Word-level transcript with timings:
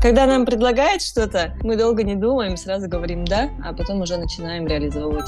Когда 0.00 0.26
нам 0.26 0.46
предлагают 0.46 1.02
что-то, 1.02 1.54
мы 1.62 1.76
долго 1.76 2.04
не 2.04 2.14
думаем, 2.14 2.56
сразу 2.56 2.88
говорим 2.88 3.24
«да», 3.24 3.50
а 3.64 3.72
потом 3.72 4.00
уже 4.00 4.16
начинаем 4.16 4.64
реализовывать. 4.66 5.26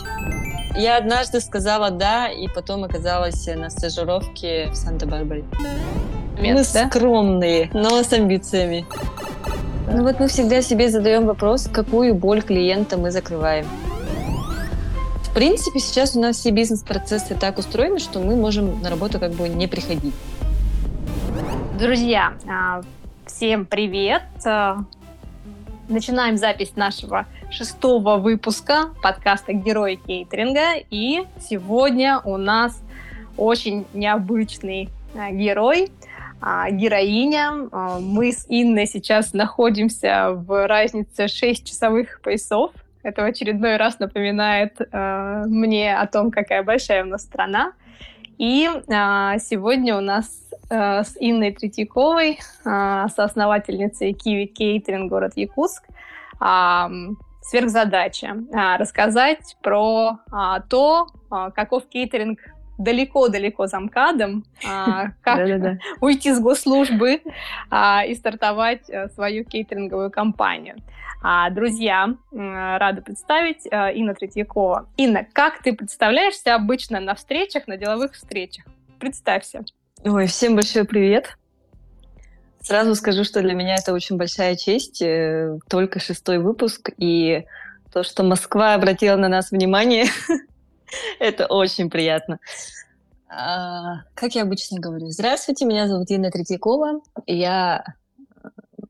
Я 0.76 0.96
однажды 0.96 1.40
сказала 1.40 1.90
«да», 1.90 2.28
и 2.28 2.46
потом 2.46 2.84
оказалась 2.84 3.46
на 3.48 3.68
стажировке 3.68 4.68
в 4.70 4.76
Санта-Барбаре. 4.76 5.44
Мы 6.38 6.54
да? 6.54 6.64
скромные, 6.64 7.68
но 7.72 8.00
с 8.00 8.12
амбициями. 8.12 8.86
Ну 9.92 10.04
вот 10.04 10.20
мы 10.20 10.28
всегда 10.28 10.62
себе 10.62 10.88
задаем 10.88 11.26
вопрос, 11.26 11.68
какую 11.72 12.14
боль 12.14 12.40
клиента 12.40 12.96
мы 12.96 13.10
закрываем. 13.10 13.66
В 15.24 15.34
принципе, 15.34 15.80
сейчас 15.80 16.14
у 16.14 16.20
нас 16.20 16.36
все 16.36 16.50
бизнес-процессы 16.50 17.34
так 17.34 17.58
устроены, 17.58 17.98
что 17.98 18.20
мы 18.20 18.36
можем 18.36 18.80
на 18.82 18.90
работу 18.90 19.18
как 19.18 19.32
бы 19.32 19.48
не 19.48 19.66
приходить. 19.66 20.14
Друзья, 21.76 22.34
а, 22.48 22.82
всем 23.34 23.64
привет! 23.64 24.22
А, 24.44 24.78
Начинаем 25.88 26.36
запись 26.36 26.76
нашего 26.76 27.26
шестого 27.50 28.16
выпуска 28.16 28.90
подкаста 29.02 29.52
«Герои 29.52 29.94
кейтеринга». 29.94 30.74
И 30.90 31.24
сегодня 31.40 32.20
у 32.24 32.36
нас 32.36 32.82
очень 33.36 33.86
необычный 33.94 34.88
а, 35.14 35.30
герой, 35.30 35.90
героиня. 36.40 37.68
Мы 38.00 38.32
с 38.32 38.46
Инной 38.48 38.86
сейчас 38.86 39.32
находимся 39.32 40.30
в 40.32 40.66
разнице 40.66 41.28
6 41.28 41.66
часовых 41.66 42.20
поясов. 42.22 42.72
Это 43.02 43.22
в 43.22 43.26
очередной 43.26 43.76
раз 43.76 43.98
напоминает 43.98 44.78
мне 44.92 45.96
о 45.96 46.06
том, 46.06 46.30
какая 46.30 46.62
большая 46.62 47.04
у 47.04 47.08
нас 47.08 47.22
страна. 47.22 47.72
И 48.40 48.68
сегодня 48.88 49.96
у 49.96 50.00
нас 50.00 50.40
Э, 50.70 51.02
с 51.02 51.16
Инной 51.18 51.52
Третьяковой, 51.52 52.38
э, 52.64 53.06
соосновательницей 53.14 54.12
Киви 54.12 54.46
Кейтеринг, 54.46 55.10
город 55.10 55.32
Якутск. 55.34 55.84
Сверхзадача 57.42 58.36
э, 58.52 58.76
рассказать 58.76 59.56
про 59.62 60.20
то, 60.68 61.08
каков 61.28 61.86
кейтеринг 61.88 62.38
далеко-далеко 62.82 63.66
за 63.66 63.78
МКАДом, 63.80 64.44
как 65.22 65.78
уйти 66.00 66.32
с 66.32 66.40
госслужбы 66.40 67.20
и 68.06 68.14
стартовать 68.14 68.90
свою 69.14 69.44
кейтеринговую 69.44 70.10
компанию. 70.10 70.76
Друзья, 71.50 72.14
рада 72.32 73.02
представить 73.02 73.66
Инна 73.66 74.14
Третьякова. 74.14 74.88
Инна, 74.96 75.26
как 75.32 75.62
ты 75.62 75.74
представляешься 75.74 76.54
обычно 76.54 76.98
на 76.98 77.14
встречах, 77.14 77.66
на 77.66 77.76
деловых 77.76 78.14
встречах? 78.14 78.64
Представься. 78.98 79.64
Ой, 80.04 80.26
всем 80.26 80.54
большой 80.54 80.84
привет. 80.84 81.36
Сразу 82.62 82.94
скажу, 82.94 83.24
что 83.24 83.40
для 83.40 83.54
меня 83.54 83.76
это 83.76 83.92
очень 83.92 84.16
большая 84.16 84.54
честь. 84.54 85.00
Э, 85.00 85.58
только 85.68 85.98
шестой 85.98 86.38
выпуск, 86.38 86.90
и 86.98 87.44
то, 87.92 88.02
что 88.02 88.22
Москва 88.22 88.74
обратила 88.74 89.16
на 89.16 89.28
нас 89.28 89.50
внимание, 89.50 90.06
это 91.18 91.46
очень 91.46 91.90
приятно. 91.90 92.38
А, 93.28 94.02
как 94.14 94.34
я 94.34 94.42
обычно 94.42 94.80
говорю, 94.80 95.06
здравствуйте, 95.08 95.64
меня 95.64 95.86
зовут 95.86 96.10
Инна 96.10 96.30
Третьякова, 96.30 97.00
я 97.26 97.84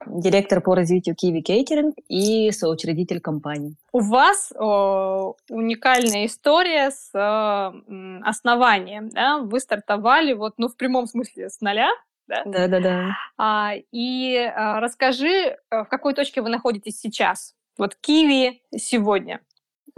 директор 0.06 0.60
по 0.60 0.74
развитию 0.74 1.14
Kiwi 1.14 1.42
Catering 1.42 1.92
и 2.08 2.50
соучредитель 2.52 3.20
компании. 3.20 3.76
У 3.92 4.00
вас 4.00 4.52
о, 4.58 5.34
уникальная 5.48 6.26
история 6.26 6.90
с 6.90 7.10
э, 7.14 8.20
основанием. 8.24 9.10
Да? 9.10 9.38
Вы 9.38 9.60
стартовали 9.60 10.32
вот, 10.32 10.54
ну, 10.58 10.68
в 10.68 10.76
прямом 10.76 11.06
смысле 11.06 11.50
с 11.50 11.60
нуля, 11.60 11.90
да? 12.26 12.42
Да, 12.44 12.68
да, 12.68 12.80
да. 12.80 13.16
А, 13.36 13.72
и 13.92 14.36
а, 14.36 14.80
расскажи, 14.80 15.58
в 15.70 15.84
какой 15.84 16.14
точке 16.14 16.42
вы 16.42 16.48
находитесь 16.48 16.98
сейчас? 16.98 17.54
Вот 17.76 17.94
Киви 17.96 18.62
сегодня. 18.76 19.40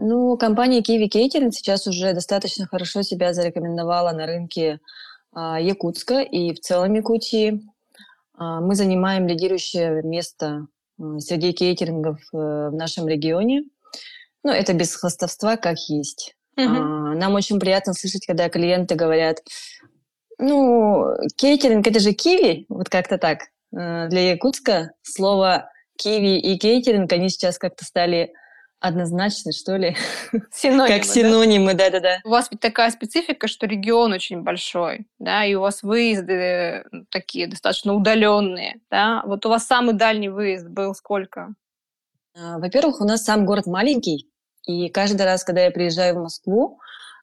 Ну, 0.04 0.36
компания 0.36 0.80
Kiwi 0.80 1.08
Catering 1.08 1.52
сейчас 1.52 1.86
уже 1.86 2.12
достаточно 2.12 2.66
хорошо 2.66 3.02
себя 3.02 3.32
зарекомендовала 3.32 4.10
на 4.10 4.26
рынке 4.26 4.80
а, 5.32 5.60
Якутска 5.60 6.22
и 6.22 6.52
в 6.52 6.58
целом 6.58 6.94
Якутии. 6.94 7.62
А, 8.34 8.60
мы 8.60 8.74
занимаем 8.74 9.28
лидирующее 9.28 10.02
место 10.02 10.66
среди 11.18 11.52
кейтерингов 11.52 12.18
э, 12.32 12.36
в 12.36 12.74
нашем 12.74 13.08
регионе. 13.08 13.62
Ну, 14.42 14.50
это 14.50 14.72
без 14.72 14.94
хвастовства, 14.94 15.56
как 15.56 15.78
есть. 15.88 16.34
Uh-huh. 16.56 17.14
Нам 17.14 17.34
очень 17.34 17.58
приятно 17.58 17.94
слышать, 17.94 18.26
когда 18.26 18.48
клиенты 18.48 18.94
говорят, 18.94 19.38
ну, 20.38 21.14
кейтеринг– 21.36 21.86
это 21.88 21.98
же 22.00 22.12
киви, 22.12 22.66
вот 22.68 22.88
как-то 22.88 23.18
так. 23.18 23.44
Э, 23.72 24.08
для 24.08 24.32
Якутска 24.32 24.92
слово 25.02 25.70
киви 25.96 26.38
и 26.38 26.58
кейтеринг, 26.58 27.12
они 27.12 27.28
сейчас 27.28 27.58
как-то 27.58 27.84
стали 27.84 28.32
однозначно, 28.82 29.52
что 29.52 29.76
ли. 29.76 29.96
Синонимы, 30.52 30.88
как 30.88 31.04
синонимы, 31.04 31.74
да-да-да. 31.74 32.20
У 32.24 32.30
вас 32.30 32.48
ведь 32.50 32.60
такая 32.60 32.90
специфика, 32.90 33.46
что 33.46 33.66
регион 33.66 34.12
очень 34.12 34.42
большой, 34.42 35.06
да, 35.18 35.44
и 35.44 35.54
у 35.54 35.60
вас 35.60 35.82
выезды 35.82 36.84
такие 37.10 37.46
достаточно 37.46 37.94
удаленные, 37.94 38.80
да. 38.90 39.22
Вот 39.24 39.46
у 39.46 39.48
вас 39.48 39.66
самый 39.66 39.94
дальний 39.94 40.28
выезд 40.28 40.68
был 40.68 40.94
сколько? 40.94 41.54
А, 42.36 42.58
во-первых, 42.58 43.00
у 43.00 43.04
нас 43.04 43.22
сам 43.22 43.46
город 43.46 43.66
маленький, 43.66 44.28
и 44.66 44.88
каждый 44.88 45.22
раз, 45.22 45.44
когда 45.44 45.62
я 45.62 45.70
приезжаю 45.70 46.16
в 46.16 46.22
Москву, 46.22 46.80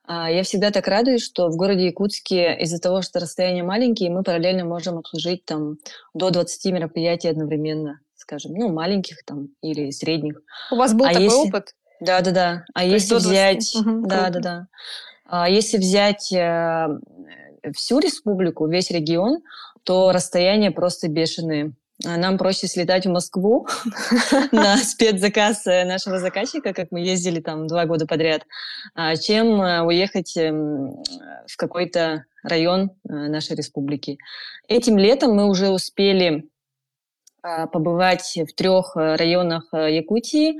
а, 0.08 0.31
я 0.31 0.44
всегда 0.44 0.72
так 0.72 0.88
радуюсь, 0.88 1.24
что 1.24 1.50
в 1.50 1.58
городе 1.58 1.88
Якутске 1.88 2.58
из-за 2.62 2.80
того, 2.80 3.02
что 3.02 3.19
расстояние 3.19 3.64
маленькие, 3.64 4.09
мы 4.09 4.24
параллельно 4.24 4.66
можем 4.66 4.98
обслужить 4.98 5.46
там 5.46 5.78
до 6.14 6.30
20 6.30 6.72
мероприятий 6.72 7.28
одновременно 7.28 8.00
скажем, 8.29 8.53
ну, 8.53 8.72
маленьких 8.72 9.23
там 9.25 9.50
или 9.62 9.90
средних. 9.90 10.41
У 10.72 10.75
вас 10.75 10.94
был 10.94 11.06
а 11.06 11.09
такой 11.09 11.23
если... 11.23 11.47
опыт? 11.47 11.73
Да, 12.00 12.22
да, 12.22 12.31
да. 12.31 12.66
А 12.75 12.81
То 12.81 12.85
если 12.85 13.16
взять, 13.16 13.75
угу, 13.75 14.06
да, 14.06 14.29
да, 14.29 14.40
да. 14.40 14.67
А 15.25 15.50
если 15.50 15.78
взять 15.78 16.31
э, 16.31 16.88
всю 17.75 18.00
республику, 18.00 18.68
весь 18.68 18.91
регион, 18.91 19.39
то 19.84 20.12
расстояния 20.12 20.69
просто 20.69 21.07
бешеные. 21.07 21.73
А 22.06 22.18
нам 22.18 22.38
проще 22.38 22.68
слетать 22.68 23.06
в 23.06 23.09
Москву 23.09 23.68
на 24.51 24.78
спецзаказ 24.78 25.66
э, 25.66 25.84
нашего 25.85 26.19
заказчика, 26.19 26.73
как 26.73 26.91
мы 26.91 27.00
ездили 27.00 27.41
там 27.41 27.66
два 27.66 27.85
года 27.85 28.06
подряд, 28.06 28.44
а, 28.94 29.16
чем 29.16 29.59
э, 29.59 29.81
уехать 29.81 30.38
эм, 30.38 31.03
в 31.47 31.57
какой-то 31.57 32.25
район 32.44 32.91
нашей 33.03 33.56
республики. 33.56 34.19
Этим 34.68 34.97
летом 34.97 35.35
мы 35.35 35.50
уже 35.50 35.69
успели 35.69 36.47
побывать 37.72 38.38
в 38.38 38.53
трех 38.53 38.95
э, 38.95 39.16
районах 39.16 39.66
э, 39.73 39.95
Якутии. 39.95 40.57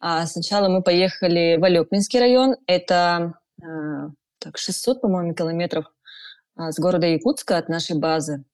А, 0.00 0.26
сначала 0.26 0.68
мы 0.68 0.82
поехали 0.82 1.56
в 1.58 1.64
Алекминский 1.64 2.20
район. 2.20 2.56
Это 2.66 3.34
э, 3.62 3.66
так, 4.38 4.58
600, 4.58 5.00
по-моему, 5.00 5.34
километров 5.34 5.86
а, 6.56 6.72
с 6.72 6.78
города 6.78 7.06
Якутска 7.06 7.58
от 7.58 7.68
нашей 7.68 7.98
базы. 7.98 8.44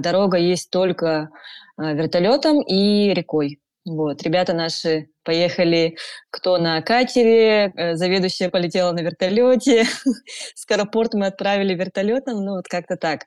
Дорога 0.00 0.38
есть 0.38 0.70
только 0.70 1.28
вертолетом 1.76 2.62
и 2.62 3.12
рекой. 3.14 3.60
Вот. 3.84 4.22
Ребята 4.22 4.52
наши 4.52 5.08
поехали, 5.24 5.96
кто 6.30 6.58
на 6.58 6.82
катере, 6.82 7.72
заведующая 7.94 8.50
полетела 8.50 8.92
на 8.92 9.00
вертолете. 9.00 9.84
Скоропорт 10.54 11.14
мы 11.14 11.26
отправили 11.26 11.74
вертолетом, 11.74 12.44
ну 12.44 12.56
вот 12.56 12.68
как-то 12.68 12.96
так. 12.96 13.22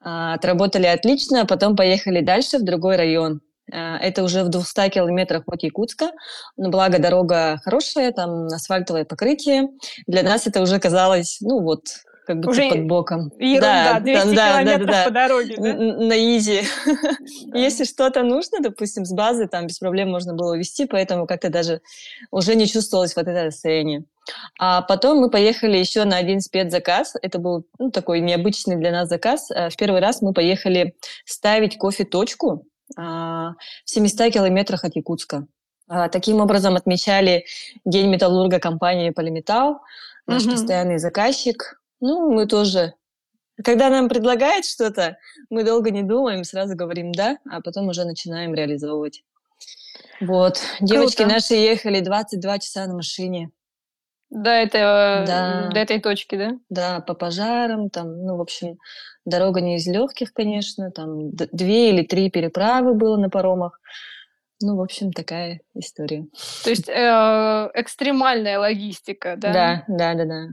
Отработали 0.00 0.86
отлично, 0.86 1.46
потом 1.46 1.76
поехали 1.76 2.20
дальше 2.20 2.58
в 2.58 2.64
другой 2.64 2.96
район. 2.96 3.40
Это 3.70 4.22
уже 4.22 4.44
в 4.44 4.48
200 4.48 4.88
километрах 4.88 5.42
от 5.46 5.62
Якутска, 5.62 6.12
но 6.56 6.70
благо 6.70 6.98
дорога 6.98 7.60
хорошая, 7.62 8.12
там 8.12 8.46
асфальтовое 8.46 9.04
покрытие. 9.04 9.68
Для 10.06 10.22
нас 10.22 10.46
это 10.46 10.62
уже 10.62 10.78
казалось, 10.78 11.38
ну 11.40 11.60
вот, 11.60 11.82
как 12.28 12.36
будто 12.40 12.50
уже 12.50 12.68
под 12.68 12.86
боком. 12.86 13.32
Ерунда, 13.38 13.94
да, 13.94 14.00
200 14.00 14.34
да, 14.34 14.50
километров 14.52 14.86
да, 14.86 14.92
да, 14.92 15.04
по 15.04 15.10
дороге, 15.10 15.54
да? 15.56 15.74
На 15.74 16.36
изи. 16.36 16.60
Да. 17.48 17.58
Если 17.58 17.84
что-то 17.84 18.22
нужно, 18.22 18.58
допустим, 18.60 19.04
с 19.06 19.12
базы, 19.12 19.48
там 19.48 19.66
без 19.66 19.78
проблем 19.78 20.10
можно 20.10 20.34
было 20.34 20.52
увезти, 20.52 20.86
поэтому 20.86 21.26
как-то 21.26 21.48
даже 21.48 21.80
уже 22.30 22.54
не 22.54 22.66
чувствовалось 22.66 23.16
вот 23.16 23.26
это 23.26 23.50
состояние. 23.50 24.04
А 24.58 24.82
потом 24.82 25.18
мы 25.18 25.30
поехали 25.30 25.78
еще 25.78 26.04
на 26.04 26.18
один 26.18 26.40
спецзаказ. 26.40 27.14
Это 27.22 27.38
был 27.38 27.64
ну, 27.78 27.90
такой 27.90 28.20
необычный 28.20 28.76
для 28.76 28.90
нас 28.90 29.08
заказ. 29.08 29.50
Э, 29.50 29.70
в 29.70 29.76
первый 29.76 30.00
раз 30.00 30.20
мы 30.20 30.34
поехали 30.34 30.94
ставить 31.24 31.78
кофе-точку 31.78 32.66
а, 32.96 33.52
в 33.84 33.90
700 33.90 34.32
километрах 34.32 34.84
от 34.84 34.96
Якутска. 34.96 35.46
А, 35.88 36.08
таким 36.08 36.40
образом 36.40 36.76
отмечали 36.76 37.46
День 37.86 38.10
металлурга 38.10 38.58
компании 38.58 39.10
«Полиметалл», 39.10 39.80
наш 40.26 40.42
угу. 40.42 40.52
постоянный 40.52 40.98
заказчик. 40.98 41.80
Ну, 42.00 42.32
мы 42.32 42.46
тоже... 42.46 42.94
Когда 43.64 43.90
нам 43.90 44.08
предлагают 44.08 44.64
что-то, 44.64 45.18
мы 45.50 45.64
долго 45.64 45.90
не 45.90 46.04
думаем, 46.04 46.44
сразу 46.44 46.76
говорим 46.76 47.10
«да», 47.10 47.38
а 47.50 47.60
потом 47.60 47.88
уже 47.88 48.04
начинаем 48.04 48.54
реализовывать. 48.54 49.24
Вот. 50.20 50.60
Девочки 50.80 51.22
Круто. 51.22 51.34
наши 51.34 51.54
ехали 51.54 52.00
22 52.00 52.58
часа 52.60 52.86
на 52.86 52.94
машине. 52.94 53.50
До, 54.30 54.50
этого, 54.50 55.24
да. 55.26 55.70
до 55.72 55.80
этой 55.80 56.00
точки, 56.00 56.36
да? 56.36 56.50
Да, 56.68 57.00
по 57.00 57.14
пожарам, 57.14 57.88
там, 57.88 58.24
ну, 58.26 58.36
в 58.36 58.42
общем, 58.42 58.78
дорога 59.24 59.60
не 59.60 59.76
из 59.76 59.86
легких, 59.86 60.34
конечно, 60.34 60.90
там 60.90 61.30
две 61.32 61.90
или 61.90 62.02
три 62.02 62.30
переправы 62.30 62.94
было 62.94 63.16
на 63.16 63.30
паромах. 63.30 63.80
Ну, 64.60 64.76
в 64.76 64.82
общем, 64.82 65.12
такая 65.12 65.60
история. 65.74 66.26
То 66.64 66.70
есть 66.70 66.88
э, 66.88 67.70
экстремальная 67.74 68.58
логистика, 68.58 69.36
да? 69.36 69.52
Да, 69.52 69.84
да, 69.88 70.14
да, 70.14 70.24
да. 70.24 70.46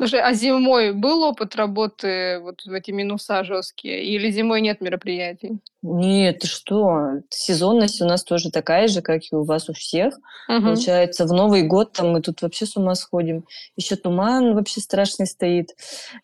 Слушай, 0.00 0.22
а 0.22 0.32
зимой 0.32 0.94
был 0.94 1.22
опыт 1.24 1.54
работы 1.56 2.40
вот 2.40 2.62
в 2.64 2.72
эти 2.72 2.90
минуса 2.90 3.44
жесткие? 3.44 4.02
Или 4.02 4.30
зимой 4.30 4.62
нет 4.62 4.80
мероприятий? 4.80 5.58
Нет, 5.82 6.38
ты 6.38 6.46
что? 6.46 7.20
Сезонность 7.28 8.00
у 8.00 8.06
нас 8.06 8.24
тоже 8.24 8.50
такая 8.50 8.88
же, 8.88 9.02
как 9.02 9.20
и 9.30 9.36
у 9.36 9.44
вас 9.44 9.68
у 9.68 9.74
всех. 9.74 10.14
Угу. 10.48 10.62
Получается, 10.62 11.26
в 11.26 11.32
Новый 11.34 11.64
год 11.64 11.92
там 11.92 12.12
мы 12.12 12.22
тут 12.22 12.40
вообще 12.40 12.64
с 12.64 12.78
ума 12.78 12.94
сходим. 12.94 13.44
Еще 13.76 13.94
туман 13.96 14.54
вообще 14.54 14.80
страшный 14.80 15.26
стоит. 15.26 15.68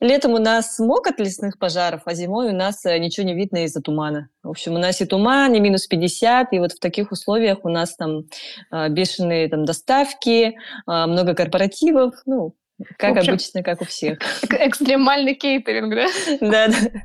Летом 0.00 0.32
у 0.32 0.38
нас 0.38 0.76
смог 0.76 1.06
от 1.06 1.20
лесных 1.20 1.58
пожаров, 1.58 2.00
а 2.06 2.14
зимой 2.14 2.48
у 2.48 2.54
нас 2.54 2.82
э, 2.86 2.96
ничего 2.96 3.26
не 3.26 3.34
видно 3.34 3.64
из-за 3.64 3.82
тумана. 3.82 4.30
В 4.42 4.48
общем, 4.48 4.72
у 4.72 4.78
нас 4.78 5.02
и 5.02 5.04
туман, 5.04 5.52
и 5.52 5.60
минус 5.60 5.86
50, 5.86 6.54
и 6.54 6.58
вот 6.60 6.72
в 6.72 6.78
таких 6.78 7.12
условиях 7.12 7.58
у 7.64 7.68
нас 7.68 7.94
там 7.94 8.24
э, 8.72 8.88
бешеные 8.88 9.50
там 9.50 9.66
доставки, 9.66 10.46
э, 10.46 10.54
много 10.86 11.34
корпоративов. 11.34 12.14
Ну, 12.24 12.54
как 12.98 13.16
общем, 13.16 13.34
обычно, 13.34 13.62
как 13.62 13.80
у 13.80 13.84
всех. 13.84 14.18
Экстремальный 14.50 15.34
кейтеринг, 15.34 15.94
да? 15.94 16.06
Да, 16.40 16.68
да. 16.68 17.02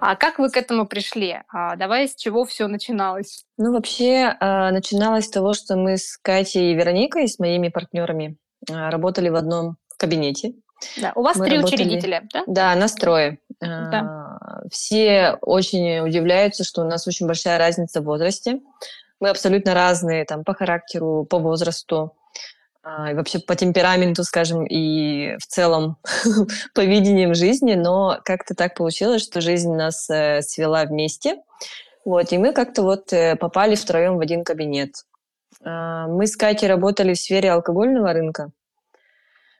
А 0.00 0.16
как 0.16 0.38
вы 0.38 0.48
к 0.50 0.56
этому 0.56 0.86
пришли? 0.86 1.42
А 1.48 1.76
давай 1.76 2.08
с 2.08 2.14
чего 2.14 2.44
все 2.44 2.66
начиналось? 2.68 3.44
Ну, 3.58 3.72
вообще, 3.72 4.34
а, 4.40 4.72
начиналось 4.72 5.26
с 5.26 5.30
того, 5.30 5.52
что 5.52 5.76
мы 5.76 5.98
с 5.98 6.16
Катей 6.16 6.72
и 6.72 6.74
Вероникой, 6.74 7.28
с 7.28 7.38
моими 7.38 7.68
партнерами, 7.68 8.38
а, 8.70 8.90
работали 8.90 9.28
в 9.28 9.36
одном 9.36 9.76
кабинете. 9.98 10.54
Да, 10.96 11.12
у 11.14 11.22
вас 11.22 11.36
мы 11.36 11.44
три 11.44 11.56
работали... 11.56 11.82
учредителя, 11.82 12.26
да? 12.32 12.44
Да, 12.46 12.74
нас 12.74 12.94
трое. 12.94 13.38
Да. 13.60 14.62
Все 14.70 15.36
очень 15.42 16.00
удивляются, 16.00 16.64
что 16.64 16.80
у 16.80 16.84
нас 16.84 17.06
очень 17.06 17.26
большая 17.26 17.58
разница 17.58 18.00
в 18.00 18.04
возрасте. 18.04 18.60
Мы 19.20 19.28
абсолютно 19.28 19.74
разные 19.74 20.24
там 20.24 20.44
по 20.44 20.54
характеру, 20.54 21.26
по 21.28 21.38
возрасту, 21.38 22.16
а, 22.82 23.10
и 23.10 23.14
вообще 23.14 23.38
по 23.38 23.54
темпераменту, 23.54 24.24
скажем, 24.24 24.64
и 24.64 25.36
в 25.38 25.46
целом 25.46 25.98
по 26.74 26.80
видениям 26.80 27.34
жизни, 27.34 27.74
но 27.74 28.18
как-то 28.24 28.54
так 28.54 28.74
получилось, 28.74 29.22
что 29.22 29.42
жизнь 29.42 29.72
нас 29.72 30.08
э, 30.08 30.40
свела 30.40 30.84
вместе. 30.84 31.36
Вот, 32.06 32.32
и 32.32 32.38
мы 32.38 32.54
как-то 32.54 32.82
вот 32.82 33.12
э, 33.12 33.36
попали 33.36 33.74
втроем 33.74 34.16
в 34.16 34.20
один 34.20 34.44
кабинет. 34.44 34.94
Э, 35.62 36.06
мы 36.08 36.26
с 36.26 36.36
Катей 36.36 36.68
работали 36.68 37.12
в 37.12 37.20
сфере 37.20 37.52
алкогольного 37.52 38.14
рынка, 38.14 38.50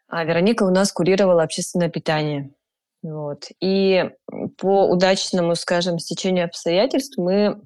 а 0.09 0.25
Вероника 0.25 0.63
у 0.63 0.71
нас 0.71 0.91
курировала 0.91 1.43
общественное 1.43 1.91
питание. 1.91 2.51
Вот. 3.03 3.49
И 3.61 4.11
по 4.59 4.89
удачному, 4.89 5.55
скажем, 5.57 5.99
стечению 5.99 6.47
обстоятельств 6.47 7.19
мы 7.19 7.61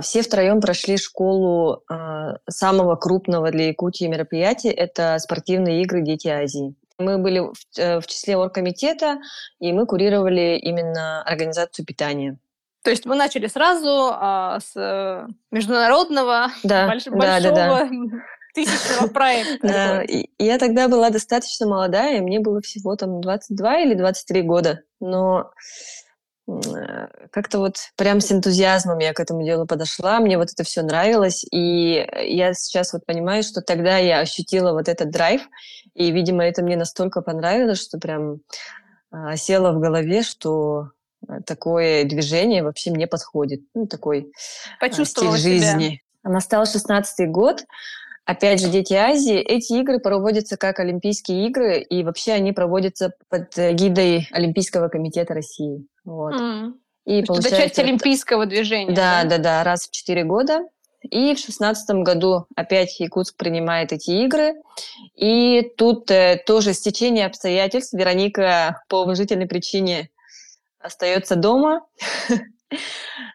все 0.00 0.22
втроем 0.22 0.60
прошли 0.60 0.96
школу 0.96 1.82
а, 1.90 2.36
самого 2.48 2.96
крупного 2.96 3.50
для 3.50 3.68
Якутии 3.68 4.06
мероприятия. 4.06 4.70
Это 4.70 5.18
спортивные 5.18 5.82
игры 5.82 6.02
«Дети 6.02 6.28
Азии». 6.28 6.74
Мы 6.98 7.18
были 7.18 7.40
в 7.40 7.54
э, 7.76 8.00
числе 8.06 8.36
оргкомитета, 8.36 9.18
и 9.58 9.72
мы 9.72 9.84
курировали 9.84 10.56
именно 10.56 11.22
организацию 11.24 11.84
питания. 11.84 12.38
То 12.84 12.90
есть 12.90 13.06
вы 13.06 13.16
начали 13.16 13.46
сразу 13.46 14.10
а, 14.12 14.60
с 14.60 14.72
э, 14.76 15.26
международного 15.50 16.48
да, 16.62 16.86
больш, 16.86 17.04
да, 17.04 17.10
большого 17.10 17.54
да, 17.54 17.78
да. 17.78 17.88
тысячного 18.54 19.08
проекта. 19.08 19.66
Да, 19.66 20.02
и 20.02 20.28
я 20.38 20.58
тогда 20.58 20.88
была 20.88 21.10
достаточно 21.10 21.66
молодая, 21.66 22.20
мне 22.20 22.40
было 22.40 22.60
всего 22.60 22.94
там 22.94 23.20
22 23.20 23.80
или 23.80 23.94
23 23.94 24.42
года. 24.42 24.82
Но 25.00 25.50
как-то 27.30 27.58
вот 27.58 27.76
прям 27.96 28.20
с 28.20 28.30
энтузиазмом 28.30 28.98
я 28.98 29.14
к 29.14 29.20
этому 29.20 29.44
делу 29.44 29.66
подошла, 29.66 30.20
мне 30.20 30.36
вот 30.36 30.50
это 30.52 30.62
все 30.62 30.82
нравилось, 30.82 31.44
и 31.50 32.06
я 32.22 32.52
сейчас 32.52 32.92
вот 32.92 33.06
понимаю, 33.06 33.42
что 33.42 33.62
тогда 33.62 33.96
я 33.96 34.20
ощутила 34.20 34.72
вот 34.72 34.88
этот 34.88 35.10
драйв, 35.10 35.42
и, 35.94 36.10
видимо, 36.10 36.44
это 36.44 36.62
мне 36.62 36.76
настолько 36.76 37.22
понравилось, 37.22 37.80
что 37.80 37.98
прям 37.98 38.40
а, 39.10 39.36
села 39.36 39.72
в 39.72 39.80
голове, 39.80 40.22
что 40.22 40.90
э, 41.26 41.40
такое 41.46 42.04
движение 42.04 42.62
вообще 42.62 42.90
мне 42.90 43.06
подходит, 43.06 43.62
ну, 43.72 43.86
такой 43.86 44.30
а, 44.80 44.90
стиль 44.92 45.36
жизни. 45.38 46.02
Себя. 46.22 46.30
Настал 46.30 46.66
шестнадцатый 46.66 47.26
год, 47.26 47.64
Опять 48.26 48.62
же, 48.62 48.70
Дети 48.70 48.94
Азии, 48.94 49.36
эти 49.36 49.74
игры 49.74 49.98
проводятся 49.98 50.56
как 50.56 50.80
Олимпийские 50.80 51.46
игры, 51.46 51.80
и 51.80 52.02
вообще 52.02 52.32
они 52.32 52.52
проводятся 52.52 53.12
под 53.28 53.56
э, 53.58 53.74
гидой 53.74 54.28
Олимпийского 54.30 54.88
комитета 54.88 55.34
России. 55.34 55.86
Вот. 56.04 56.34
Mm. 56.34 56.72
И 57.06 57.20
То 57.22 57.26
получается, 57.28 57.56
это 57.56 57.68
часть 57.68 57.78
олимпийского 57.78 58.46
движения. 58.46 58.94
Да, 58.94 59.24
да, 59.24 59.30
да, 59.30 59.38
да, 59.38 59.64
раз 59.64 59.88
в 59.88 59.90
четыре 59.90 60.24
года. 60.24 60.60
И 61.02 61.34
в 61.34 61.38
шестнадцатом 61.38 62.02
году 62.02 62.46
опять 62.56 62.98
Якутск 62.98 63.36
принимает 63.36 63.92
эти 63.92 64.10
игры. 64.24 64.54
И 65.14 65.62
тут 65.76 66.10
э, 66.10 66.42
тоже 66.46 66.72
стечение 66.72 67.26
обстоятельств. 67.26 67.92
Вероника 67.92 68.82
по 68.88 69.02
уважительной 69.02 69.46
причине 69.46 70.08
остается 70.80 71.36
дома. 71.36 71.82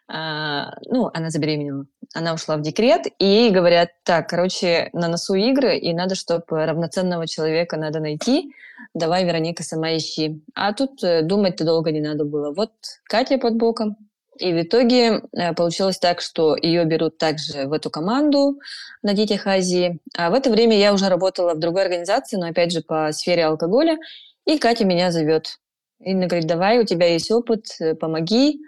А, 0.08 0.72
ну, 0.86 1.10
она 1.14 1.30
забеременела 1.30 1.86
она 2.14 2.34
ушла 2.34 2.56
в 2.56 2.62
декрет, 2.62 3.06
и 3.18 3.24
ей 3.24 3.50
говорят, 3.50 3.90
так, 4.04 4.28
короче, 4.28 4.90
на 4.92 5.08
носу 5.08 5.34
игры, 5.34 5.76
и 5.78 5.92
надо, 5.92 6.14
чтобы 6.14 6.44
равноценного 6.66 7.26
человека 7.26 7.76
надо 7.76 8.00
найти, 8.00 8.52
давай, 8.94 9.24
Вероника, 9.24 9.62
сама 9.62 9.96
ищи. 9.96 10.42
А 10.54 10.72
тут 10.72 11.02
э, 11.04 11.22
думать-то 11.22 11.64
долго 11.64 11.92
не 11.92 12.00
надо 12.00 12.24
было. 12.24 12.52
Вот 12.52 12.72
Катя 13.04 13.38
под 13.38 13.56
боком, 13.56 13.96
и 14.38 14.52
в 14.52 14.62
итоге 14.62 15.22
э, 15.32 15.52
получилось 15.54 15.98
так, 15.98 16.20
что 16.20 16.56
ее 16.56 16.84
берут 16.84 17.18
также 17.18 17.66
в 17.66 17.72
эту 17.72 17.90
команду 17.90 18.58
на 19.02 19.14
Детях 19.14 19.46
Азии. 19.46 20.00
А 20.16 20.30
в 20.30 20.34
это 20.34 20.50
время 20.50 20.76
я 20.76 20.92
уже 20.92 21.08
работала 21.08 21.54
в 21.54 21.60
другой 21.60 21.82
организации, 21.82 22.36
но 22.36 22.48
опять 22.48 22.72
же 22.72 22.80
по 22.80 23.12
сфере 23.12 23.44
алкоголя. 23.44 23.98
И 24.46 24.58
Катя 24.58 24.84
меня 24.84 25.12
зовет. 25.12 25.58
Инна 26.00 26.26
говорит, 26.26 26.48
давай, 26.48 26.80
у 26.80 26.84
тебя 26.84 27.06
есть 27.06 27.30
опыт, 27.30 27.66
э, 27.78 27.94
помоги 27.94 28.60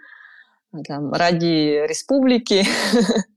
там, 0.87 1.11
ради 1.11 1.85
республики. 1.87 2.65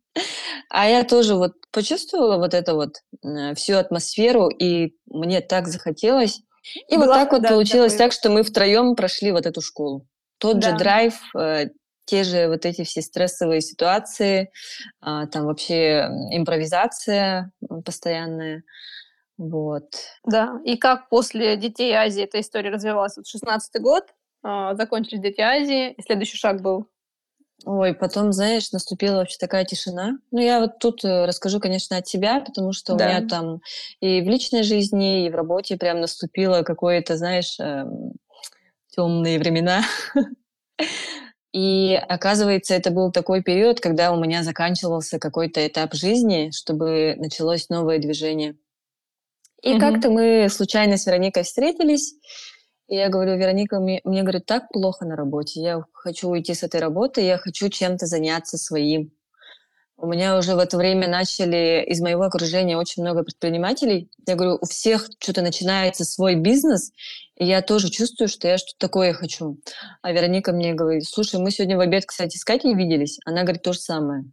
А 0.69 0.88
я 0.88 1.05
тоже 1.05 1.35
вот 1.35 1.53
почувствовала 1.73 2.38
вот 2.38 2.55
эту 2.55 2.75
вот 2.75 2.94
э, 3.23 3.55
всю 3.55 3.77
атмосферу, 3.77 4.49
и 4.49 4.94
мне 5.06 5.41
так 5.41 5.69
захотелось. 5.69 6.41
И 6.88 6.97
Была, 6.97 7.06
вот 7.06 7.15
так 7.15 7.33
вот 7.33 7.43
да, 7.43 7.49
получилось 7.50 7.93
такой... 7.93 8.06
так, 8.06 8.12
что 8.12 8.31
мы 8.31 8.43
втроем 8.43 8.97
прошли 8.97 9.31
вот 9.31 9.47
эту 9.47 9.61
школу. 9.61 10.06
Тот 10.38 10.59
да. 10.59 10.71
же 10.71 10.77
драйв, 10.77 11.15
э, 11.38 11.67
те 12.05 12.25
же 12.25 12.49
вот 12.49 12.64
эти 12.64 12.85
все 12.85 13.02
стрессовые 13.02 13.61
ситуации, 13.61 14.50
э, 15.05 15.26
там 15.31 15.47
вообще 15.47 16.09
импровизация 16.33 17.52
постоянная. 17.85 18.62
Вот. 19.38 19.85
Да, 20.25 20.61
и 20.64 20.76
как 20.76 21.09
после 21.09 21.57
«Детей 21.57 21.93
Азии» 21.93 22.25
эта 22.25 22.40
история 22.40 22.71
развивалась? 22.71 23.16
Вот 23.16 23.26
16 23.26 23.81
год, 23.83 24.05
э, 24.45 24.75
закончили 24.75 25.19
«Дети 25.19 25.40
Азии», 25.40 25.93
и 25.93 26.02
следующий 26.02 26.38
шаг 26.38 26.62
был 26.62 26.88
Ой, 27.65 27.95
потом, 27.95 28.33
знаешь, 28.33 28.71
наступила 28.73 29.17
вообще 29.17 29.39
такая 29.39 29.65
тишина. 29.65 30.19
Ну, 30.31 30.41
я 30.41 30.61
вот 30.61 30.79
тут 30.79 31.05
э, 31.05 31.25
расскажу, 31.25 31.59
конечно, 31.59 31.97
от 31.97 32.07
себя, 32.07 32.41
потому 32.41 32.73
что 32.73 32.95
да. 32.95 33.05
у 33.05 33.09
меня 33.09 33.29
там 33.29 33.61
и 34.01 34.21
в 34.21 34.29
личной 34.29 34.63
жизни, 34.63 35.27
и 35.27 35.31
в 35.31 35.35
работе 35.35 35.77
прям 35.77 36.01
наступило 36.01 36.63
какое-то, 36.63 37.17
знаешь, 37.17 37.59
эм, 37.59 38.13
темные 38.95 39.39
времена. 39.39 39.83
И 41.53 41.95
оказывается, 41.95 42.75
это 42.75 42.91
был 42.91 43.11
такой 43.11 43.43
период, 43.43 43.81
когда 43.81 44.13
у 44.13 44.21
меня 44.21 44.43
заканчивался 44.43 45.19
какой-то 45.19 45.67
этап 45.67 45.95
жизни, 45.95 46.51
чтобы 46.51 47.15
началось 47.17 47.71
новое 47.71 47.99
движение. 47.99 48.57
И 49.63 49.79
как-то 49.79 50.11
мы 50.11 50.49
случайно 50.51 50.99
с 50.99 51.07
Вероникой 51.07 51.45
встретились, 51.45 52.15
и 52.88 52.97
я 52.97 53.09
говорю, 53.09 53.37
Вероника, 53.37 53.81
мне, 53.81 54.00
мне, 54.05 54.23
говорит, 54.23 54.47
так 54.47 54.69
плохо 54.71 55.05
на 55.05 55.16
работе, 55.16 55.61
я 55.61 55.85
хочу 55.93 56.28
уйти 56.28 56.55
с 56.55 56.62
этой 56.62 56.81
работы, 56.81 57.21
я 57.21 57.38
хочу 57.38 57.69
чем-то 57.69 58.07
заняться 58.07 58.59
своим. 58.59 59.11
У 59.99 60.07
меня 60.07 60.37
уже 60.37 60.55
в 60.55 60.59
это 60.59 60.76
время 60.76 61.09
начали 61.09 61.83
из 61.88 62.02
моего 62.02 62.25
окружения 62.25 62.76
очень 62.76 63.02
много 63.02 63.23
предпринимателей. 63.23 64.11
Я 64.26 64.35
говорю, 64.35 64.59
у 64.61 64.66
всех 64.66 65.09
что-то 65.19 65.40
начинается 65.40 66.05
свой 66.05 66.35
бизнес, 66.35 66.93
и 67.35 67.47
я 67.47 67.62
тоже 67.62 67.88
чувствую, 67.88 68.28
что 68.28 68.47
я 68.47 68.59
что-то 68.59 68.78
такое 68.78 69.14
хочу. 69.14 69.59
А 70.02 70.12
Вероника 70.12 70.52
мне 70.52 70.75
говорит, 70.75 71.07
слушай, 71.07 71.40
мы 71.40 71.50
сегодня 71.50 71.78
в 71.78 71.81
обед, 71.81 72.05
кстати, 72.05 72.37
с 72.37 72.45
Катей 72.45 72.75
виделись. 72.75 73.19
Она 73.25 73.43
говорит 73.43 73.62
то 73.62 73.73
же 73.73 73.78
самое. 73.78 74.25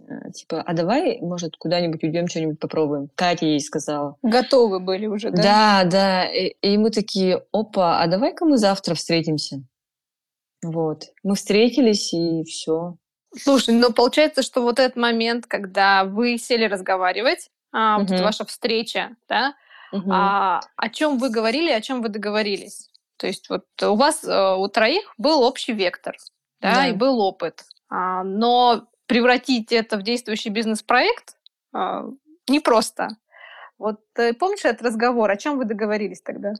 Э, 0.00 0.30
типа, 0.32 0.62
а 0.62 0.72
давай, 0.74 1.18
может, 1.20 1.56
куда-нибудь 1.56 2.02
уйдем, 2.02 2.28
что-нибудь 2.28 2.58
попробуем. 2.58 3.08
Катя 3.14 3.46
ей 3.46 3.60
сказала. 3.60 4.16
Готовы 4.22 4.80
были 4.80 5.06
уже, 5.06 5.30
да? 5.30 5.42
Да, 5.42 5.84
да. 5.84 6.24
И, 6.26 6.54
и 6.62 6.78
мы 6.78 6.90
такие, 6.90 7.42
опа, 7.52 8.00
а 8.00 8.06
давай-ка 8.06 8.44
мы 8.44 8.58
завтра 8.58 8.94
встретимся. 8.94 9.62
Вот. 10.62 11.04
Мы 11.22 11.34
встретились, 11.34 12.12
и 12.12 12.44
все. 12.44 12.96
Слушай, 13.36 13.74
ну 13.74 13.92
получается, 13.92 14.42
что 14.42 14.62
вот 14.62 14.78
этот 14.78 14.96
момент, 14.96 15.46
когда 15.46 16.04
вы 16.04 16.38
сели 16.38 16.64
разговаривать, 16.64 17.50
а, 17.72 17.98
угу. 17.98 18.06
вот 18.08 18.20
ваша 18.20 18.44
встреча, 18.46 19.16
да, 19.28 19.54
угу. 19.92 20.10
а, 20.10 20.60
о 20.76 20.88
чем 20.88 21.18
вы 21.18 21.28
говорили, 21.28 21.70
о 21.70 21.80
чем 21.80 22.00
вы 22.02 22.08
договорились? 22.08 22.90
То 23.18 23.26
есть 23.26 23.48
вот 23.50 23.64
у 23.82 23.94
вас, 23.94 24.24
э, 24.24 24.54
у 24.56 24.68
троих 24.68 25.14
был 25.18 25.42
общий 25.42 25.72
вектор. 25.72 26.16
да, 26.60 26.74
да. 26.74 26.88
и 26.88 26.92
был 26.92 27.20
опыт. 27.20 27.64
А, 27.88 28.22
но 28.24 28.86
превратить 29.06 29.72
это 29.72 29.96
в 29.96 30.02
действующий 30.02 30.50
бизнес-проект 30.50 31.36
а, 31.72 32.06
непросто. 32.48 33.08
Вот 33.78 34.00
э, 34.16 34.32
помнишь 34.34 34.64
этот 34.64 34.82
разговор? 34.82 35.30
О 35.30 35.36
чем 35.36 35.58
вы 35.58 35.64
договорились 35.64 36.22
тогда? 36.22 36.54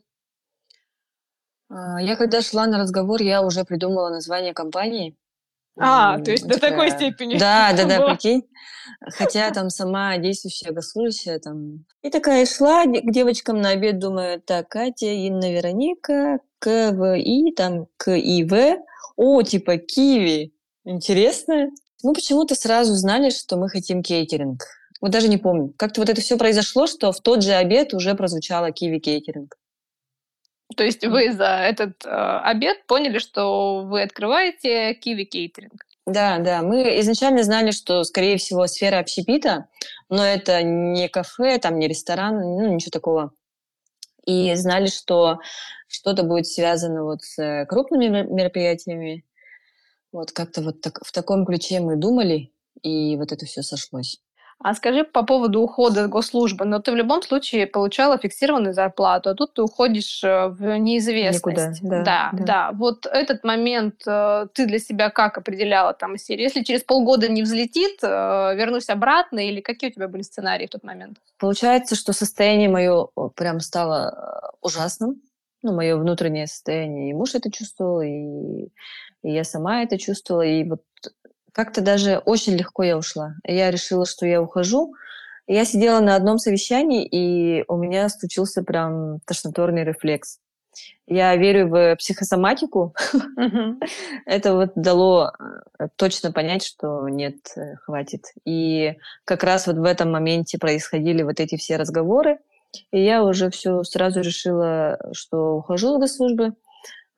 А, 1.68 2.00
я 2.00 2.16
когда 2.16 2.42
шла 2.42 2.66
на 2.66 2.78
разговор, 2.78 3.22
я 3.22 3.42
уже 3.42 3.64
придумала 3.64 4.10
название 4.10 4.52
компании. 4.52 5.16
А, 5.78 6.18
то 6.20 6.30
есть 6.30 6.46
до 6.46 6.58
такой 6.58 6.90
степени. 6.90 7.38
Да, 7.38 7.72
да, 7.76 7.84
да, 7.84 8.06
прикинь. 8.06 8.48
Хотя 9.00 9.50
там 9.50 9.68
сама 9.68 10.16
действующая 10.16 10.72
госслужащая 10.72 11.38
там. 11.38 11.84
И 12.02 12.08
такая 12.08 12.46
шла 12.46 12.84
к 12.84 13.10
девочкам 13.10 13.60
на 13.60 13.70
обед, 13.70 13.98
думаю, 13.98 14.40
так, 14.40 14.70
Катя, 14.70 15.06
Инна, 15.06 15.52
Вероника, 15.52 16.40
КВИ, 16.60 17.52
там, 17.54 17.88
КИВ. 18.02 18.78
О, 19.16 19.42
типа 19.42 19.76
Киви. 19.76 20.54
Интересно. 20.84 21.70
Мы 22.02 22.12
почему-то 22.12 22.54
сразу 22.54 22.94
знали, 22.94 23.30
что 23.30 23.56
мы 23.56 23.68
хотим 23.68 24.02
кейтеринг. 24.02 24.64
Вот 25.00 25.10
даже 25.10 25.28
не 25.28 25.38
помню. 25.38 25.72
Как-то 25.76 26.00
вот 26.00 26.08
это 26.08 26.20
все 26.20 26.36
произошло, 26.38 26.86
что 26.86 27.12
в 27.12 27.20
тот 27.20 27.42
же 27.42 27.52
обед 27.52 27.94
уже 27.94 28.14
прозвучало 28.14 28.72
Киви 28.72 28.98
кейтеринг. 28.98 29.56
То 30.76 30.84
есть 30.84 31.06
вы 31.06 31.32
за 31.32 31.46
этот 31.46 32.04
э, 32.04 32.08
обед 32.08 32.86
поняли, 32.86 33.18
что 33.18 33.82
вы 33.82 34.02
открываете 34.02 34.94
Киви 34.94 35.24
кейтеринг? 35.24 35.84
Да, 36.06 36.38
да. 36.38 36.62
Мы 36.62 37.00
изначально 37.00 37.42
знали, 37.42 37.72
что, 37.72 38.04
скорее 38.04 38.36
всего, 38.38 38.66
сфера 38.66 38.98
общепита, 38.98 39.68
но 40.08 40.24
это 40.24 40.62
не 40.62 41.08
кафе, 41.08 41.58
там 41.58 41.78
не 41.78 41.88
ресторан, 41.88 42.38
ну, 42.38 42.74
ничего 42.74 42.90
такого. 42.90 43.32
И 44.24 44.54
знали, 44.54 44.86
что 44.86 45.38
что-то 45.88 46.22
будет 46.22 46.46
связано 46.46 47.04
вот 47.04 47.22
с 47.22 47.38
э, 47.38 47.66
крупными 47.66 48.22
мероприятиями. 48.22 49.24
Вот 50.12 50.32
как-то 50.32 50.62
вот 50.62 50.80
так, 50.80 51.00
в 51.04 51.12
таком 51.12 51.44
ключе 51.44 51.80
мы 51.80 51.96
думали, 51.96 52.52
и 52.82 53.16
вот 53.16 53.32
это 53.32 53.44
все 53.46 53.62
сошлось. 53.62 54.20
А 54.58 54.74
скажи 54.74 55.04
по 55.04 55.22
поводу 55.22 55.60
ухода 55.60 56.04
с 56.04 56.08
госслужбы. 56.08 56.64
Но 56.64 56.78
ты 56.78 56.90
в 56.90 56.96
любом 56.96 57.22
случае 57.22 57.66
получала 57.66 58.16
фиксированную 58.16 58.72
зарплату, 58.72 59.30
а 59.30 59.34
тут 59.34 59.52
ты 59.52 59.62
уходишь 59.62 60.24
э, 60.24 60.48
в 60.48 60.78
неизвестность. 60.78 61.82
Никуда, 61.82 62.02
да, 62.02 62.02
да, 62.02 62.30
да. 62.32 62.44
да. 62.44 62.70
Вот 62.72 63.04
этот 63.04 63.44
момент 63.44 64.02
э, 64.06 64.46
ты 64.54 64.66
для 64.66 64.78
себя 64.78 65.10
как 65.10 65.36
определяла 65.36 65.92
там 65.92 66.14
из 66.14 66.24
серии? 66.24 66.42
Если 66.42 66.62
через 66.62 66.82
полгода 66.82 67.28
не 67.28 67.42
взлетит, 67.42 67.98
э, 68.02 68.06
вернусь 68.56 68.88
обратно, 68.88 69.46
или 69.46 69.60
какие 69.60 69.90
у 69.90 69.92
тебя 69.92 70.08
были 70.08 70.22
сценарии 70.22 70.66
в 70.66 70.70
тот 70.70 70.84
момент? 70.84 71.18
Получается, 71.38 71.94
что 71.94 72.14
состояние 72.14 72.70
мое 72.70 73.08
прям 73.34 73.60
стало 73.60 74.50
ужасным. 74.62 75.20
Ну, 75.62 75.74
мое 75.74 75.96
внутреннее 75.96 76.46
состояние. 76.46 77.10
И 77.10 77.14
муж 77.14 77.34
это 77.34 77.50
чувствовал, 77.50 78.00
и, 78.00 78.68
и 79.26 79.32
я 79.32 79.42
сама 79.42 79.82
это 79.82 79.98
чувствовала. 79.98 80.42
И 80.42 80.62
вот 80.62 80.82
как-то 81.52 81.80
даже 81.80 82.18
очень 82.18 82.54
легко 82.54 82.84
я 82.84 82.96
ушла. 82.96 83.34
Я 83.44 83.72
решила, 83.72 84.06
что 84.06 84.24
я 84.24 84.40
ухожу. 84.40 84.94
Я 85.48 85.64
сидела 85.64 86.00
на 86.00 86.14
одном 86.14 86.38
совещании, 86.38 87.04
и 87.04 87.64
у 87.66 87.76
меня 87.76 88.08
случился 88.08 88.62
прям 88.62 89.18
тошноторный 89.26 89.84
рефлекс. 89.84 90.38
Я 91.08 91.34
верю 91.36 91.68
в 91.68 91.96
психосоматику. 91.96 92.94
Это 94.26 94.54
вот 94.54 94.72
дало 94.76 95.32
э, 95.78 95.88
точно 95.96 96.30
понять, 96.30 96.64
что 96.64 97.08
нет, 97.08 97.36
э, 97.56 97.76
хватит. 97.76 98.26
И 98.44 98.94
как 99.24 99.42
раз 99.42 99.66
вот 99.66 99.76
в 99.76 99.84
этом 99.84 100.12
моменте 100.12 100.58
происходили 100.58 101.22
вот 101.22 101.40
эти 101.40 101.56
все 101.56 101.76
разговоры. 101.76 102.38
И 102.92 103.02
я 103.02 103.24
уже 103.24 103.50
все 103.50 103.82
сразу 103.82 104.20
решила, 104.20 104.98
что 105.12 105.56
ухожу 105.56 105.96
с 105.96 105.98
госслужбы. 105.98 106.46
А, 106.48 106.52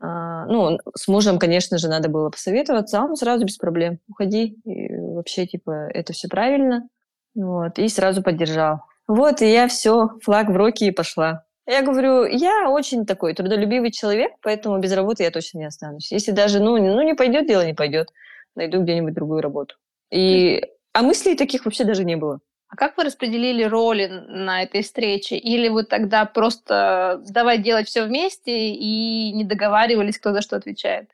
ну, 0.00 0.78
с 0.94 1.08
мужем, 1.08 1.38
конечно 1.38 1.78
же, 1.78 1.88
надо 1.88 2.08
было 2.08 2.30
посоветоваться, 2.30 3.00
а 3.00 3.04
он 3.04 3.16
сразу 3.16 3.44
без 3.44 3.56
проблем. 3.56 3.98
Уходи, 4.08 4.56
и 4.64 4.94
вообще, 4.96 5.46
типа, 5.46 5.88
это 5.92 6.12
все 6.12 6.28
правильно. 6.28 6.88
Вот, 7.34 7.78
и 7.78 7.88
сразу 7.88 8.22
поддержал. 8.22 8.82
Вот, 9.06 9.42
и 9.42 9.50
я 9.50 9.68
все, 9.68 10.10
флаг 10.22 10.48
в 10.48 10.56
руки 10.56 10.86
и 10.86 10.92
пошла. 10.92 11.44
Я 11.66 11.82
говорю, 11.82 12.24
я 12.24 12.70
очень 12.70 13.04
такой 13.04 13.34
трудолюбивый 13.34 13.90
человек, 13.90 14.32
поэтому 14.40 14.78
без 14.78 14.92
работы 14.92 15.24
я 15.24 15.30
точно 15.30 15.58
не 15.58 15.66
останусь. 15.66 16.10
Если 16.10 16.30
даже, 16.30 16.60
ну, 16.60 16.78
ну 16.78 17.02
не 17.02 17.14
пойдет, 17.14 17.46
дело 17.46 17.66
не 17.66 17.74
пойдет. 17.74 18.08
Найду 18.54 18.82
где-нибудь 18.82 19.14
другую 19.14 19.42
работу. 19.42 19.76
И... 20.10 20.62
А 20.94 21.02
мыслей 21.02 21.36
таких 21.36 21.64
вообще 21.64 21.84
даже 21.84 22.04
не 22.04 22.16
было. 22.16 22.40
А 22.68 22.76
как 22.76 22.96
вы 22.96 23.04
распределили 23.04 23.64
роли 23.64 24.06
на 24.06 24.62
этой 24.62 24.82
встрече? 24.82 25.36
Или 25.36 25.68
вы 25.68 25.84
тогда 25.84 26.26
просто 26.26 27.22
давай 27.26 27.58
делать 27.58 27.88
все 27.88 28.04
вместе 28.04 28.70
и 28.70 29.32
не 29.32 29.44
договаривались, 29.44 30.18
кто 30.18 30.34
за 30.34 30.42
что 30.42 30.56
отвечает? 30.56 31.10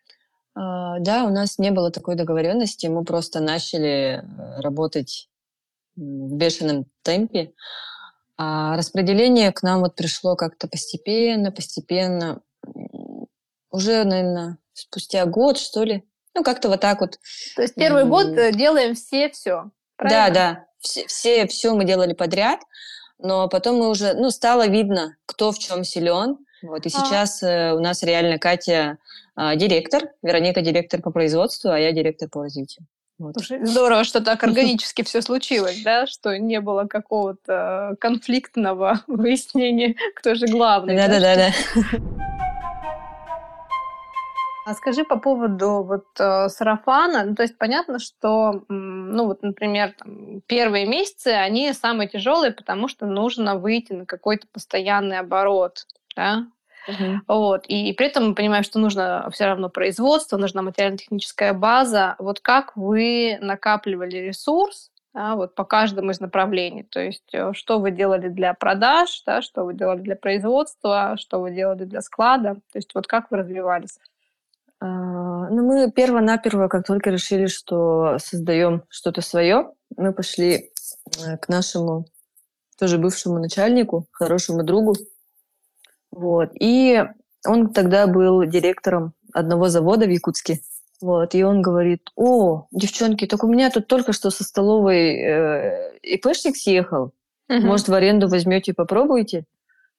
А, 0.57 0.99
да, 0.99 1.25
у 1.25 1.31
нас 1.31 1.59
не 1.59 1.71
было 1.71 1.93
такой 1.93 2.17
договоренности. 2.17 2.89
Мы 2.89 3.05
просто 3.05 3.39
начали 3.41 4.19
э, 4.19 4.61
работать 4.61 5.29
в 5.95 6.35
бешеном 6.35 6.87
темпе. 7.03 7.53
А 8.37 8.77
распределение 8.77 9.53
к 9.53 9.63
нам 9.63 9.81
вот 9.81 9.95
пришло 9.95 10.35
как-то 10.35 10.67
постепенно, 10.67 11.53
постепенно. 11.53 12.43
Уже, 13.71 14.03
наверное, 14.03 14.59
спустя 14.73 15.25
год, 15.25 15.59
что 15.59 15.85
ли. 15.85 16.05
Ну, 16.35 16.43
как-то 16.43 16.69
вот 16.69 16.81
так 16.81 17.01
вот. 17.01 17.21
То 17.55 17.63
есть 17.63 17.77
первый 17.77 18.07
год 18.07 18.27
э, 18.27 18.51
делаем 18.51 18.97
все 18.97 19.31
все. 19.31 19.71
Да, 19.99 20.31
да 20.31 20.67
все, 20.85 21.07
все, 21.07 21.47
все 21.47 21.75
мы 21.75 21.85
делали 21.85 22.13
подряд, 22.13 22.61
но 23.19 23.49
потом 23.49 23.79
мы 23.79 23.89
уже, 23.89 24.15
ну, 24.15 24.31
стало 24.31 24.69
видно, 24.69 25.17
кто 25.27 25.53
в 25.53 25.59
чем 25.59 25.85
силен. 25.85 26.39
Вот, 26.63 26.87
и 26.87 26.89
а. 26.89 26.91
сейчас 26.91 27.43
э, 27.43 27.73
у 27.73 27.81
нас 27.81 28.03
реально 28.03 28.39
Катя 28.39 28.99
э, 29.37 29.57
директор, 29.57 30.11
Вероника 30.23 30.63
директор 30.63 31.03
по 31.03 31.11
производству, 31.11 31.71
а 31.71 31.79
я 31.79 31.93
директор 31.93 32.29
по 32.29 32.43
развитию. 32.43 32.87
Вот. 33.19 33.35
Слушай, 33.35 33.65
здорово, 33.65 34.03
что 34.05 34.21
так 34.21 34.43
органически 34.43 35.03
все 35.03 35.23
случилось, 35.23 35.83
да, 35.83 36.07
что 36.07 36.37
не 36.37 36.61
было 36.61 36.85
какого-то 36.85 37.97
конфликтного 38.01 39.01
выяснения, 39.07 39.95
кто 40.17 40.35
же 40.35 40.47
главный. 40.47 40.97
Да-да-да. 40.97 41.53
А 44.65 44.75
скажи 44.75 45.05
по 45.05 45.19
поводу 45.19 45.83
вот 45.83 46.07
э, 46.19 46.49
сарафана, 46.49 47.25
ну, 47.25 47.35
то 47.35 47.43
есть 47.43 47.59
понятно, 47.59 47.99
что, 47.99 48.65
ну 48.69 49.27
вот, 49.27 49.43
например, 49.43 49.93
там, 49.93 50.41
первые 50.47 50.87
месяцы 50.87 51.29
они 51.29 51.73
самые 51.75 52.09
тяжелые, 52.09 52.51
потому 52.51 52.89
что 52.89 53.05
нужно 53.05 53.57
выйти 53.57 53.93
на 53.93 54.07
какой-то 54.07 54.47
постоянный 54.53 55.19
оборот, 55.19 55.87
да, 56.17 56.47
Uh-huh. 56.87 57.17
Вот. 57.29 57.65
И 57.67 57.95
при 57.95 58.09
этом 58.09 58.29
мы 58.29 58.35
понимаем, 58.35 58.63
что 58.63 58.79
нужно 58.79 59.27
все 59.33 59.47
равно 59.47 59.71
производство, 59.71 60.37
нужна 60.37 60.61
материально-техническая 60.61 61.55
база. 61.55 62.15
Вот 62.19 62.41
как 62.41 62.77
вы 62.77 63.39
накапливали 63.41 64.17
ресурс 64.17 64.91
да, 65.15 65.35
вот 65.35 65.55
по 65.55 65.65
каждому 65.65 66.11
из 66.11 66.21
направлений? 66.21 66.83
То 66.83 67.01
есть 67.01 67.33
э, 67.33 67.55
что 67.55 67.79
вы 67.79 67.91
делали 67.91 68.29
для 68.29 68.53
продаж, 68.53 69.23
да, 69.25 69.41
что 69.41 69.65
вы 69.65 69.73
делали 69.73 70.01
для 70.01 70.17
производства, 70.17 71.17
что 71.19 71.41
вы 71.41 71.53
делали 71.53 71.85
для 71.85 72.03
склада? 72.03 72.57
То 72.73 72.79
есть 72.79 72.95
вот 72.95 73.07
как 73.07 73.31
вы 73.31 73.39
развивались? 73.39 73.99
А, 74.85 75.49
ну, 75.49 75.65
мы 75.65 75.91
перво-наперво, 75.91 76.69
как 76.69 76.87
только 76.87 77.09
решили, 77.09 77.47
что 77.47 78.19
создаем 78.19 78.83
что-то 78.91 79.23
свое, 79.23 79.71
мы 79.97 80.13
пошли 80.13 80.73
э, 81.25 81.39
к 81.39 81.49
нашему 81.49 82.05
тоже 82.79 82.99
бывшему 82.99 83.39
начальнику, 83.39 84.07
хорошему 84.13 84.63
другу. 84.63 84.95
Вот. 86.11 86.51
И 86.61 87.03
он 87.47 87.73
тогда 87.73 88.07
был 88.07 88.45
директором 88.45 89.15
одного 89.33 89.71
завода 89.71 90.05
в 90.05 90.11
Якутске. 90.11 90.61
Вот. 91.01 91.35
И 91.35 91.43
он 91.43 91.63
говорит, 91.63 92.11
о, 92.15 92.67
девчонки, 92.71 93.27
так 93.27 93.43
у 93.43 93.47
меня 93.47 93.71
тут 93.71 93.87
только 93.87 94.13
что 94.13 94.29
со 94.29 94.45
столовой 94.45 95.17
э, 95.17 95.99
ИПшник 96.03 96.59
съехал. 96.59 97.13
Угу. 97.49 97.61
Может, 97.61 97.89
в 97.89 97.95
аренду 97.95 98.29
возьмете, 98.29 98.75
попробуйте? 98.75 99.47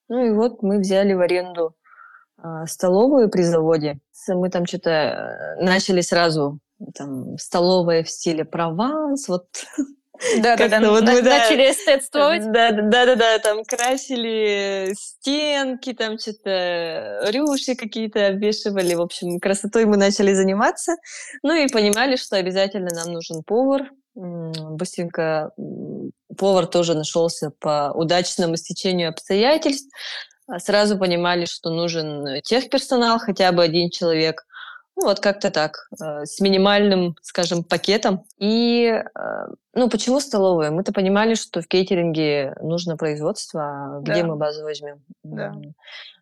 Ну 0.10 0.26
и 0.26 0.30
вот 0.30 0.62
мы 0.62 0.78
взяли 0.78 1.14
в 1.14 1.22
аренду 1.22 1.74
столовую 2.68 3.30
при 3.30 3.44
заводе 3.44 4.00
мы 4.34 4.50
там 4.50 4.66
что-то 4.66 4.90
э, 4.90 5.64
начали 5.64 6.02
сразу 6.02 6.60
там 6.96 7.38
столовая 7.38 8.04
в 8.04 8.10
стиле 8.10 8.44
Прованс, 8.44 9.28
вот 9.28 9.48
да, 10.38 10.56
да, 10.56 10.70
да, 10.70 10.90
вот 10.90 11.04
мы, 11.04 11.22
начали 11.22 11.72
эстетствовать. 11.72 12.50
Да, 12.50 12.72
да, 12.72 12.82
да, 12.84 13.06
да, 13.06 13.16
да, 13.16 13.40
там 13.40 13.66
красили 13.66 14.94
стенки, 14.98 15.92
там 15.92 16.18
что-то 16.18 17.28
рюши 17.32 17.76
какие-то 17.76 18.28
обвешивали. 18.28 18.94
В 18.96 19.02
общем, 19.02 19.42
красотой 19.42 19.84
мы 19.84 19.98
начали 19.98 20.34
заниматься. 20.34 20.96
Ну 21.44 21.54
и 21.54 21.68
понимали, 21.68 22.16
что 22.16 22.38
обязательно 22.38 22.92
нам 22.96 23.12
нужен 23.12 23.44
повар. 23.44 23.90
Быстренько 24.16 25.52
повар 26.38 26.68
тоже 26.68 26.94
нашелся 26.94 27.52
по 27.60 27.92
удачному 27.94 28.56
стечению 28.56 29.10
обстоятельств. 29.10 29.90
А 30.48 30.60
сразу 30.60 30.98
понимали, 30.98 31.46
что 31.46 31.70
нужен 31.70 32.42
техперсонал, 32.44 33.20
хотя 33.20 33.52
бы 33.52 33.64
один 33.64 33.90
человек. 33.90 34.46
Ну, 34.98 35.08
вот 35.08 35.20
как-то 35.20 35.52
так, 35.52 35.90
э, 36.02 36.26
с 36.26 36.40
минимальным, 36.40 37.18
скажем, 37.22 37.64
пакетом. 37.64 38.24
И, 38.38 38.86
э, 38.86 39.48
ну, 39.74 39.90
почему 39.90 40.22
столовая? 40.22 40.72
Мы-то 40.72 40.94
понимали, 40.94 41.34
что 41.34 41.62
в 41.62 41.68
кейтеринге 41.68 42.56
нужно 42.62 42.96
производство, 42.96 43.98
а 43.98 44.00
где 44.02 44.22
да. 44.22 44.28
мы 44.28 44.36
базу 44.38 44.64
возьмем? 44.64 45.04
Да. 45.24 45.54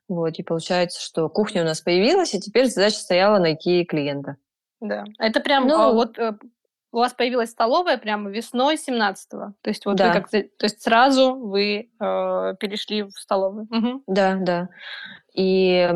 Вот, 0.07 0.39
и 0.39 0.43
получается, 0.43 1.01
что 1.01 1.29
кухня 1.29 1.61
у 1.61 1.65
нас 1.65 1.81
появилась, 1.81 2.33
и 2.33 2.39
теперь 2.39 2.67
задача 2.67 2.97
стояла 2.97 3.37
найти 3.37 3.85
клиента. 3.85 4.37
Да. 4.81 5.05
Это 5.19 5.39
прям 5.39 5.67
ну, 5.67 5.79
а, 5.79 5.93
вот 5.93 6.17
э, 6.17 6.33
у 6.93 6.97
вас 6.97 7.13
появилась 7.13 7.49
столовая 7.49 7.97
прямо 7.97 8.29
весной 8.29 8.75
17-го. 8.75 9.53
То 9.61 9.69
есть 9.69 9.85
вот 9.85 9.97
да. 9.97 10.07
вы 10.07 10.13
как 10.13 10.29
то 10.29 10.43
то 10.43 10.65
есть 10.65 10.81
сразу 10.81 11.35
вы 11.35 11.89
э, 11.99 12.55
перешли 12.59 13.03
в 13.03 13.11
столовую. 13.11 13.67
Угу. 13.71 14.03
Да, 14.07 14.37
да. 14.39 14.69
И 15.33 15.89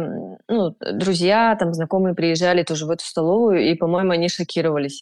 ну, 0.48 0.76
друзья, 0.80 1.56
там 1.56 1.74
знакомые 1.74 2.16
приезжали 2.16 2.64
тоже 2.64 2.88
в 2.88 2.90
эту 2.90 3.06
столовую, 3.06 3.62
и, 3.62 3.76
по-моему, 3.76 4.12
они 4.12 4.28
шокировались. 4.28 5.02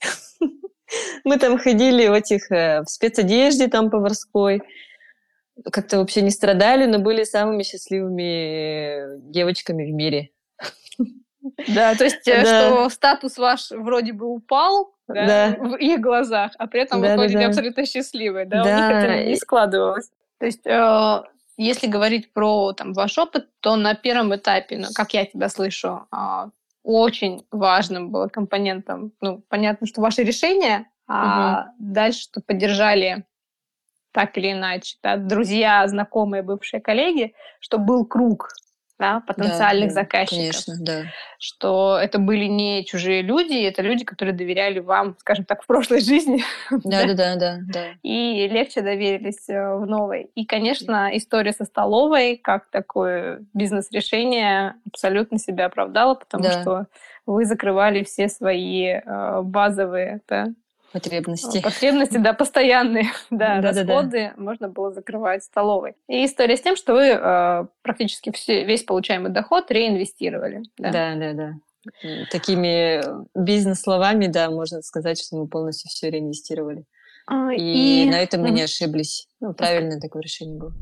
Мы 1.24 1.40
там 1.40 1.58
ходили 1.58 2.08
в 2.10 2.14
этих 2.14 2.52
э, 2.52 2.82
в 2.82 2.90
спецодежде 2.90 3.70
там 3.70 3.90
поварской, 3.90 4.62
как-то 5.72 6.00
вообще 6.00 6.22
не 6.22 6.32
страдали, 6.32 6.86
но 6.86 7.00
были 7.00 7.24
самыми 7.24 7.64
счастливыми 7.64 9.32
девочками 9.32 9.90
в 9.90 9.94
мире. 9.94 10.32
Да, 11.68 11.96
то 11.96 12.04
есть, 12.04 12.28
э, 12.28 12.42
что 12.42 12.90
статус 12.90 13.38
ваш 13.38 13.72
вроде 13.72 14.14
бы 14.14 14.26
упал 14.28 14.94
да, 15.08 15.26
да. 15.26 15.56
в 15.60 15.76
их 15.76 16.00
глазах, 16.00 16.52
а 16.58 16.68
при 16.68 16.82
этом 16.82 17.02
да, 17.02 17.12
вы 17.12 17.16
ходите 17.16 17.40
да, 17.40 17.44
да. 17.44 17.50
абсолютно 17.50 17.86
счастливые, 17.86 18.46
да? 18.46 18.64
да? 18.64 18.70
У 18.70 18.76
них 18.76 19.04
это 19.04 19.24
не 19.26 19.36
складывалось. 19.36 20.10
То 20.40 20.46
есть, 20.46 20.66
э, 20.66 21.24
если 21.58 21.88
говорить 21.88 22.34
про 22.34 22.74
там, 22.74 22.94
ваш 22.94 23.18
опыт, 23.18 23.48
то 23.62 23.76
на 23.76 23.96
первом 23.96 24.36
этапе, 24.36 24.78
ну, 24.78 24.88
как 24.94 25.14
я 25.14 25.26
тебя 25.26 25.50
слышу, 25.50 26.08
э, 26.12 26.50
очень 26.84 27.46
важным 27.52 28.12
было 28.12 28.28
компонентом, 28.28 29.12
ну, 29.22 29.44
понятно, 29.50 29.88
что 29.88 30.02
ваше 30.02 30.24
решение, 30.24 30.88
а 31.08 31.62
угу. 31.62 31.74
дальше, 31.80 32.22
что 32.22 32.42
поддержали 32.42 33.26
так 34.12 34.38
или 34.38 34.54
иначе, 34.54 34.98
да, 35.04 35.18
друзья, 35.18 35.86
знакомые, 35.88 36.42
бывшие 36.42 36.80
коллеги, 36.82 37.34
что 37.60 37.78
был 37.78 38.06
круг 38.06 38.50
да, 38.98 39.22
потенциальных 39.28 39.90
да, 39.90 39.94
заказчиков. 39.94 40.38
Конечно, 40.38 40.76
да. 40.80 41.04
Что 41.38 42.00
это 42.02 42.18
были 42.18 42.46
не 42.46 42.86
чужие 42.86 43.22
люди, 43.22 43.54
это 43.54 43.82
люди, 43.82 44.06
которые 44.06 44.36
доверяли 44.36 44.80
вам, 44.80 45.16
скажем 45.20 45.46
так, 45.46 45.64
в 45.64 45.68
прошлой 45.68 46.02
жизни. 46.02 46.44
Да, 46.84 47.06
да, 47.06 47.14
да, 47.14 47.36
да, 47.36 47.58
да. 47.68 47.86
И 48.04 48.48
легче 48.48 48.82
доверились 48.82 49.50
э, 49.50 49.76
в 49.76 49.86
новой. 49.86 50.30
И, 50.36 50.46
конечно, 50.46 51.10
история 51.16 51.52
со 51.52 51.66
столовой, 51.66 52.38
как 52.38 52.70
такое 52.70 53.44
бизнес-решение, 53.54 54.76
абсолютно 54.88 55.40
себя 55.40 55.66
оправдала, 55.66 56.16
потому 56.16 56.44
да. 56.44 56.62
что 56.62 56.86
вы 57.26 57.46
закрывали 57.46 58.04
все 58.04 58.30
свои 58.30 58.86
э, 58.86 59.42
базовые 59.42 60.22
да, 60.28 60.48
Потребности. 60.96 61.62
Потребности, 61.62 62.18
да, 62.18 62.32
постоянные, 62.32 63.10
да, 63.30 63.60
да 63.60 63.74
расходы 63.74 64.12
да, 64.12 64.34
да. 64.38 64.42
можно 64.42 64.70
было 64.70 64.94
закрывать 64.94 65.44
столовой. 65.44 65.96
И 66.08 66.26
история 66.26 66.56
с 66.56 66.62
тем, 66.62 66.78
что 66.78 66.94
вы 66.94 67.08
э, 67.08 67.66
практически 67.82 68.32
все, 68.32 68.64
весь 68.64 68.84
получаемый 68.84 69.30
доход 69.30 69.70
реинвестировали. 69.72 70.64
Да, 70.78 70.92
да, 70.92 71.16
да. 71.16 71.34
да. 71.34 71.54
Такими 72.32 73.02
бизнес-словами, 73.38 74.28
да, 74.28 74.50
можно 74.50 74.82
сказать, 74.84 75.22
что 75.22 75.36
мы 75.36 75.50
полностью 75.50 75.90
все 75.90 76.10
реинвестировали. 76.10 76.86
А, 77.28 77.52
и, 77.54 78.04
и 78.04 78.10
на 78.10 78.20
этом 78.22 78.42
мы 78.42 78.52
не 78.52 78.62
ошиблись. 78.62 79.28
Ну, 79.42 79.54
правильное 79.54 80.00
такое 80.00 80.22
решение 80.22 80.58
было. 80.58 80.74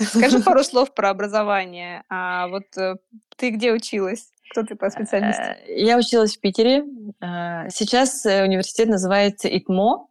Скажи 0.00 0.40
пару 0.44 0.64
слов 0.64 0.94
про 0.94 1.10
образование. 1.10 2.04
А 2.08 2.48
вот 2.48 2.64
э, 2.76 2.96
ты 3.36 3.50
где 3.50 3.72
училась? 3.72 4.32
Кто 4.50 4.62
ты 4.62 4.74
по 4.74 4.90
специальности? 4.90 5.40
Э, 5.40 5.80
я 5.80 5.96
училась 5.96 6.36
в 6.36 6.40
Питере. 6.40 6.84
Э, 7.20 7.68
сейчас 7.70 8.24
университет 8.24 8.88
называется 8.88 9.48
ИТМО. 9.48 10.06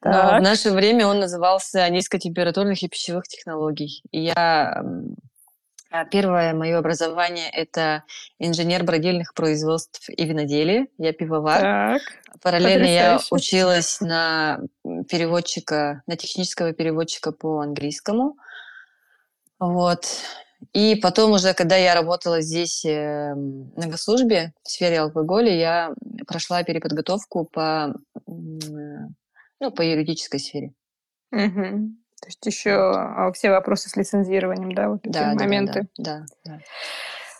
Так. 0.00 0.40
В 0.40 0.42
наше 0.42 0.70
время 0.70 1.06
он 1.06 1.20
назывался 1.20 1.88
низкотемпературных 1.88 2.82
и 2.82 2.88
пищевых 2.88 3.26
технологий. 3.26 4.02
Я 4.12 4.84
Первое 6.10 6.52
мое 6.52 6.78
образование– 6.78 7.48
это 7.52 8.02
инженер 8.38 8.84
бродильных 8.84 9.34
производств 9.34 10.08
и 10.08 10.24
виноделия. 10.24 10.88
Я 10.98 11.12
пивовар. 11.12 11.60
Так. 11.60 12.02
Параллельно 12.42 12.86
я 12.86 13.20
училась 13.30 14.00
на 14.00 14.60
переводчика, 15.08 16.02
на 16.06 16.16
технического 16.16 16.72
переводчика 16.72 17.32
по 17.32 17.60
английскому. 17.60 18.36
Вот. 19.58 20.06
И 20.72 20.96
потом 20.96 21.32
уже, 21.32 21.54
когда 21.54 21.76
я 21.76 21.94
работала 21.94 22.40
здесь 22.40 22.84
эм, 22.84 23.72
на 23.76 23.86
госслужбе 23.88 24.52
в 24.62 24.70
сфере 24.70 25.00
алкоголя, 25.00 25.52
я 25.54 25.94
прошла 26.26 26.62
переподготовку 26.62 27.44
по, 27.44 27.94
ну, 28.26 29.70
по 29.74 29.82
юридической 29.82 30.40
сфере. 30.40 30.72
Угу. 31.32 31.90
То 32.20 32.28
есть 32.28 32.46
еще 32.46 32.72
а, 32.72 33.30
все 33.32 33.50
вопросы 33.50 33.88
с 33.88 33.96
лицензированием, 33.96 34.72
да, 34.72 34.88
вот 34.88 35.06
эти 35.06 35.12
да, 35.12 35.34
моменты. 35.34 35.88
Да, 35.98 36.24
да, 36.44 36.60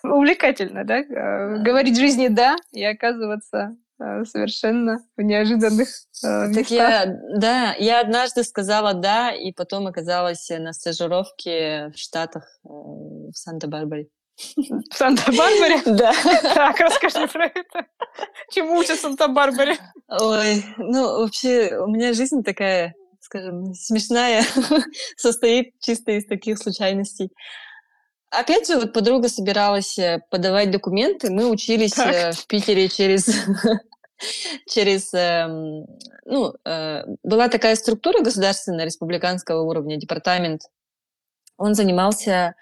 да. 0.03 0.11
Увлекательно, 0.11 0.85
да? 0.85 0.99
Э, 0.99 1.63
говорить 1.63 1.99
жизни 1.99 2.29
«да» 2.29 2.57
и 2.73 2.85
оказываться 2.85 3.77
совершенно 3.99 4.99
в 5.17 5.23
неожиданных 5.23 5.89
э, 6.23 6.53
Так 6.53 6.71
я, 6.71 7.07
да, 7.37 7.75
я 7.79 8.01
однажды 8.01 8.45
сказала 8.45 8.95
«да», 8.95 9.33
и 9.33 9.53
потом 9.53 9.87
оказалась 9.87 10.49
на 10.51 10.73
стажировке 10.73 11.91
в 11.95 11.99
Штатах, 11.99 12.45
э, 12.65 12.69
в 12.69 13.33
Санта-Барбаре. 13.35 14.09
В 14.57 14.95
Санта-Барбаре? 14.95 15.83
Да. 15.87 16.13
Так, 16.55 16.79
расскажи 16.81 17.27
про 17.29 17.47
это. 17.47 17.87
Чему 18.51 18.77
учат 18.77 18.99
в 18.99 19.01
Санта-Барбаре? 19.01 19.77
Ой, 20.09 20.65
ну, 20.77 21.21
вообще, 21.21 21.79
у 21.79 21.87
меня 21.87 22.13
жизнь 22.13 22.43
такая, 22.43 22.95
скажем, 23.21 23.73
смешная, 23.75 24.45
состоит 25.17 25.73
чисто 25.81 26.13
из 26.13 26.27
таких 26.27 26.59
случайностей. 26.59 27.31
Опять 28.31 28.67
же, 28.67 28.77
вот 28.77 28.93
подруга 28.93 29.29
собиралась 29.29 29.99
э, 29.99 30.21
подавать 30.31 30.71
документы. 30.71 31.31
Мы 31.31 31.49
учились 31.49 31.93
так. 31.93 32.15
Э, 32.15 32.33
в 32.33 32.47
Питере 32.47 32.89
через 32.89 33.29
через, 34.69 35.13
эм, 35.15 35.87
ну, 36.25 36.55
э, 36.65 37.05
была 37.23 37.49
такая 37.49 37.77
структура 37.77 38.23
государственная 38.23 38.85
республиканского 38.85 39.63
уровня, 39.63 39.97
департамент. 39.97 40.63
Он 41.57 41.75
занимался, 41.75 42.55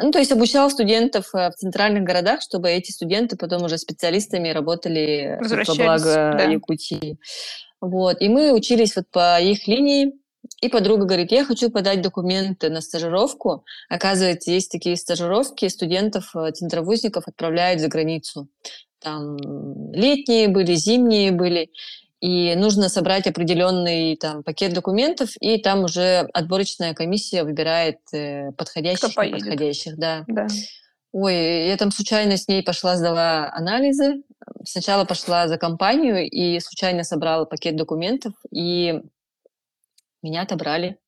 ну, 0.00 0.10
то 0.10 0.18
есть 0.18 0.32
обучал 0.32 0.70
студентов 0.70 1.30
в 1.32 1.52
центральных 1.56 2.04
городах, 2.04 2.40
чтобы 2.42 2.70
эти 2.70 2.90
студенты 2.90 3.36
потом 3.36 3.64
уже 3.64 3.78
специалистами 3.78 4.50
работали 4.50 5.38
во 5.40 5.74
благо 5.74 6.34
да. 6.38 6.44
Якутии. 6.44 7.18
Вот. 7.80 8.20
И 8.20 8.28
мы 8.28 8.52
учились 8.52 8.96
вот 8.96 9.10
по 9.10 9.40
их 9.40 9.66
линии. 9.66 10.12
И 10.60 10.68
подруга 10.68 11.06
говорит, 11.06 11.32
я 11.32 11.44
хочу 11.44 11.70
подать 11.70 12.02
документы 12.02 12.68
на 12.68 12.82
стажировку. 12.82 13.64
Оказывается, 13.88 14.50
есть 14.50 14.70
такие 14.70 14.96
стажировки, 14.96 15.66
студентов, 15.68 16.36
э, 16.36 16.50
центровузников 16.52 17.26
отправляют 17.26 17.80
за 17.80 17.88
границу. 17.88 18.48
Там 18.98 19.38
летние 19.92 20.48
были, 20.48 20.74
зимние 20.74 21.32
были. 21.32 21.70
И 22.20 22.54
нужно 22.54 22.90
собрать 22.90 23.26
определенный 23.26 24.14
там 24.16 24.42
пакет 24.42 24.74
документов, 24.74 25.30
и 25.40 25.56
там 25.56 25.84
уже 25.84 26.28
отборочная 26.34 26.92
комиссия 26.92 27.44
выбирает 27.44 28.00
э, 28.12 28.52
подходящих 28.52 29.10
и 29.10 29.30
подходящих. 29.30 29.96
Да. 29.96 30.24
да. 30.28 30.46
Ой, 31.12 31.68
я 31.68 31.76
там 31.78 31.90
случайно 31.90 32.36
с 32.36 32.46
ней 32.46 32.62
пошла, 32.62 32.96
сдала 32.96 33.50
анализы. 33.54 34.22
Сначала 34.64 35.06
пошла 35.06 35.48
за 35.48 35.56
компанию 35.56 36.28
и 36.28 36.60
случайно 36.60 37.02
собрала 37.02 37.46
пакет 37.46 37.76
документов. 37.76 38.34
И 38.52 39.00
меня 40.22 40.42
отобрали. 40.42 40.98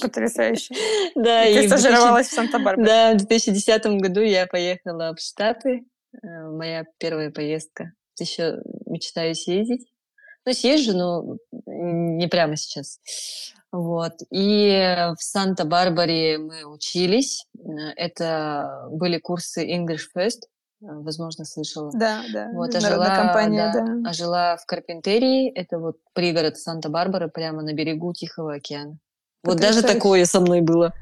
Потрясающе. 0.00 0.74
Да, 1.14 1.46
и, 1.46 1.54
ты 1.54 1.68
стажировалась 1.68 2.28
в 2.28 2.32
Санта-Барбаре. 2.32 2.86
Да, 2.86 3.14
в 3.14 3.16
2010 3.18 3.86
году 4.00 4.20
я 4.20 4.46
поехала 4.46 5.14
в 5.14 5.20
Штаты. 5.20 5.84
Э, 6.22 6.48
моя 6.50 6.84
первая 6.98 7.30
поездка. 7.30 7.92
Еще 8.18 8.58
мечтаю 8.86 9.34
съездить. 9.34 9.86
Ну, 10.44 10.52
съезжу, 10.52 10.96
но 10.96 11.36
не 11.66 12.26
прямо 12.28 12.56
сейчас. 12.56 13.00
Вот. 13.72 14.14
И 14.30 14.70
в 15.16 15.22
Санта-Барбаре 15.22 16.38
мы 16.38 16.64
учились. 16.64 17.46
Э, 17.56 17.92
это 17.96 18.88
были 18.90 19.18
курсы 19.18 19.66
English 19.66 20.06
First. 20.14 20.40
Э, 20.82 20.86
возможно, 20.92 21.44
слышала. 21.44 21.90
Да, 21.92 22.22
да. 22.32 22.50
Вот, 22.52 22.74
а 22.74 22.80
жила, 22.80 23.16
компания, 23.16 23.70
да, 23.72 23.82
да. 23.82 24.10
А 24.10 24.12
жила 24.12 24.56
в 24.56 24.64
Карпентерии, 24.66 25.50
это 25.50 25.78
вот 25.78 25.96
пригород 26.14 26.56
Санта-Барбара, 26.56 27.28
прямо 27.28 27.62
на 27.62 27.72
берегу 27.72 28.12
Тихого 28.12 28.54
океана. 28.54 28.98
Вот 29.42 29.58
даже 29.58 29.82
такое 29.82 30.24
со 30.24 30.40
мной 30.40 30.60
было. 30.60 30.92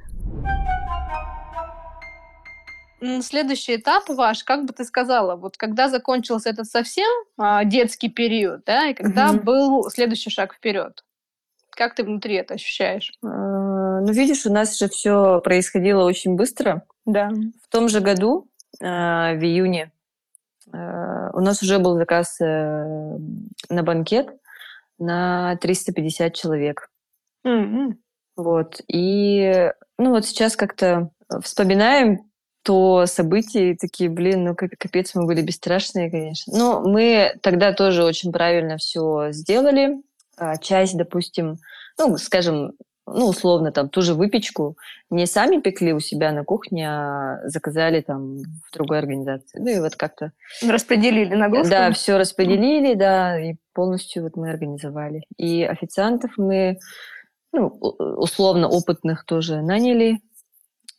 Следующий 3.23 3.77
этап 3.77 4.09
ваш, 4.09 4.43
как 4.43 4.64
бы 4.64 4.73
ты 4.73 4.85
сказала, 4.85 5.37
вот 5.37 5.57
когда 5.57 5.88
закончился 5.88 6.51
этот 6.51 6.67
совсем 6.67 7.09
а, 7.37 7.64
детский 7.64 8.09
период, 8.09 8.62
да, 8.67 8.88
и 8.88 8.95
когда 8.95 9.31
угу. 9.31 9.41
был 9.41 9.91
следующий 9.91 10.31
шаг 10.31 10.53
вперед, 10.53 11.05
как 11.71 11.95
ты 11.95 12.03
внутри 12.03 12.35
это 12.35 12.55
ощущаешь? 12.55 13.12
А, 13.23 14.01
ну, 14.01 14.12
видишь, 14.12 14.47
у 14.47 14.53
нас 14.53 14.77
же 14.77 14.88
все 14.88 15.41
происходило 15.43 16.03
очень 16.03 16.35
быстро. 16.35 16.85
Да. 17.07 17.31
В 17.62 17.69
том 17.71 17.88
же 17.88 18.01
году 18.01 18.48
в 18.81 18.85
июне 18.85 19.93
а, 20.73 21.31
у 21.33 21.41
нас 21.41 21.63
уже 21.63 21.79
был 21.79 21.97
заказ 21.97 22.41
э, 22.41 23.17
на 23.69 23.83
банкет 23.83 24.29
на 24.99 25.57
350 25.57 26.35
человек. 26.35 26.91
Mm-hmm. 27.47 27.95
Вот. 28.37 28.81
И 28.89 29.73
ну 29.97 30.11
вот 30.11 30.27
сейчас 30.27 30.57
как-то 30.57 31.11
вспоминаем 31.43 32.29
то 32.63 33.07
события 33.07 33.77
такие, 33.81 34.11
блин, 34.11 34.45
ну 34.45 34.55
капец, 34.55 35.15
мы 35.15 35.27
были 35.27 35.41
бесстрашные, 35.41 36.11
конечно. 36.11 36.57
Но 36.57 36.81
мы 36.83 37.35
тогда 37.41 37.73
тоже 37.73 38.05
очень 38.05 38.33
правильно 38.33 38.77
все 38.77 39.29
сделали. 39.31 40.03
А, 40.37 40.57
часть, 40.59 40.97
допустим, 40.97 41.57
ну, 41.99 42.17
скажем, 42.19 42.73
ну, 43.14 43.27
условно, 43.27 43.73
там, 43.73 43.88
ту 43.88 44.03
же 44.03 44.14
выпечку 44.14 44.77
не 45.11 45.27
сами 45.27 45.61
пекли 45.61 45.92
у 45.92 46.01
себя 46.01 46.33
на 46.33 46.44
кухне, 46.44 46.88
а 46.88 47.40
заказали 47.44 48.01
там 48.01 48.38
в 48.38 48.73
другой 48.73 48.99
организации. 48.99 49.59
Ну, 49.59 49.68
и 49.68 49.81
вот 49.81 49.97
как-то... 49.97 50.33
Распределили 50.66 51.35
нагрузку? 51.35 51.71
Да, 51.71 51.90
все 51.92 52.18
распределили, 52.18 52.94
да, 52.94 53.40
и 53.40 53.57
полностью 53.73 54.23
вот 54.23 54.37
мы 54.37 54.51
организовали. 54.51 55.23
И 55.37 55.64
официантов 55.64 56.33
мы, 56.37 56.79
ну, 57.53 57.66
условно 57.66 58.68
опытных 58.68 59.25
тоже 59.25 59.62
наняли 59.62 60.21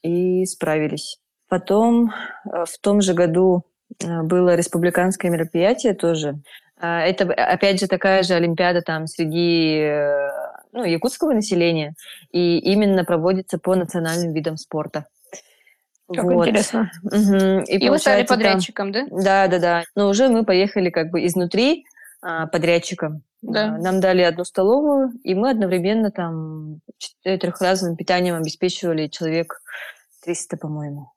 и 0.01 0.45
справились. 0.45 1.19
Потом 1.49 2.11
э, 2.11 2.65
в 2.65 2.79
том 2.79 3.01
же 3.01 3.13
году 3.13 3.63
э, 4.01 4.21
было 4.21 4.55
республиканское 4.55 5.31
мероприятие 5.31 5.93
тоже. 5.93 6.35
А, 6.79 7.01
это, 7.01 7.25
опять 7.33 7.79
же, 7.79 7.87
такая 7.87 8.23
же 8.23 8.35
Олимпиада 8.35 8.81
там 8.81 9.07
среди 9.07 9.79
э, 9.79 10.29
ну, 10.71 10.83
якутского 10.83 11.33
населения, 11.33 11.93
и 12.31 12.59
именно 12.59 13.03
проводится 13.05 13.57
по 13.57 13.75
национальным 13.75 14.33
видам 14.33 14.57
спорта. 14.57 15.05
Как 16.13 16.25
вот. 16.25 16.47
интересно. 16.47 16.91
Угу. 17.03 17.63
И, 17.67 17.77
и 17.77 17.89
вы 17.89 17.99
стали 17.99 18.25
подрядчиком, 18.25 18.91
там, 18.91 19.09
да? 19.09 19.23
Да, 19.23 19.47
да, 19.47 19.59
да. 19.59 19.83
Но 19.95 20.09
уже 20.09 20.27
мы 20.27 20.43
поехали 20.43 20.89
как 20.89 21.11
бы 21.11 21.25
изнутри 21.25 21.85
а, 22.21 22.47
подрядчиком. 22.47 23.23
Да. 23.41 23.77
Нам 23.77 24.01
дали 24.01 24.21
одну 24.23 24.43
столовую, 24.43 25.13
и 25.23 25.33
мы 25.33 25.51
одновременно 25.51 26.11
там 26.11 26.81
трехразовым 27.23 27.95
питанием 27.95 28.35
обеспечивали 28.35 29.07
человек 29.07 29.61
300, 30.23 30.57
по-моему. 30.57 31.11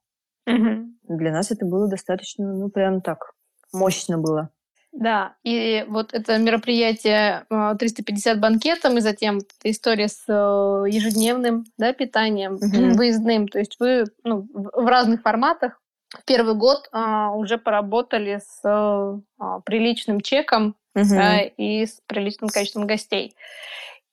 Угу. 0.46 1.16
Для 1.16 1.32
нас 1.32 1.50
это 1.50 1.64
было 1.64 1.88
достаточно, 1.88 2.52
ну, 2.52 2.68
прям 2.68 3.00
так, 3.00 3.32
мощно 3.72 4.18
было. 4.18 4.50
Да, 4.92 5.36
и 5.42 5.86
вот 5.88 6.12
это 6.12 6.36
мероприятие 6.36 7.46
350 7.48 8.36
а, 8.36 8.40
банкетом, 8.40 8.98
и 8.98 9.00
затем 9.00 9.40
история 9.64 10.08
с 10.08 10.24
э, 10.28 10.84
ежедневным 10.88 11.64
да, 11.78 11.94
питанием, 11.94 12.56
угу. 12.56 12.96
выездным. 12.96 13.48
То 13.48 13.58
есть 13.58 13.76
вы 13.80 14.04
ну, 14.22 14.46
в 14.52 14.86
разных 14.86 15.22
форматах 15.22 15.80
в 16.10 16.24
первый 16.26 16.54
год 16.54 16.88
а, 16.92 17.32
уже 17.32 17.56
поработали 17.56 18.40
с 18.46 18.60
а, 18.64 19.60
приличным 19.64 20.20
чеком 20.20 20.76
угу. 20.94 21.08
да, 21.08 21.40
и 21.40 21.86
с 21.86 22.00
приличным 22.06 22.50
количеством 22.50 22.86
гостей. 22.86 23.34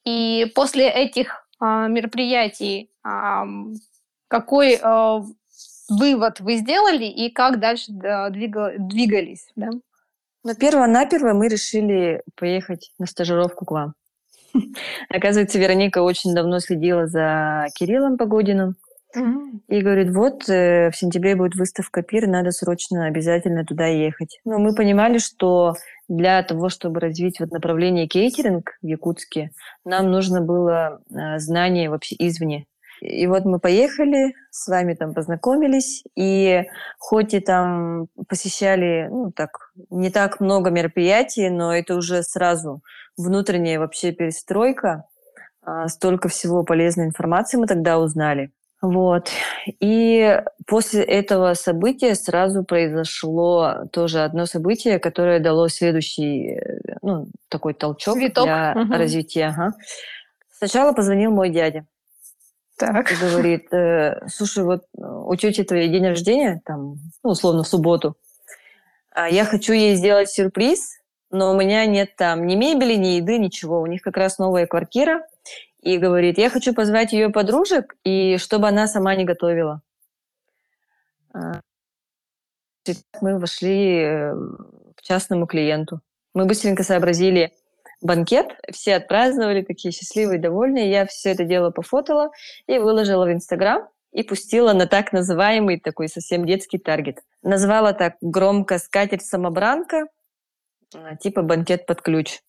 И 0.06 0.52
после 0.56 0.90
этих 0.90 1.46
а, 1.60 1.88
мероприятий 1.88 2.90
а, 3.04 3.46
какой 4.28 4.80
а, 4.82 5.24
вывод 5.90 6.40
вы 6.40 6.56
сделали 6.56 7.06
и 7.06 7.30
как 7.30 7.60
дальше 7.60 7.92
двигались? 7.92 9.50
Да? 9.56 9.70
Ну, 10.44 10.56
перво-наперво 10.56 11.34
мы 11.34 11.48
решили 11.48 12.22
поехать 12.36 12.92
на 12.98 13.06
стажировку 13.06 13.66
к 13.66 13.72
вам. 13.72 13.94
Оказывается, 15.10 15.60
Вероника 15.60 16.02
очень 16.02 16.34
давно 16.34 16.60
следила 16.60 17.08
за 17.08 17.68
Кириллом 17.76 18.18
Погодиным. 18.18 18.76
И 19.68 19.82
говорит, 19.82 20.12
вот 20.12 20.48
э, 20.50 20.92
в 20.92 20.96
сентябре 20.96 21.36
будет 21.36 21.56
выставка 21.56 22.04
пир, 22.04 22.28
надо 22.28 22.52
срочно 22.52 23.08
обязательно 23.08 23.66
туда 23.66 23.88
ехать. 23.88 24.40
Но 24.46 24.60
мы 24.60 24.76
понимали, 24.76 25.18
что 25.18 25.74
для 26.08 26.44
того, 26.44 26.70
чтобы 26.70 27.00
развить 27.00 27.40
вот 27.40 27.50
направление 27.50 28.08
кейтеринг 28.08 28.78
в 28.84 28.86
Якутске, 28.86 29.50
нам 29.84 30.12
нужно 30.12 30.42
было 30.42 31.02
э, 31.10 31.40
знание 31.40 31.90
вообще 31.90 32.16
извне. 32.20 32.68
И 33.02 33.28
вот 33.28 33.46
мы 33.46 33.60
поехали, 33.60 34.34
с 34.52 34.68
вами 34.68 34.94
там 34.94 35.14
познакомились, 35.14 36.04
и 36.16 36.64
хоть 36.98 37.34
и 37.34 37.40
там 37.40 38.08
посещали, 38.28 39.08
ну 39.10 39.32
так, 39.32 39.72
не 39.90 40.10
так 40.10 40.40
много 40.40 40.70
мероприятий, 40.70 41.50
но 41.50 41.76
это 41.76 41.96
уже 41.96 42.24
сразу 42.24 42.82
внутренняя 43.18 43.80
вообще 43.80 44.12
перестройка, 44.12 45.06
а, 45.62 45.88
столько 45.88 46.30
всего 46.30 46.64
полезной 46.64 47.06
информации 47.06 47.58
мы 47.58 47.68
тогда 47.68 48.00
узнали. 48.00 48.52
Вот. 48.82 49.30
И 49.82 50.42
после 50.66 51.04
этого 51.04 51.54
события 51.54 52.16
сразу 52.16 52.64
произошло 52.64 53.86
тоже 53.92 54.24
одно 54.24 54.46
событие, 54.46 55.00
которое 55.00 55.40
дало 55.40 55.68
следующий, 55.68 56.54
э, 56.54 56.80
ну, 57.02 57.28
такой 57.50 57.74
толчок 57.74 58.16
Цветок. 58.16 58.46
для 58.46 58.74
угу. 58.78 58.94
развития. 58.94 59.48
Ага. 59.48 59.74
Сначала 60.50 60.94
позвонил 60.94 61.32
мой 61.32 61.50
дядя. 61.50 61.86
Так. 62.80 63.12
И 63.12 63.16
говорит, 63.16 63.74
э, 63.74 64.26
слушай, 64.30 64.64
вот 64.64 64.86
у 64.94 65.36
тети 65.36 65.64
твоей 65.66 65.90
день 65.90 66.08
рождения, 66.08 66.62
там, 66.66 66.96
ну, 67.24 67.32
условно, 67.32 67.64
в 67.64 67.68
субботу. 67.68 68.16
А 69.12 69.28
я 69.28 69.44
хочу 69.44 69.74
ей 69.74 69.96
сделать 69.96 70.32
сюрприз, 70.32 70.98
но 71.30 71.52
у 71.52 71.60
меня 71.60 71.86
нет 71.86 72.16
там 72.16 72.48
ни 72.48 72.56
мебели, 72.56 72.96
ни 72.96 73.18
еды, 73.18 73.38
ничего. 73.38 73.82
У 73.82 73.86
них 73.86 74.02
как 74.02 74.16
раз 74.16 74.38
новая 74.38 74.66
квартира. 74.66 75.28
И 75.82 75.98
говорит, 75.98 76.38
я 76.38 76.50
хочу 76.50 76.74
позвать 76.74 77.12
ее 77.12 77.30
подружек, 77.30 77.98
и 78.06 78.38
чтобы 78.38 78.70
она 78.70 78.88
сама 78.88 79.14
не 79.16 79.26
готовила. 79.26 79.82
А, 81.34 81.60
мы 83.20 83.40
вошли 83.40 84.04
э, 84.04 84.34
к 84.96 85.02
частному 85.02 85.48
клиенту. 85.48 86.00
Мы 86.34 86.46
быстренько 86.46 86.84
сообразили, 86.84 87.52
банкет, 88.02 88.48
все 88.72 88.96
отпраздновали, 88.96 89.62
такие 89.62 89.92
счастливые, 89.92 90.40
довольные. 90.40 90.90
Я 90.90 91.06
все 91.06 91.32
это 91.32 91.44
дело 91.44 91.72
пофотала 91.72 92.32
и 92.68 92.78
выложила 92.78 93.26
в 93.26 93.32
Инстаграм 93.32 93.88
и 94.12 94.24
пустила 94.24 94.74
на 94.74 94.88
так 94.88 95.14
называемый 95.14 95.80
такой 95.80 96.08
совсем 96.08 96.46
детский 96.46 96.78
таргет. 96.78 97.20
Назвала 97.44 97.94
так 97.94 98.16
громко 98.22 98.80
«Скатерть-самобранка», 98.80 100.08
а, 100.96 101.16
типа 101.16 101.44
банкет 101.44 101.86
под 101.86 102.02
ключ. 102.02 102.40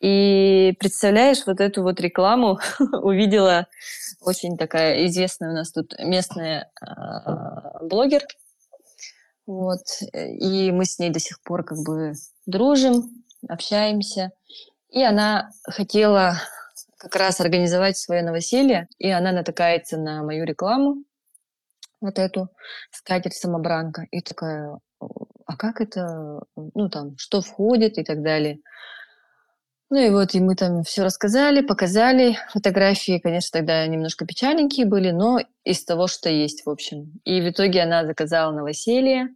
И 0.00 0.74
представляешь, 0.78 1.46
вот 1.46 1.60
эту 1.60 1.82
вот 1.82 2.00
рекламу 2.00 2.58
увидела 3.02 3.66
очень 4.20 4.56
такая 4.56 5.06
известная 5.06 5.50
у 5.50 5.54
нас 5.54 5.72
тут 5.72 5.94
местная 5.98 6.70
э, 6.80 7.86
блогер. 7.86 8.22
Вот. 9.46 9.82
И 10.12 10.70
мы 10.72 10.84
с 10.84 10.98
ней 10.98 11.10
до 11.10 11.20
сих 11.20 11.42
пор 11.42 11.64
как 11.64 11.78
бы 11.78 12.12
дружим, 12.46 13.24
общаемся. 13.48 14.32
И 14.94 15.02
она 15.02 15.50
хотела 15.64 16.36
как 16.98 17.16
раз 17.16 17.40
организовать 17.40 17.98
свое 17.98 18.22
новоселье, 18.22 18.86
и 18.98 19.10
она 19.10 19.32
натыкается 19.32 19.96
на 19.98 20.22
мою 20.22 20.44
рекламу, 20.44 21.02
вот 22.00 22.20
эту 22.20 22.48
скатерть-самобранка, 22.92 24.06
и 24.12 24.20
такая, 24.20 24.78
а 25.00 25.56
как 25.56 25.80
это, 25.80 26.42
ну 26.54 26.88
там, 26.88 27.16
что 27.18 27.40
входит 27.40 27.98
и 27.98 28.04
так 28.04 28.22
далее. 28.22 28.60
Ну 29.90 29.98
и 29.98 30.10
вот, 30.10 30.34
и 30.34 30.40
мы 30.40 30.54
там 30.54 30.84
все 30.84 31.02
рассказали, 31.02 31.60
показали. 31.60 32.38
Фотографии, 32.52 33.18
конечно, 33.18 33.58
тогда 33.58 33.84
немножко 33.88 34.24
печальненькие 34.24 34.86
были, 34.86 35.10
но 35.10 35.40
из 35.64 35.84
того, 35.84 36.06
что 36.06 36.30
есть, 36.30 36.64
в 36.64 36.70
общем. 36.70 37.20
И 37.24 37.40
в 37.40 37.50
итоге 37.50 37.82
она 37.82 38.06
заказала 38.06 38.52
новоселье. 38.52 39.28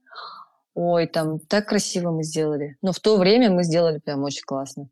Ой, 0.75 1.09
там 1.09 1.41
так 1.41 1.67
красиво 1.69 2.13
мы 2.13 2.23
сделали. 2.23 2.77
Но 2.81 2.93
в 2.93 3.01
то 3.01 3.17
время 3.17 3.51
мы 3.51 3.65
сделали 3.65 3.99
прям 3.99 4.23
очень 4.23 4.45
классно. 4.47 4.89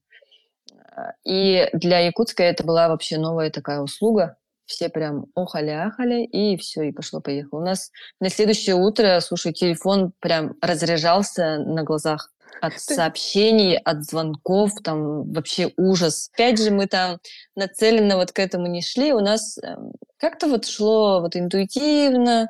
И 1.24 1.68
для 1.72 2.00
Якутска 2.00 2.42
это 2.42 2.64
была 2.64 2.88
вообще 2.88 3.18
новая 3.18 3.50
такая 3.50 3.80
услуга. 3.80 4.36
Все 4.66 4.88
прям 4.88 5.26
охали-ахали, 5.36 6.24
и 6.24 6.56
все, 6.56 6.82
и 6.82 6.92
пошло-поехало. 6.92 7.60
У 7.60 7.64
нас 7.64 7.92
на 8.20 8.30
следующее 8.30 8.74
утро, 8.74 9.20
слушай, 9.20 9.52
телефон 9.52 10.12
прям 10.18 10.56
разряжался 10.60 11.58
на 11.58 11.84
глазах 11.84 12.32
от 12.60 12.80
сообщений, 12.80 13.76
от 13.76 14.04
звонков, 14.04 14.72
там 14.82 15.30
вообще 15.32 15.72
ужас. 15.76 16.30
Опять 16.34 16.60
же, 16.60 16.70
мы 16.70 16.86
там 16.86 17.18
нацеленно 17.54 18.16
вот 18.16 18.32
к 18.32 18.38
этому 18.38 18.66
не 18.66 18.82
шли, 18.82 19.12
у 19.12 19.20
нас 19.20 19.58
эм, 19.58 19.92
как-то 20.18 20.48
вот 20.48 20.66
шло 20.66 21.20
вот 21.20 21.36
интуитивно, 21.36 22.48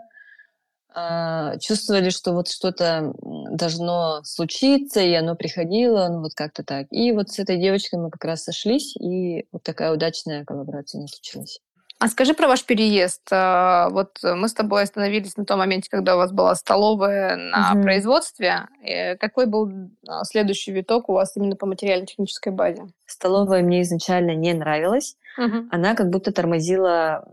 а, 0.98 1.58
чувствовали, 1.58 2.08
что 2.08 2.32
вот 2.32 2.48
что-то 2.48 3.12
должно 3.50 4.22
случиться, 4.24 5.00
и 5.00 5.12
оно 5.12 5.36
приходило, 5.36 6.08
ну 6.08 6.22
вот 6.22 6.32
как-то 6.34 6.64
так. 6.64 6.86
И 6.90 7.12
вот 7.12 7.28
с 7.28 7.38
этой 7.38 7.58
девочкой 7.58 7.98
мы 7.98 8.10
как 8.10 8.24
раз 8.24 8.44
сошлись, 8.44 8.96
и 8.96 9.44
вот 9.52 9.62
такая 9.62 9.92
удачная 9.92 10.46
коллаборация 10.46 11.02
не 11.02 11.08
случилась. 11.08 11.60
А 11.98 12.08
скажи 12.08 12.32
про 12.32 12.48
ваш 12.48 12.64
переезд. 12.64 13.28
А, 13.30 13.90
вот 13.90 14.18
мы 14.22 14.48
с 14.48 14.54
тобой 14.54 14.84
остановились 14.84 15.36
на 15.36 15.44
том 15.44 15.58
моменте, 15.58 15.90
когда 15.90 16.14
у 16.14 16.18
вас 16.18 16.32
была 16.32 16.54
столовая 16.54 17.36
на 17.36 17.72
угу. 17.74 17.82
производстве. 17.82 18.66
И 18.82 19.16
какой 19.20 19.44
был 19.44 19.70
а, 20.08 20.24
следующий 20.24 20.72
виток 20.72 21.10
у 21.10 21.12
вас 21.12 21.36
именно 21.36 21.56
по 21.56 21.66
материально-технической 21.66 22.52
базе? 22.52 22.86
Столовая 23.04 23.62
мне 23.62 23.82
изначально 23.82 24.34
не 24.34 24.54
нравилась. 24.54 25.16
Угу. 25.38 25.68
Она 25.70 25.94
как 25.94 26.10
будто 26.10 26.32
тормозила 26.32 27.24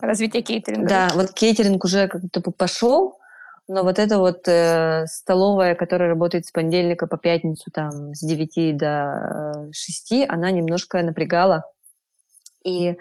развитие 0.00 0.42
кейтеринга. 0.42 0.88
Да, 0.88 1.08
вот 1.14 1.32
кейтеринг 1.32 1.84
уже 1.84 2.08
как 2.08 2.22
будто 2.22 2.40
бы 2.40 2.52
пошел, 2.52 3.18
но 3.68 3.82
вот 3.82 3.98
эта 3.98 4.18
вот 4.18 4.46
э, 4.48 5.06
столовая, 5.06 5.74
которая 5.74 6.08
работает 6.08 6.46
с 6.46 6.50
понедельника 6.50 7.06
по 7.06 7.16
пятницу 7.16 7.70
там 7.72 8.14
с 8.14 8.20
9 8.20 8.76
до 8.76 9.68
6, 9.72 10.28
она 10.28 10.50
немножко 10.50 11.02
напрягала. 11.02 11.64
И 12.64 12.96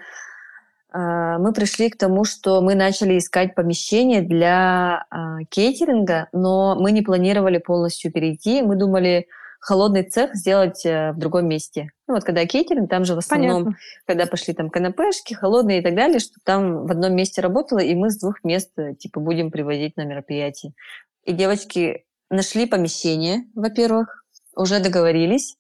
А, 0.91 1.37
мы 1.39 1.53
пришли 1.53 1.89
к 1.89 1.97
тому, 1.97 2.25
что 2.25 2.61
мы 2.61 2.75
начали 2.75 3.17
искать 3.17 3.55
помещение 3.55 4.21
для 4.21 5.05
а, 5.09 5.37
кейтеринга, 5.49 6.27
но 6.33 6.75
мы 6.75 6.91
не 6.91 7.01
планировали 7.01 7.59
полностью 7.59 8.11
перейти. 8.11 8.61
Мы 8.61 8.75
думали 8.75 9.27
холодный 9.62 10.04
цех 10.04 10.36
сделать 10.36 10.86
э, 10.86 11.12
в 11.13 11.17
другом 11.17 11.47
месте. 11.47 11.91
Ну 12.08 12.15
вот 12.15 12.24
когда 12.24 12.45
кейтеринг, 12.45 12.89
там 12.89 13.06
же 13.06 13.15
в 13.15 13.19
основном, 13.19 13.63
Понятно. 13.63 13.80
когда 14.06 14.26
пошли 14.26 14.54
там 14.54 14.69
канапешки, 14.69 15.34
холодные 15.34 15.80
и 15.80 15.84
так 15.84 15.95
далее, 15.95 16.19
что 16.19 16.34
там 16.43 16.86
в 16.86 16.91
одном 16.91 17.15
месте 17.15 17.41
работало, 17.41 17.80
и 17.80 17.95
мы 17.95 18.10
с 18.10 18.19
двух 18.19 18.43
мест 18.43 18.71
э, 18.78 18.95
типа 18.95 19.19
будем 19.19 19.52
привозить 19.52 19.95
на 19.95 20.04
мероприятие. 20.04 20.74
И 21.24 21.32
девочки 21.32 22.06
нашли 22.30 22.65
помещение, 22.65 23.45
во-первых, 23.54 24.26
уже 24.56 24.80
договорились, 24.80 25.56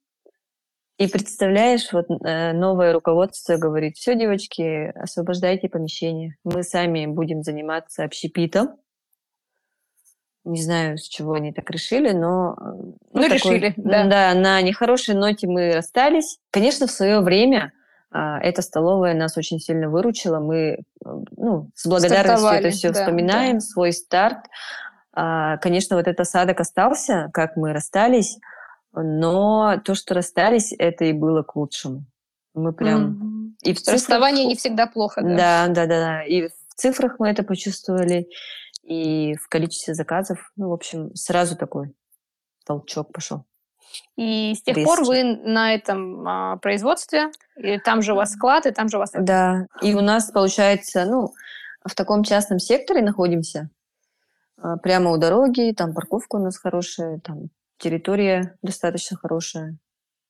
и 1.01 1.07
представляешь, 1.07 1.91
вот 1.93 2.05
э, 2.09 2.53
новое 2.53 2.93
руководство 2.93 3.57
говорит, 3.57 3.97
все, 3.97 4.15
девочки, 4.15 4.91
освобождайте 4.95 5.67
помещение. 5.67 6.35
Мы 6.43 6.61
сами 6.61 7.07
будем 7.07 7.41
заниматься 7.41 8.03
общепитом. 8.03 8.77
Не 10.43 10.61
знаю, 10.61 10.97
с 10.97 11.07
чего 11.07 11.33
они 11.33 11.53
так 11.53 11.69
решили, 11.69 12.11
но... 12.11 12.55
Э, 12.59 12.63
ну, 12.63 12.95
ну 13.13 13.21
такой, 13.21 13.35
решили, 13.35 13.73
да. 13.77 14.05
Да, 14.05 14.33
на 14.33 14.61
нехорошей 14.61 15.13
ноте 15.13 15.47
мы 15.47 15.73
расстались. 15.73 16.39
Конечно, 16.49 16.87
в 16.87 16.91
свое 16.91 17.19
время 17.19 17.73
а, 18.11 18.39
эта 18.39 18.61
столовая 18.61 19.13
нас 19.13 19.37
очень 19.37 19.59
сильно 19.59 19.89
выручила. 19.89 20.39
Мы 20.39 20.79
ну, 21.03 21.69
с 21.75 21.85
благодарностью 21.85 22.49
это 22.49 22.69
все 22.71 22.91
да, 22.91 23.01
вспоминаем, 23.01 23.55
да. 23.55 23.61
свой 23.61 23.93
старт. 23.93 24.39
А, 25.13 25.57
конечно, 25.57 25.95
вот 25.95 26.07
этот 26.07 26.21
осадок 26.21 26.59
остался, 26.59 27.29
как 27.33 27.55
мы 27.55 27.71
расстались. 27.71 28.37
Но 28.93 29.79
то, 29.85 29.95
что 29.95 30.13
расстались, 30.13 30.73
это 30.77 31.05
и 31.05 31.13
было 31.13 31.43
к 31.43 31.55
лучшему. 31.55 32.03
Мы 32.53 32.73
прям... 32.73 33.11
Mm-hmm. 33.11 33.69
И 33.69 33.73
в 33.73 33.77
цифрах... 33.77 33.95
Расставание 33.95 34.45
не 34.45 34.55
всегда 34.55 34.87
плохо, 34.87 35.21
да? 35.21 35.35
Да, 35.35 35.67
да, 35.67 35.85
да, 35.85 35.99
да. 35.99 36.23
И 36.23 36.47
в 36.47 36.75
цифрах 36.75 37.15
мы 37.19 37.29
это 37.29 37.43
почувствовали, 37.43 38.27
и 38.83 39.35
в 39.35 39.47
количестве 39.47 39.93
заказов. 39.93 40.51
Ну, 40.55 40.69
в 40.69 40.73
общем, 40.73 41.13
сразу 41.15 41.55
такой 41.55 41.93
толчок 42.65 43.11
пошел. 43.11 43.45
И 44.15 44.53
с 44.55 44.61
тех 44.61 44.77
Резкий. 44.77 44.85
пор 44.85 45.03
вы 45.03 45.23
на 45.23 45.73
этом 45.73 46.27
а, 46.27 46.57
производстве, 46.57 47.31
и 47.57 47.77
там 47.79 48.01
же 48.01 48.13
у 48.13 48.15
вас 48.15 48.31
склад, 48.31 48.65
и 48.65 48.71
там 48.71 48.87
же 48.87 48.97
у 48.97 48.99
вас... 48.99 49.11
Да, 49.13 49.65
и 49.81 49.93
у 49.93 50.01
нас, 50.01 50.31
получается, 50.31 51.05
ну, 51.05 51.33
в 51.83 51.95
таком 51.95 52.23
частном 52.23 52.59
секторе 52.59 53.01
находимся, 53.01 53.69
а, 54.57 54.77
прямо 54.77 55.11
у 55.11 55.17
дороги, 55.17 55.73
там 55.75 55.93
парковка 55.93 56.37
у 56.37 56.39
нас 56.39 56.57
хорошая, 56.57 57.19
там 57.19 57.49
территория 57.77 58.57
достаточно 58.61 59.17
хорошая, 59.17 59.77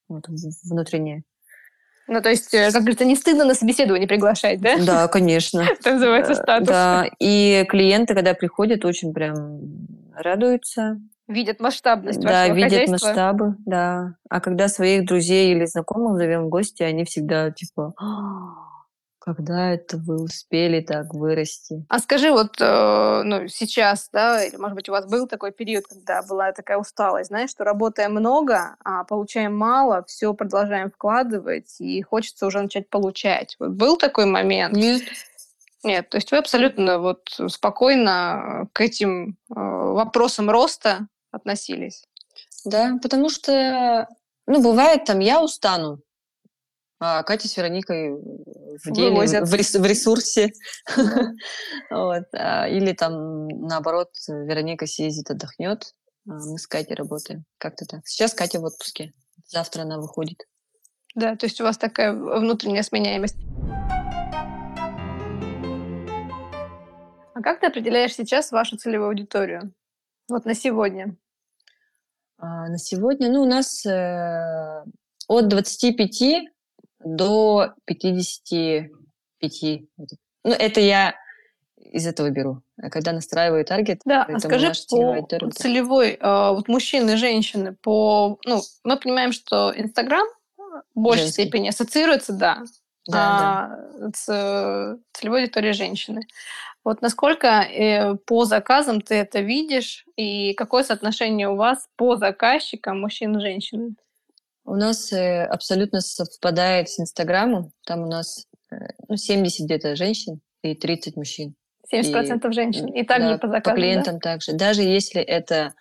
вот, 0.07 0.27
внутренняя. 0.63 1.23
Ну, 2.07 2.21
то 2.21 2.29
есть, 2.29 2.53
э, 2.53 2.71
как 2.71 2.81
говорится, 2.81 3.05
не 3.05 3.15
стыдно 3.15 3.45
на 3.45 3.53
собеседование 3.53 4.07
приглашать, 4.07 4.59
да? 4.59 4.77
Да, 4.77 5.07
конечно. 5.07 5.61
Это 5.79 5.93
называется 5.93 6.35
статус. 6.35 6.67
Да, 6.67 7.05
и 7.19 7.65
клиенты, 7.69 8.13
когда 8.15 8.33
приходят, 8.33 8.83
очень 8.85 9.13
прям 9.13 9.61
радуются. 10.15 10.99
Видят 11.27 11.61
масштабность 11.61 12.19
Да, 12.19 12.49
видят 12.49 12.71
хозяйства. 12.71 13.07
масштабы, 13.07 13.55
да. 13.65 14.15
А 14.29 14.41
когда 14.41 14.67
своих 14.67 15.05
друзей 15.05 15.53
или 15.53 15.65
знакомых 15.65 16.17
зовем 16.17 16.45
в 16.45 16.49
гости, 16.49 16.83
они 16.83 17.05
всегда 17.05 17.51
типа 17.51 17.93
когда 19.21 19.71
это 19.71 19.97
вы 19.97 20.21
успели 20.21 20.81
так 20.81 21.13
вырасти? 21.13 21.85
А 21.89 21.99
скажи, 21.99 22.31
вот 22.31 22.59
э, 22.59 23.21
ну, 23.23 23.47
сейчас, 23.47 24.09
да, 24.11 24.43
или, 24.43 24.55
может 24.55 24.75
быть, 24.75 24.89
у 24.89 24.91
вас 24.91 25.05
был 25.05 25.27
такой 25.27 25.51
период, 25.51 25.85
когда 25.87 26.23
была 26.23 26.51
такая 26.51 26.77
усталость, 26.77 27.27
знаешь, 27.27 27.51
что 27.51 27.63
работаем 27.63 28.13
много, 28.13 28.75
а 28.83 29.03
получаем 29.03 29.55
мало, 29.55 30.03
все 30.07 30.33
продолжаем 30.33 30.89
вкладывать, 30.89 31.79
и 31.79 32.01
хочется 32.01 32.47
уже 32.47 32.61
начать 32.61 32.89
получать. 32.89 33.55
Вот 33.59 33.69
был 33.71 33.95
такой 33.95 34.25
момент? 34.25 34.75
Нет. 34.75 35.03
Нет, 35.83 36.09
то 36.09 36.17
есть 36.17 36.31
вы 36.31 36.37
абсолютно 36.37 36.99
вот 36.99 37.29
спокойно 37.47 38.67
к 38.73 38.81
этим 38.81 39.37
э, 39.49 39.53
вопросам 39.55 40.49
роста 40.49 41.07
относились? 41.31 42.05
Да, 42.65 42.97
потому 43.01 43.29
что, 43.29 44.07
ну, 44.47 44.61
бывает 44.61 45.05
там, 45.05 45.19
я 45.19 45.41
устану, 45.43 46.01
а 47.03 47.23
Катя 47.23 47.47
с 47.47 47.57
Вероникой 47.57 48.11
в 48.11 48.91
деле, 48.91 49.09
Вывозят. 49.09 49.49
в, 49.49 49.53
рес, 49.55 49.73
в 49.73 49.83
ресурсе. 49.83 50.53
вот. 51.89 52.25
А, 52.31 52.67
или 52.67 52.93
там, 52.93 53.47
наоборот, 53.47 54.09
Вероника 54.27 54.85
съездит, 54.85 55.31
отдохнет, 55.31 55.95
а 56.29 56.33
мы 56.33 56.59
с 56.59 56.67
Катей 56.67 56.95
работаем. 56.95 57.43
Как-то 57.57 57.85
так. 57.85 58.01
Сейчас 58.05 58.35
Катя 58.35 58.59
в 58.59 58.65
отпуске. 58.65 59.13
Завтра 59.47 59.81
она 59.81 59.97
выходит. 59.97 60.45
Да, 61.15 61.35
то 61.35 61.47
есть 61.47 61.59
у 61.59 61.63
вас 61.63 61.79
такая 61.79 62.13
внутренняя 62.13 62.83
сменяемость. 62.83 63.37
А 67.33 67.41
как 67.41 67.61
ты 67.61 67.65
определяешь 67.65 68.13
сейчас 68.13 68.51
вашу 68.51 68.77
целевую 68.77 69.09
аудиторию? 69.09 69.73
Вот 70.29 70.45
на 70.45 70.53
сегодня. 70.53 71.17
А, 72.37 72.69
на 72.69 72.77
сегодня, 72.77 73.31
ну, 73.31 73.41
у 73.41 73.47
нас 73.47 73.83
э, 73.87 74.83
от 75.27 75.47
25 75.47 76.50
до 77.03 77.73
55. 77.85 79.81
Ну, 80.43 80.51
это 80.51 80.79
я 80.79 81.15
из 81.77 82.07
этого 82.07 82.29
беру. 82.29 82.61
А 82.81 82.89
когда 82.89 83.11
настраиваю 83.11 83.65
таргет, 83.65 84.01
да, 84.05 84.23
а 84.23 84.39
скажи 84.39 84.71
по 84.89 85.27
целевой, 85.51 86.11
э, 86.19 86.49
вот 86.51 86.67
мужчины 86.67 87.17
женщины, 87.17 87.75
по, 87.81 88.39
ну, 88.45 88.61
мы 88.83 88.97
понимаем, 88.97 89.31
что 89.33 89.73
Инстаграм 89.75 90.25
в 90.95 90.99
большей 90.99 91.25
Женский. 91.25 91.43
степени 91.43 91.69
ассоциируется, 91.69 92.33
да, 92.33 92.63
да, 93.07 93.17
а, 93.17 93.77
да. 93.99 94.11
с 94.15 94.99
целевой 95.13 95.41
аудиторией 95.41 95.73
женщины. 95.73 96.27
Вот 96.83 97.01
насколько 97.01 97.47
э, 97.47 98.15
по 98.25 98.45
заказам 98.45 99.01
ты 99.01 99.15
это 99.15 99.41
видишь, 99.41 100.05
и 100.15 100.53
какое 100.53 100.83
соотношение 100.83 101.49
у 101.49 101.55
вас 101.55 101.87
по 101.95 102.15
заказчикам 102.15 103.01
мужчин 103.01 103.37
и 103.37 103.41
женщин? 103.41 103.97
У 104.65 104.75
нас 104.75 105.11
э, 105.11 105.43
абсолютно 105.45 106.01
совпадает 106.01 106.89
с 106.89 106.99
Инстаграмом. 106.99 107.71
Там 107.85 108.03
у 108.03 108.07
нас 108.07 108.47
э, 108.71 108.75
ну, 109.07 109.17
70 109.17 109.65
где-то 109.65 109.95
женщин 109.95 110.41
и 110.61 110.75
30 110.75 111.15
мужчин. 111.15 111.55
70% 111.93 112.49
и, 112.49 112.53
женщин. 112.53 112.87
И 112.87 113.03
также 113.03 113.29
да, 113.29 113.37
по 113.37 113.47
заказам, 113.47 113.75
По 113.75 113.81
клиентам 113.81 114.13
да? 114.15 114.19
также. 114.19 114.53
Даже 114.53 114.81
если 114.81 115.21
это 115.21 115.73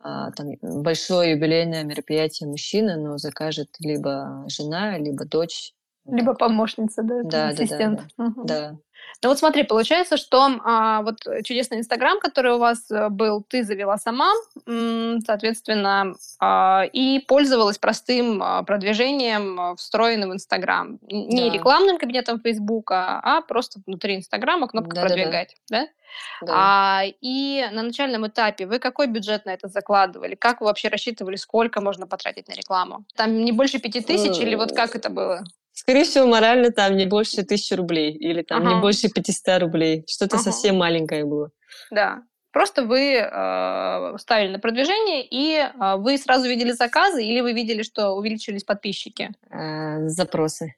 а, 0.00 0.30
там, 0.32 0.52
большое 0.62 1.32
юбилейное 1.32 1.84
мероприятие 1.84 2.48
мужчины, 2.48 2.96
но 2.96 3.18
закажет 3.18 3.68
либо 3.80 4.44
жена, 4.48 4.98
либо 4.98 5.24
дочь. 5.24 5.72
Либо 6.08 6.34
помощница, 6.34 7.02
да, 7.02 7.22
да 7.22 7.48
ассистент. 7.48 8.00
Да, 8.00 8.24
да, 8.24 8.24
угу. 8.24 8.44
да. 8.44 8.76
Ну 9.22 9.30
вот 9.30 9.38
смотри, 9.38 9.64
получается, 9.64 10.16
что 10.16 10.48
а, 10.64 11.02
вот 11.02 11.18
чудесный 11.44 11.78
Инстаграм, 11.78 12.20
который 12.20 12.52
у 12.52 12.58
вас 12.58 12.90
э, 12.90 13.08
был, 13.08 13.42
ты 13.42 13.64
завела 13.64 13.96
сама, 13.96 14.30
соответственно, 14.64 16.14
а, 16.40 16.84
и 16.92 17.20
пользовалась 17.20 17.78
простым 17.78 18.40
а, 18.42 18.62
продвижением, 18.62 19.60
а, 19.60 19.76
встроенным 19.76 20.30
в 20.30 20.34
Инстаграм. 20.34 20.98
Не 21.02 21.48
да. 21.48 21.54
рекламным 21.54 21.98
кабинетом 21.98 22.40
Фейсбука, 22.40 23.20
а 23.22 23.40
просто 23.40 23.80
внутри 23.86 24.16
Инстаграма 24.16 24.68
кнопка 24.68 24.94
да, 24.94 25.02
«Продвигать». 25.02 25.56
Да, 25.68 25.80
да. 25.80 25.86
да? 25.86 25.92
Да. 26.40 26.52
А, 26.56 27.02
и 27.20 27.66
на 27.72 27.82
начальном 27.82 28.26
этапе 28.26 28.66
вы 28.66 28.78
какой 28.78 29.08
бюджет 29.08 29.44
на 29.44 29.50
это 29.50 29.68
закладывали? 29.68 30.34
Как 30.34 30.60
вы 30.60 30.66
вообще 30.66 30.88
рассчитывали, 30.88 31.36
сколько 31.36 31.80
можно 31.80 32.06
потратить 32.06 32.48
на 32.48 32.52
рекламу? 32.52 33.04
Там 33.14 33.44
не 33.44 33.52
больше 33.52 33.78
пяти 33.78 34.00
тысяч 34.00 34.38
или 34.38 34.54
вот 34.54 34.72
как 34.72 34.96
это 34.96 35.10
было? 35.10 35.44
Скорее 35.78 36.02
всего, 36.02 36.26
морально 36.26 36.72
там 36.72 36.96
не 36.96 37.06
больше 37.06 37.44
тысячи 37.44 37.72
рублей 37.72 38.10
или 38.10 38.42
там 38.42 38.66
ага. 38.66 38.74
не 38.74 38.80
больше 38.80 39.08
500 39.08 39.60
рублей. 39.60 40.04
Что-то 40.08 40.34
ага. 40.34 40.42
совсем 40.42 40.76
маленькое 40.76 41.24
было. 41.24 41.52
Да. 41.92 42.22
Просто 42.50 42.82
вы 42.82 43.14
э, 43.14 44.18
ставили 44.18 44.50
на 44.50 44.58
продвижение, 44.58 45.24
и 45.24 45.54
э, 45.54 45.96
вы 45.98 46.18
сразу 46.18 46.48
видели 46.48 46.72
заказы, 46.72 47.24
или 47.24 47.40
вы 47.40 47.52
видели, 47.52 47.82
что 47.82 48.10
увеличились 48.10 48.64
подписчики? 48.64 49.30
Э, 49.52 50.08
запросы. 50.08 50.74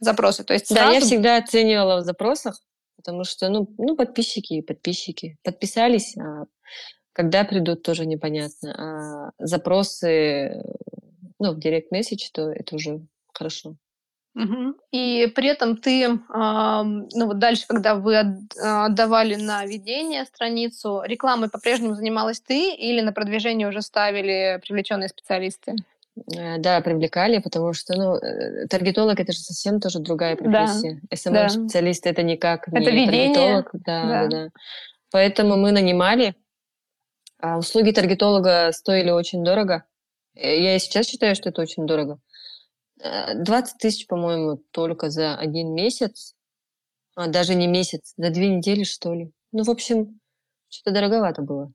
Запросы, 0.00 0.44
то 0.44 0.54
есть 0.54 0.68
сразу... 0.68 0.86
Да, 0.86 0.94
я 0.94 1.00
всегда 1.00 1.36
оценивала 1.36 2.00
в 2.00 2.04
запросах, 2.04 2.58
потому 2.96 3.24
что, 3.24 3.50
ну, 3.50 3.68
ну 3.76 3.96
подписчики 3.96 4.54
и 4.54 4.62
подписчики. 4.62 5.36
Подписались, 5.44 6.16
а 6.16 6.44
когда 7.12 7.44
придут, 7.44 7.82
тоже 7.82 8.06
непонятно. 8.06 9.32
А 9.38 9.44
запросы, 9.44 10.62
ну, 11.38 11.52
в 11.52 11.60
директ 11.60 11.92
месседж, 11.92 12.30
то 12.32 12.48
это 12.50 12.76
уже 12.76 13.00
хорошо. 13.34 13.76
Угу. 14.34 14.74
И 14.92 15.32
при 15.34 15.48
этом 15.48 15.76
ты, 15.76 16.04
э, 16.04 16.08
ну 16.08 17.26
вот 17.26 17.38
дальше, 17.38 17.64
когда 17.66 17.94
вы 17.96 18.16
а, 18.16 18.86
отдавали 18.86 19.34
на 19.34 19.64
ведение 19.64 20.24
страницу, 20.26 21.02
рекламой 21.04 21.50
по-прежнему 21.50 21.94
занималась 21.94 22.40
ты 22.40 22.74
или 22.74 23.00
на 23.00 23.12
продвижение 23.12 23.68
уже 23.68 23.82
ставили 23.82 24.60
привлеченные 24.62 25.08
специалисты? 25.08 25.74
Э, 26.36 26.58
да, 26.58 26.80
привлекали, 26.80 27.38
потому 27.38 27.72
что, 27.72 27.94
ну, 27.96 28.16
э, 28.16 28.66
таргетолог 28.66 29.18
это 29.20 29.32
же 29.32 29.38
совсем 29.38 29.80
тоже 29.80 30.00
другая 30.00 30.36
профессия. 30.36 31.00
Да. 31.02 31.16
SMM-специалист 31.16 32.04
да. 32.04 32.10
это 32.10 32.22
никак 32.22 32.68
это 32.68 32.78
не 32.78 33.06
ведение. 33.06 33.34
таргетолог. 33.34 33.70
Да, 33.72 34.04
да. 34.04 34.26
да. 34.26 34.48
Поэтому 35.10 35.56
мы 35.56 35.72
нанимали. 35.72 36.34
А 37.40 37.56
услуги 37.58 37.92
таргетолога 37.92 38.70
стоили 38.72 39.10
очень 39.10 39.44
дорого. 39.44 39.84
Э, 40.34 40.60
я 40.60 40.76
и 40.76 40.78
сейчас 40.78 41.06
считаю, 41.06 41.34
что 41.34 41.50
это 41.50 41.62
очень 41.62 41.86
дорого. 41.86 42.18
20 42.98 43.78
тысяч, 43.78 44.06
по-моему, 44.06 44.62
только 44.70 45.10
за 45.10 45.36
один 45.36 45.74
месяц. 45.74 46.34
А, 47.14 47.28
даже 47.28 47.54
не 47.54 47.66
месяц, 47.66 48.14
за 48.16 48.30
две 48.30 48.48
недели, 48.48 48.84
что 48.84 49.12
ли. 49.14 49.32
Ну, 49.52 49.64
в 49.64 49.70
общем, 49.70 50.20
что-то 50.68 50.92
дороговато 50.92 51.42
было. 51.42 51.72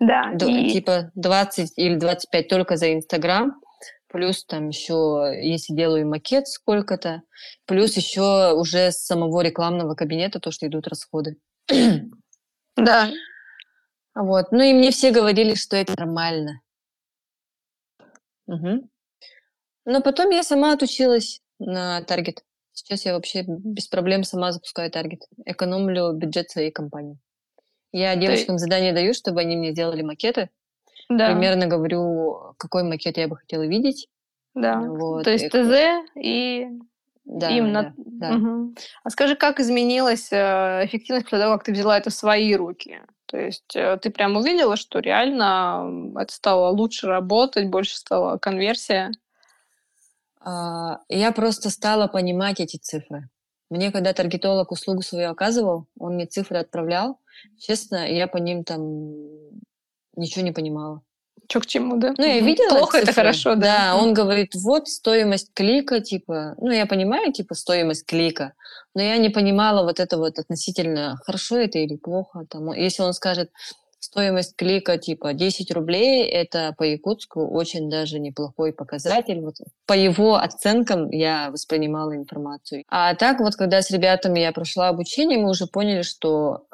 Да. 0.00 0.32
Д- 0.34 0.50
и... 0.50 0.70
Типа 0.72 1.10
20 1.14 1.72
или 1.76 1.96
25 1.96 2.48
только 2.48 2.76
за 2.76 2.94
Инстаграм, 2.94 3.60
плюс 4.08 4.44
там 4.44 4.68
еще, 4.68 5.32
если 5.42 5.74
делаю 5.74 6.08
макет 6.08 6.48
сколько-то, 6.48 7.22
плюс 7.66 7.96
еще 7.96 8.52
уже 8.54 8.92
с 8.92 9.04
самого 9.04 9.40
рекламного 9.40 9.94
кабинета 9.94 10.40
то, 10.40 10.50
что 10.50 10.66
идут 10.66 10.88
расходы. 10.88 11.36
Да. 12.78 13.10
Вот. 14.14 14.52
Ну 14.52 14.62
и 14.62 14.74
мне 14.74 14.90
все 14.90 15.10
говорили, 15.10 15.54
что 15.54 15.76
это 15.76 15.94
нормально. 15.98 16.60
Угу. 18.46 18.86
Но 19.86 20.02
потом 20.02 20.30
я 20.30 20.42
сама 20.42 20.72
отучилась 20.72 21.40
на 21.58 22.02
таргет. 22.02 22.44
Сейчас 22.72 23.06
я 23.06 23.14
вообще 23.14 23.44
без 23.46 23.88
проблем 23.88 24.24
сама 24.24 24.52
запускаю 24.52 24.90
таргет. 24.90 25.22
Экономлю 25.46 26.12
бюджет 26.12 26.50
своей 26.50 26.70
компании. 26.70 27.18
Я 27.92 28.14
девочкам 28.16 28.56
Ты... 28.56 28.60
задание 28.60 28.92
даю, 28.92 29.14
чтобы 29.14 29.40
они 29.40 29.56
мне 29.56 29.72
сделали 29.72 30.02
макеты. 30.02 30.50
Да. 31.08 31.30
Примерно 31.30 31.66
говорю, 31.66 32.54
какой 32.58 32.82
макет 32.82 33.16
я 33.16 33.28
бы 33.28 33.36
хотела 33.36 33.66
видеть. 33.66 34.08
Да. 34.54 34.80
Вот. 34.80 35.24
То 35.24 35.30
есть 35.30 35.44
и... 35.44 35.48
ТЗ 35.48 35.72
и 36.16 36.68
да, 37.24 37.50
им 37.50 37.72
да, 37.72 37.82
на... 37.82 37.94
да. 37.96 38.36
Угу. 38.36 38.74
А 39.04 39.10
скажи, 39.10 39.36
как 39.36 39.60
изменилась 39.60 40.28
э, 40.32 40.82
эффективность 40.84 41.26
после 41.26 41.38
того, 41.38 41.56
как 41.56 41.64
ты 41.64 41.72
взяла 41.72 41.96
это 41.96 42.10
в 42.10 42.14
свои 42.14 42.54
руки? 42.54 43.00
То 43.26 43.36
есть 43.38 43.74
э, 43.74 43.98
ты 44.00 44.10
прям 44.10 44.36
увидела, 44.36 44.76
что 44.76 45.00
реально 45.00 46.12
это 46.18 46.32
стало 46.32 46.70
лучше 46.70 47.06
работать, 47.06 47.68
больше 47.68 47.96
стала 47.96 48.38
конверсия? 48.38 49.10
А, 50.46 51.00
я 51.08 51.32
просто 51.32 51.70
стала 51.70 52.06
понимать 52.06 52.60
эти 52.60 52.76
цифры. 52.76 53.28
Мне, 53.68 53.90
когда 53.90 54.12
таргетолог 54.12 54.70
услугу 54.70 55.02
свою 55.02 55.30
оказывал, 55.30 55.88
он 55.98 56.14
мне 56.14 56.26
цифры 56.26 56.58
отправлял. 56.58 57.18
Честно, 57.58 58.08
я 58.08 58.28
по 58.28 58.36
ним 58.36 58.62
там 58.62 58.80
ничего 60.14 60.44
не 60.44 60.52
понимала. 60.52 61.02
Что 61.48 61.60
к 61.60 61.66
чему, 61.66 61.96
да? 61.96 62.14
Ну, 62.16 62.24
я 62.24 62.40
видела 62.40 62.70
Плохо 62.70 62.98
цифры. 62.98 63.02
это 63.02 63.12
хорошо, 63.12 63.54
да? 63.56 63.60
Да, 63.60 63.96
он 63.96 64.14
говорит, 64.14 64.54
вот 64.54 64.88
стоимость 64.88 65.50
клика, 65.52 66.00
типа, 66.00 66.54
ну, 66.58 66.70
я 66.70 66.86
понимаю, 66.86 67.32
типа, 67.32 67.54
стоимость 67.54 68.06
клика, 68.06 68.54
но 68.94 69.02
я 69.02 69.16
не 69.18 69.30
понимала 69.30 69.82
вот 69.82 69.98
это 69.98 70.16
вот 70.16 70.38
относительно, 70.38 71.18
хорошо 71.24 71.56
это 71.58 71.78
или 71.78 71.96
плохо. 71.96 72.46
Там, 72.48 72.72
если 72.72 73.02
он 73.02 73.12
скажет, 73.12 73.50
стоимость 74.16 74.56
клика 74.56 74.96
типа 74.96 75.34
10 75.34 75.70
рублей, 75.72 76.26
это 76.26 76.74
по 76.78 76.84
Якутску 76.84 77.46
очень 77.46 77.90
даже 77.90 78.18
неплохой 78.18 78.72
показатель. 78.72 79.40
Вот 79.40 79.56
по 79.84 79.92
его 79.92 80.36
оценкам 80.36 81.10
я 81.10 81.50
воспринимала 81.50 82.16
информацию. 82.16 82.84
А 82.88 83.14
так 83.14 83.40
вот, 83.40 83.56
когда 83.56 83.82
с 83.82 83.90
ребятами 83.90 84.40
я 84.40 84.52
прошла 84.52 84.88
обучение, 84.88 85.38
мы 85.38 85.50
уже 85.50 85.66
поняли, 85.66 86.00
что 86.00 86.64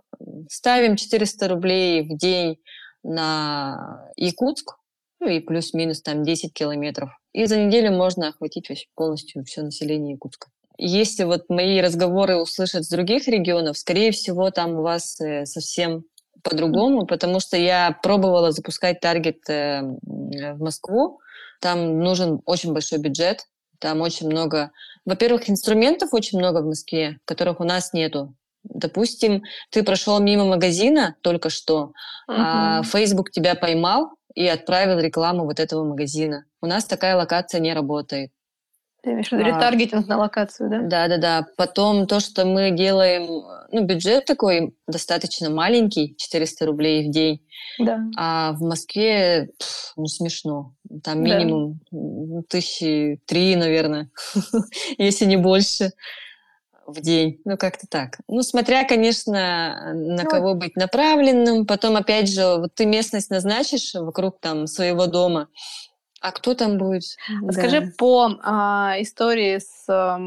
ставим 0.49 0.95
400 0.95 1.49
рублей 1.49 2.03
в 2.03 2.17
день 2.17 2.59
на 3.03 4.09
Якутск, 4.17 4.77
ну 5.19 5.27
и 5.27 5.41
плюс-минус 5.41 6.01
там 6.01 6.23
10 6.23 6.53
километров. 6.53 7.11
И 7.33 7.47
за 7.47 7.59
неделю 7.59 7.91
можно 7.91 8.29
охватить 8.29 8.69
полностью 8.95 9.45
все 9.45 9.63
население 9.63 10.13
Якутска. 10.13 10.49
Если 10.79 11.25
вот 11.25 11.49
мои 11.49 11.81
разговоры 11.81 12.37
услышать 12.37 12.85
с 12.85 12.89
других 12.89 13.27
регионов, 13.27 13.79
скорее 13.79 14.13
всего, 14.13 14.51
там 14.51 14.75
у 14.75 14.83
вас 14.83 15.21
э, 15.21 15.45
совсем 15.45 16.05
по-другому, 16.43 17.07
потому 17.07 17.41
что 17.41 17.57
я 17.57 17.97
пробовала 18.03 18.53
запускать 18.53 19.01
таргет 19.01 19.49
э, 19.49 19.83
в 19.83 20.59
Москву. 20.59 21.21
Там 21.61 22.01
нужен 22.01 22.41
очень 22.45 22.73
большой 22.73 22.99
бюджет, 22.99 23.47
там 23.79 24.01
очень 24.01 24.27
много... 24.27 24.71
Во-первых, 25.05 25.49
инструментов 25.51 26.13
очень 26.13 26.39
много 26.39 26.59
в 26.59 26.67
Москве, 26.67 27.19
которых 27.25 27.61
у 27.61 27.65
нас 27.65 27.93
нету. 27.93 28.35
Допустим, 28.65 29.43
ты 29.71 29.83
прошел 29.83 30.21
мимо 30.21 30.45
магазина 30.45 31.17
только 31.23 31.51
что, 31.51 31.93
uh-huh. 32.31 32.35
а 32.37 32.83
Facebook 32.85 33.31
тебя 33.31 33.57
поймал 33.57 34.11
и 34.35 34.47
отправил 34.47 35.01
рекламу 35.01 35.45
вот 35.45 35.59
этого 35.59 35.85
магазина. 35.85 36.45
У 36.61 36.67
нас 36.67 36.85
такая 36.85 37.17
локация 37.17 37.61
не 37.61 37.75
работает. 37.75 38.31
Ты 39.03 39.11
имеешь 39.11 39.29
в 39.29 39.33
виду 39.33 39.45
ретаргетинг 39.45 40.07
на 40.07 40.17
локацию, 40.17 40.71
да? 40.71 40.81
Да, 40.83 41.09
да, 41.09 41.17
да. 41.19 41.47
Потом 41.57 42.07
то, 42.07 42.21
что 42.21 42.45
мы 42.45 42.71
делаем, 42.71 43.45
ну, 43.73 43.85
бюджет 43.85 44.27
такой 44.27 44.77
достаточно 44.87 45.51
маленький, 45.51 46.15
400 46.17 46.67
рублей 46.67 47.09
в 47.09 47.11
день. 47.11 47.45
Да. 47.81 48.01
А 48.17 48.53
в 48.53 48.61
Москве, 48.61 49.51
пф, 49.59 49.93
ну, 49.97 50.07
смешно. 50.07 50.75
Там 51.03 51.23
минимум 51.23 51.81
да. 51.91 52.43
тысячи 52.49 53.21
три, 53.27 53.57
наверное, 53.57 54.09
если 54.99 55.25
не 55.25 55.37
больше 55.37 55.91
в 56.87 57.01
день. 57.01 57.41
Ну, 57.45 57.57
как-то 57.57 57.87
так. 57.89 58.19
Ну, 58.29 58.43
смотря, 58.43 58.85
конечно, 58.85 59.93
на 59.95 60.23
ну, 60.23 60.31
кого 60.31 60.55
быть 60.55 60.77
направленным. 60.77 61.67
Потом, 61.67 61.97
опять 61.97 62.29
же, 62.29 62.59
вот 62.59 62.75
ты 62.75 62.87
местность 62.87 63.31
назначишь 63.31 63.95
вокруг 63.95 64.39
там 64.41 64.67
своего 64.69 65.07
дома, 65.07 65.49
а 66.23 66.33
кто 66.33 66.55
там 66.55 66.79
будет? 66.79 67.03
Да. 67.43 67.53
Скажи 67.53 67.93
по 67.99 68.39
а, 68.43 68.95
истории 69.01 69.59
с, 69.59 69.85
а, 69.89 70.21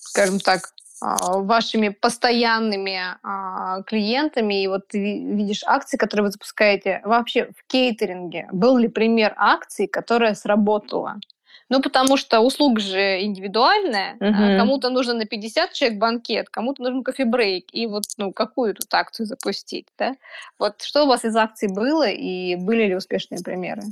скажем 0.00 0.40
так, 0.40 0.72
а, 1.02 1.38
вашими 1.38 1.90
постоянными 1.90 2.98
а, 3.22 3.82
клиентами, 3.82 4.62
и 4.62 4.66
вот 4.66 4.88
ты 4.88 4.98
видишь 4.98 5.62
акции, 5.66 5.98
которые 5.98 6.24
вы 6.24 6.30
запускаете, 6.30 7.02
вообще 7.04 7.50
в 7.56 7.66
кейтеринге 7.66 8.48
был 8.50 8.78
ли 8.78 8.88
пример 8.88 9.34
акции, 9.36 9.86
которая 9.86 10.34
сработала? 10.34 11.16
Ну, 11.68 11.82
потому 11.82 12.16
что 12.16 12.40
услуга 12.40 12.80
же 12.80 13.22
индивидуальная. 13.22 14.16
Uh-huh. 14.18 14.56
Кому-то 14.58 14.88
нужно 14.88 15.14
на 15.14 15.26
50 15.26 15.72
человек 15.72 15.98
банкет, 15.98 16.48
кому-то 16.48 16.82
нужен 16.82 17.02
кофе-брейк. 17.02 17.66
И 17.72 17.88
вот, 17.88 18.04
ну, 18.18 18.32
какую 18.32 18.74
тут 18.74 18.92
акцию 18.94 19.26
запустить, 19.26 19.88
да? 19.98 20.14
Вот 20.60 20.82
что 20.82 21.04
у 21.04 21.08
вас 21.08 21.24
из 21.24 21.34
акций 21.34 21.68
было, 21.68 22.08
и 22.08 22.54
были 22.54 22.84
ли 22.84 22.94
успешные 22.94 23.42
примеры? 23.42 23.82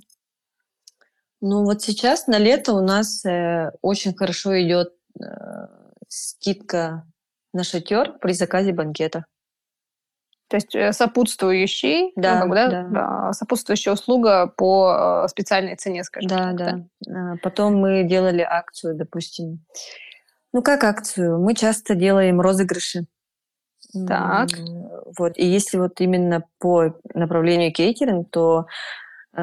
Ну 1.40 1.64
вот 1.64 1.83
сейчас 1.83 2.27
на 2.27 2.38
лето 2.38 2.75
у 2.75 2.81
нас 2.81 3.25
э, 3.25 3.70
очень 3.83 4.14
хорошо 4.14 4.61
идет 4.61 4.94
э, 5.20 5.25
скидка 6.09 7.07
на 7.53 7.64
шатер 7.64 8.18
при 8.20 8.33
заказе 8.33 8.73
банкета. 8.73 9.27
То 10.49 10.57
есть 10.57 10.75
э, 10.75 10.92
сопутствующий, 10.92 12.12
да, 12.16 12.35
ну, 12.35 12.40
как 12.40 12.49
бы, 12.49 12.55
да, 12.55 12.88
да. 12.90 13.33
сопутствующая 13.33 13.92
услуга 13.92 14.47
по 14.47 15.25
э, 15.25 15.29
специальной 15.29 15.77
цене, 15.77 16.05
скажем 16.05 16.29
да, 16.29 16.37
так. 16.37 16.57
Да, 16.57 16.85
да. 17.01 17.33
А 17.33 17.37
потом 17.42 17.77
мы 17.77 18.05
делали 18.05 18.42
акцию, 18.42 18.94
допустим. 18.94 19.64
Ну 20.53 20.62
как 20.62 20.85
акцию? 20.85 21.40
Мы 21.40 21.55
часто 21.55 21.94
делаем 21.94 22.40
розыгрыши. 22.40 23.07
Так. 24.07 24.51
Вот. 25.18 25.38
И 25.38 25.47
если 25.47 25.79
вот 25.79 26.01
именно 26.01 26.44
по 26.59 26.94
направлению 27.14 27.73
кейтеринг, 27.73 28.31
то 28.31 28.66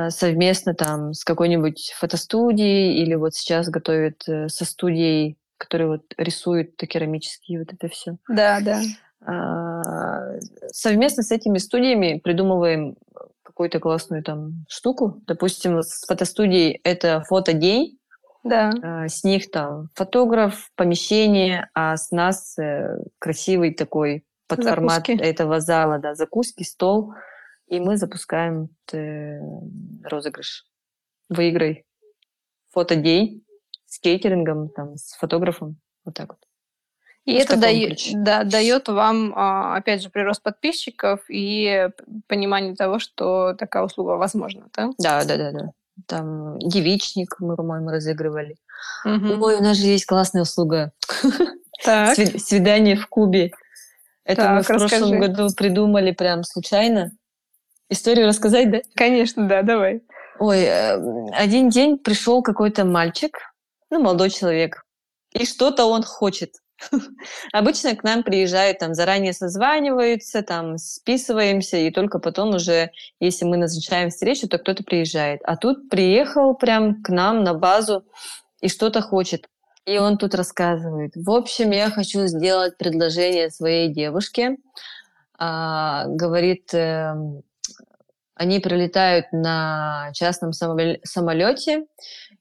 совместно 0.09 0.73
там 0.73 1.13
с 1.13 1.23
какой-нибудь 1.23 1.93
фотостудией 1.97 3.01
или 3.01 3.15
вот 3.15 3.35
сейчас 3.35 3.69
готовят 3.69 4.23
э, 4.27 4.47
со 4.47 4.65
студией, 4.65 5.37
которые 5.57 5.87
вот 5.89 6.13
рисуют 6.17 6.75
керамические 6.77 7.59
вот 7.59 7.73
это 7.73 7.87
все. 7.87 8.17
Да, 8.27 8.59
да. 8.61 8.81
А, 9.23 10.39
совместно 10.67 11.23
с 11.23 11.31
этими 11.31 11.57
студиями 11.57 12.19
придумываем 12.23 12.95
какую-то 13.43 13.79
классную 13.79 14.23
там 14.23 14.65
штуку. 14.67 15.21
Допустим, 15.27 15.81
с 15.81 16.05
фотостудией 16.07 16.79
это 16.83 17.21
фотодень. 17.27 17.99
Да. 18.43 18.71
А, 18.81 19.07
с 19.07 19.23
них 19.23 19.51
там 19.51 19.89
фотограф, 19.93 20.71
помещение, 20.75 21.69
а 21.73 21.95
с 21.97 22.11
нас 22.11 22.57
э, 22.57 22.97
красивый 23.19 23.73
такой 23.73 24.25
под 24.47 24.63
закуски. 24.63 24.75
формат 24.75 25.09
этого 25.09 25.59
зала, 25.59 25.99
да, 25.99 26.15
закуски, 26.15 26.63
стол. 26.63 27.13
И 27.71 27.79
мы 27.79 27.95
запускаем 27.95 28.67
э, 28.91 29.39
розыгрыш. 30.03 30.65
Выиграй 31.29 31.85
фотодень 32.69 33.45
с 33.85 33.97
кейтерингом, 33.97 34.67
там, 34.69 34.97
с 34.97 35.13
фотографом. 35.13 35.77
Вот 36.03 36.15
так 36.15 36.29
вот. 36.29 36.39
И 37.23 37.33
это 37.33 37.55
дает, 37.55 37.99
да, 38.13 38.43
дает 38.43 38.89
вам, 38.89 39.31
а, 39.35 39.77
опять 39.77 40.01
же, 40.01 40.09
прирост 40.09 40.41
подписчиков 40.41 41.21
и 41.29 41.87
понимание 42.27 42.75
того, 42.75 42.99
что 42.99 43.53
такая 43.53 43.83
услуга 43.83 44.11
возможна, 44.17 44.67
да? 44.75 44.89
Да, 44.97 45.23
да, 45.23 45.37
да, 45.37 45.51
да. 45.51 45.71
Там 46.07 46.59
девичник 46.59 47.39
мы, 47.39 47.55
по-моему, 47.55 47.89
разыгрывали. 47.89 48.57
Угу. 49.05 49.45
Ой, 49.45 49.55
у 49.55 49.61
нас 49.61 49.77
же 49.77 49.85
есть 49.85 50.05
классная 50.05 50.41
услуга. 50.41 50.91
Так. 51.83 52.15
Свидание 52.15 52.95
в 52.95 53.07
Кубе. 53.07 53.53
Это 54.23 54.41
так, 54.43 54.51
мы 54.51 54.61
в 54.61 54.69
расскажи. 54.69 54.87
прошлом 54.87 55.19
году 55.19 55.47
придумали 55.57 56.11
прям 56.11 56.43
случайно. 56.43 57.11
Историю 57.91 58.27
рассказать, 58.27 58.71
да? 58.71 58.79
Конечно, 58.95 59.49
да, 59.49 59.63
давай. 59.63 60.01
Ой, 60.39 60.59
э, 60.61 61.27
один 61.33 61.67
день 61.67 61.97
пришел 61.97 62.41
какой-то 62.41 62.85
мальчик, 62.85 63.37
ну, 63.89 64.01
молодой 64.01 64.29
человек, 64.29 64.85
и 65.33 65.45
что-то 65.45 65.85
он 65.85 66.01
хочет. 66.03 66.53
Обычно 67.51 67.93
к 67.97 68.03
нам 68.05 68.23
приезжают, 68.23 68.79
там, 68.79 68.93
заранее 68.93 69.33
созваниваются, 69.33 70.41
там, 70.41 70.77
списываемся, 70.77 71.75
и 71.75 71.91
только 71.91 72.19
потом 72.19 72.55
уже, 72.55 72.91
если 73.19 73.43
мы 73.43 73.57
назначаем 73.57 74.09
встречу, 74.09 74.47
то 74.47 74.57
кто-то 74.57 74.85
приезжает. 74.85 75.41
А 75.43 75.57
тут 75.57 75.89
приехал 75.89 76.55
прям 76.55 77.03
к 77.03 77.09
нам 77.09 77.43
на 77.43 77.53
базу 77.53 78.05
и 78.61 78.69
что-то 78.69 79.01
хочет. 79.01 79.49
И 79.85 79.97
он 79.97 80.17
тут 80.17 80.33
рассказывает. 80.33 81.11
В 81.15 81.29
общем, 81.29 81.71
я 81.71 81.89
хочу 81.89 82.25
сделать 82.27 82.77
предложение 82.77 83.49
своей 83.49 83.89
девушке. 83.89 84.55
А, 85.37 86.05
говорит, 86.07 86.73
э, 86.73 87.15
они 88.41 88.59
прилетают 88.59 89.27
на 89.31 90.09
частном 90.13 90.51
самолете, 90.51 91.85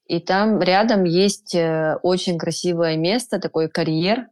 и 0.06 0.18
там 0.18 0.58
рядом 0.62 1.04
есть 1.04 1.54
э, 1.54 1.96
очень 2.02 2.38
красивое 2.38 2.96
место, 2.96 3.38
такой 3.38 3.68
карьер, 3.68 4.28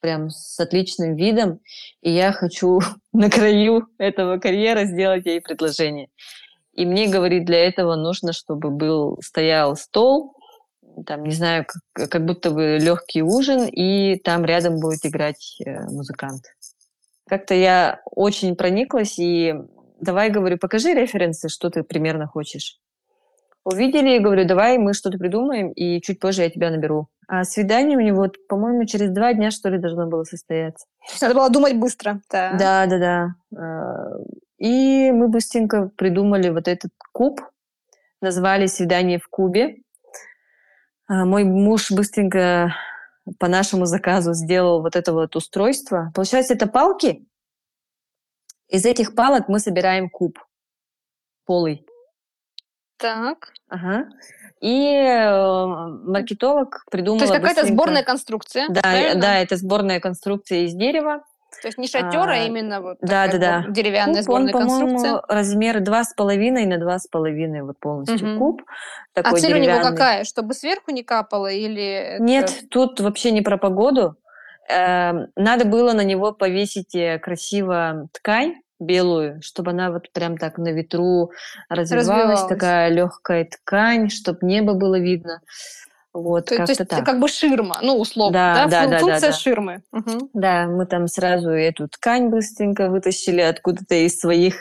прям 0.00 0.30
с 0.30 0.58
отличным 0.58 1.14
видом, 1.14 1.60
и 2.00 2.10
я 2.10 2.32
хочу 2.32 2.80
на 3.12 3.28
краю 3.28 3.88
этого 3.98 4.38
карьера 4.38 4.86
сделать 4.86 5.26
ей 5.26 5.42
предложение. 5.42 6.08
И 6.72 6.86
мне, 6.86 7.08
говорит, 7.08 7.44
для 7.44 7.58
этого 7.66 7.94
нужно, 7.94 8.32
чтобы 8.32 8.70
был, 8.70 9.18
стоял 9.20 9.76
стол, 9.76 10.32
там, 11.06 11.24
не 11.24 11.34
знаю, 11.34 11.66
как, 11.92 12.10
как 12.10 12.24
будто 12.24 12.50
бы 12.52 12.78
легкий 12.80 13.22
ужин, 13.22 13.66
и 13.66 14.16
там 14.16 14.46
рядом 14.46 14.80
будет 14.80 15.04
играть 15.04 15.58
э, 15.60 15.84
музыкант. 15.90 16.44
Как-то 17.28 17.52
я 17.52 18.00
очень 18.06 18.56
прониклась, 18.56 19.18
и 19.18 19.54
давай, 20.02 20.30
говорю, 20.30 20.58
покажи 20.58 20.92
референсы, 20.92 21.48
что 21.48 21.70
ты 21.70 21.82
примерно 21.82 22.26
хочешь. 22.26 22.78
Увидели, 23.64 24.18
говорю, 24.18 24.44
давай 24.46 24.76
мы 24.76 24.92
что-то 24.92 25.18
придумаем, 25.18 25.70
и 25.70 26.00
чуть 26.02 26.18
позже 26.18 26.42
я 26.42 26.50
тебя 26.50 26.70
наберу. 26.70 27.08
А 27.28 27.44
свидание 27.44 27.96
у 27.96 28.00
него, 28.00 28.26
по-моему, 28.48 28.84
через 28.84 29.10
два 29.10 29.32
дня, 29.32 29.50
что 29.50 29.68
ли, 29.68 29.78
должно 29.78 30.08
было 30.08 30.24
состояться. 30.24 30.86
Надо 31.20 31.34
было 31.34 31.48
думать 31.48 31.76
быстро. 31.76 32.20
Да, 32.30 32.52
да, 32.58 32.86
да. 32.86 32.98
да. 32.98 33.34
А, 33.56 34.18
и 34.58 35.12
мы 35.12 35.28
быстренько 35.28 35.90
придумали 35.96 36.50
вот 36.50 36.66
этот 36.66 36.90
куб, 37.12 37.40
назвали 38.20 38.66
«Свидание 38.66 39.18
в 39.18 39.28
кубе». 39.28 39.76
А, 41.06 41.24
мой 41.24 41.44
муж 41.44 41.92
быстренько 41.92 42.74
по 43.38 43.46
нашему 43.46 43.86
заказу 43.86 44.34
сделал 44.34 44.82
вот 44.82 44.96
это 44.96 45.12
вот 45.12 45.36
устройство. 45.36 46.10
Получается, 46.14 46.54
это 46.54 46.66
палки. 46.66 47.24
Из 48.72 48.86
этих 48.86 49.14
палок 49.14 49.48
мы 49.48 49.58
собираем 49.58 50.08
куб 50.08 50.38
полый. 51.44 51.84
Так. 52.96 53.52
Ага. 53.68 54.06
И 54.62 54.94
э, 54.94 55.86
маркетолог 56.04 56.84
придумал. 56.90 57.18
То 57.18 57.24
есть 57.26 57.34
какая-то 57.34 57.66
сборная 57.66 58.02
конструкция. 58.02 58.68
Да, 58.70 58.80
правильно? 58.80 59.20
да, 59.20 59.38
это 59.38 59.56
сборная 59.56 60.00
конструкция 60.00 60.60
из 60.60 60.72
дерева. 60.72 61.22
То 61.60 61.68
есть 61.68 61.76
не 61.76 61.86
шатер, 61.86 62.26
а, 62.26 62.32
а 62.32 62.36
именно 62.46 62.80
вот 62.80 62.96
да, 63.02 63.28
да, 63.28 63.36
да. 63.36 63.64
деревянная 63.68 64.22
куб, 64.22 64.24
сборная 64.24 64.54
он, 64.54 64.60
конструкция. 64.62 65.22
размер 65.28 65.80
два 65.80 66.04
с 66.04 66.14
половиной 66.14 66.64
на 66.64 66.78
два 66.78 66.98
с 66.98 67.06
половиной 67.06 67.62
вот 67.62 67.78
полностью 67.78 68.36
угу. 68.36 68.38
куб. 68.38 68.62
А 68.62 69.22
такой 69.22 69.38
а 69.38 69.42
цель 69.42 69.54
у 69.54 69.58
него 69.58 69.82
какая? 69.82 70.24
Чтобы 70.24 70.54
сверху 70.54 70.92
не 70.92 71.02
капало 71.02 71.48
или? 71.48 72.16
Нет, 72.20 72.44
это... 72.44 72.68
тут 72.68 73.00
вообще 73.00 73.32
не 73.32 73.42
про 73.42 73.58
погоду. 73.58 74.16
Э, 74.70 75.26
надо 75.36 75.66
было 75.66 75.92
на 75.92 76.04
него 76.04 76.32
повесить 76.32 76.94
э, 76.94 77.18
красиво 77.18 78.08
ткань 78.12 78.61
белую, 78.84 79.40
чтобы 79.42 79.70
она 79.70 79.90
вот 79.90 80.10
прям 80.12 80.36
так 80.36 80.58
на 80.58 80.72
ветру 80.72 81.30
развивалась, 81.68 82.08
развивалась. 82.08 82.46
такая 82.46 82.88
легкая 82.90 83.44
ткань, 83.44 84.10
чтобы 84.10 84.38
небо 84.42 84.74
было 84.74 84.98
видно. 84.98 85.40
Вот, 86.14 86.46
то, 86.46 86.56
то 86.56 86.70
есть 86.70 86.86
так. 86.88 87.06
как 87.06 87.20
бы 87.20 87.28
ширма, 87.28 87.78
ну, 87.80 87.98
условно, 87.98 88.34
да? 88.34 88.66
да? 88.66 88.86
да 88.86 88.98
Функция 88.98 89.20
да, 89.20 89.26
да, 89.28 89.32
ширмы. 89.32 89.82
Угу. 89.92 90.30
Да, 90.34 90.66
мы 90.66 90.84
там 90.84 91.08
сразу 91.08 91.50
эту 91.50 91.88
ткань 91.88 92.28
быстренько 92.28 92.90
вытащили 92.90 93.40
откуда-то 93.40 93.94
из 93.94 94.18
своих 94.18 94.56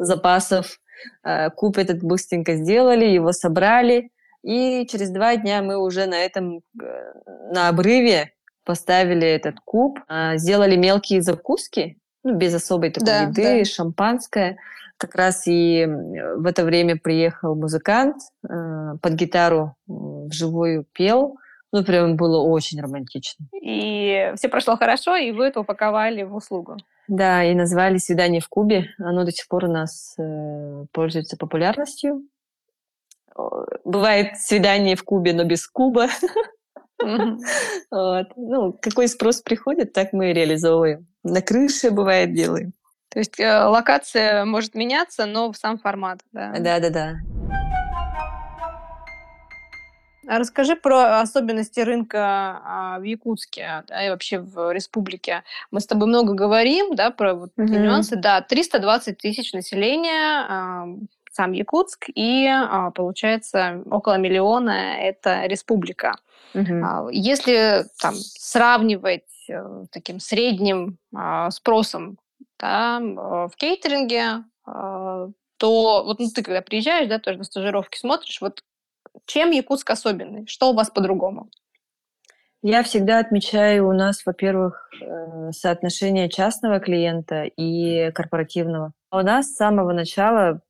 запасов, 0.00 0.80
э, 1.22 1.50
куб 1.50 1.78
этот 1.78 2.02
быстренько 2.02 2.56
сделали, 2.56 3.04
его 3.04 3.30
собрали, 3.30 4.10
и 4.42 4.84
через 4.90 5.10
два 5.10 5.36
дня 5.36 5.62
мы 5.62 5.76
уже 5.76 6.06
на 6.06 6.16
этом, 6.16 6.58
э, 6.80 7.12
на 7.52 7.68
обрыве 7.68 8.32
поставили 8.64 9.28
этот 9.28 9.60
куб, 9.64 10.00
э, 10.08 10.38
сделали 10.38 10.74
мелкие 10.74 11.22
закуски, 11.22 11.98
ну, 12.26 12.34
без 12.34 12.52
особой 12.54 12.90
такой 12.90 13.06
да, 13.06 13.22
еды, 13.22 13.58
да. 13.60 13.64
шампанское. 13.64 14.58
Как 14.96 15.14
раз 15.14 15.46
и 15.46 15.86
в 15.86 16.44
это 16.44 16.64
время 16.64 16.96
приехал 16.96 17.54
музыкант, 17.54 18.16
э, 18.42 18.94
под 19.00 19.12
гитару 19.12 19.76
вживую 19.86 20.84
пел. 20.92 21.36
Ну, 21.72 21.84
прям 21.84 22.16
было 22.16 22.42
очень 22.42 22.80
романтично. 22.80 23.46
И 23.62 24.32
все 24.36 24.48
прошло 24.48 24.76
хорошо, 24.76 25.14
и 25.14 25.30
вы 25.30 25.44
это 25.46 25.60
упаковали 25.60 26.24
в 26.24 26.34
услугу. 26.34 26.78
Да, 27.06 27.44
и 27.44 27.54
назвали 27.54 27.98
«Свидание 27.98 28.40
в 28.40 28.48
Кубе». 28.48 28.86
Оно 28.98 29.24
до 29.24 29.30
сих 29.30 29.46
пор 29.46 29.66
у 29.66 29.72
нас 29.72 30.16
э, 30.18 30.84
пользуется 30.90 31.36
популярностью. 31.36 32.22
Бывает 33.84 34.36
свидание 34.38 34.96
в 34.96 35.04
Кубе, 35.04 35.32
но 35.32 35.44
без 35.44 35.68
Куба. 35.68 36.08
Вот. 37.90 38.26
Ну, 38.36 38.72
какой 38.72 39.08
спрос 39.08 39.40
приходит, 39.40 39.92
так 39.92 40.12
мы 40.12 40.30
и 40.30 40.32
реализовываем. 40.32 41.06
На 41.22 41.42
крыше, 41.42 41.90
бывает, 41.90 42.34
делаем. 42.34 42.72
То 43.08 43.20
есть 43.20 43.38
э, 43.40 43.64
локация 43.64 44.44
может 44.44 44.74
меняться, 44.74 45.26
но 45.26 45.52
сам 45.52 45.78
формат, 45.78 46.20
да? 46.32 46.52
Да-да-да. 46.58 47.16
А 50.28 50.38
расскажи 50.38 50.74
про 50.74 51.20
особенности 51.20 51.80
рынка 51.80 52.60
а, 52.64 52.98
в 52.98 53.04
Якутске 53.04 53.84
да, 53.86 54.04
и 54.04 54.10
вообще 54.10 54.40
в 54.40 54.72
республике. 54.72 55.44
Мы 55.70 55.80
с 55.80 55.86
тобой 55.86 56.08
много 56.08 56.34
говорим, 56.34 56.96
да, 56.96 57.10
про 57.10 57.34
вот 57.34 57.52
угу. 57.56 57.66
нюансы. 57.66 58.16
Да, 58.16 58.40
320 58.40 59.18
тысяч 59.18 59.52
населения, 59.52 60.44
а, 60.48 60.86
сам 61.36 61.52
Якутск, 61.52 62.06
и 62.14 62.46
а, 62.46 62.90
получается 62.90 63.82
около 63.90 64.16
миллиона 64.18 64.96
это 64.98 65.46
республика. 65.46 66.16
Угу. 66.54 67.10
Если 67.10 67.84
там 68.00 68.14
сравнивать 68.14 69.28
э, 69.48 69.84
таким 69.90 70.20
средним 70.20 70.98
спросом 71.50 72.18
да, 72.58 72.98
в 73.00 73.52
кейтеринге, 73.56 74.44
а, 74.64 75.28
то 75.58 76.04
вот 76.04 76.18
ну, 76.18 76.28
ты 76.34 76.42
когда 76.42 76.62
приезжаешь, 76.62 77.08
да, 77.08 77.18
тоже 77.18 77.38
на 77.38 77.44
стажировке 77.44 77.98
смотришь, 77.98 78.40
вот 78.40 78.62
чем 79.26 79.50
Якутск 79.50 79.90
особенный? 79.90 80.46
Что 80.46 80.70
у 80.70 80.74
вас 80.74 80.90
по-другому? 80.90 81.48
Я 82.62 82.82
всегда 82.82 83.20
отмечаю 83.20 83.88
у 83.88 83.92
нас, 83.92 84.24
во-первых, 84.26 84.90
э, 85.00 85.52
соотношение 85.52 86.28
частного 86.28 86.80
клиента 86.80 87.44
и 87.44 88.10
корпоративного. 88.12 88.92
А 89.16 89.20
у 89.20 89.22
нас 89.22 89.46
с 89.46 89.56
самого 89.56 89.94
начала 89.94 90.60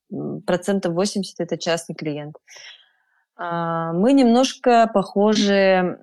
процентов 0.47 0.95
80 0.95 1.41
это 1.41 1.59
частный 1.59 1.97
клиент. 1.97 2.37
А, 3.37 3.93
мы 3.93 4.13
немножко 4.13 4.89
похожи 4.95 5.99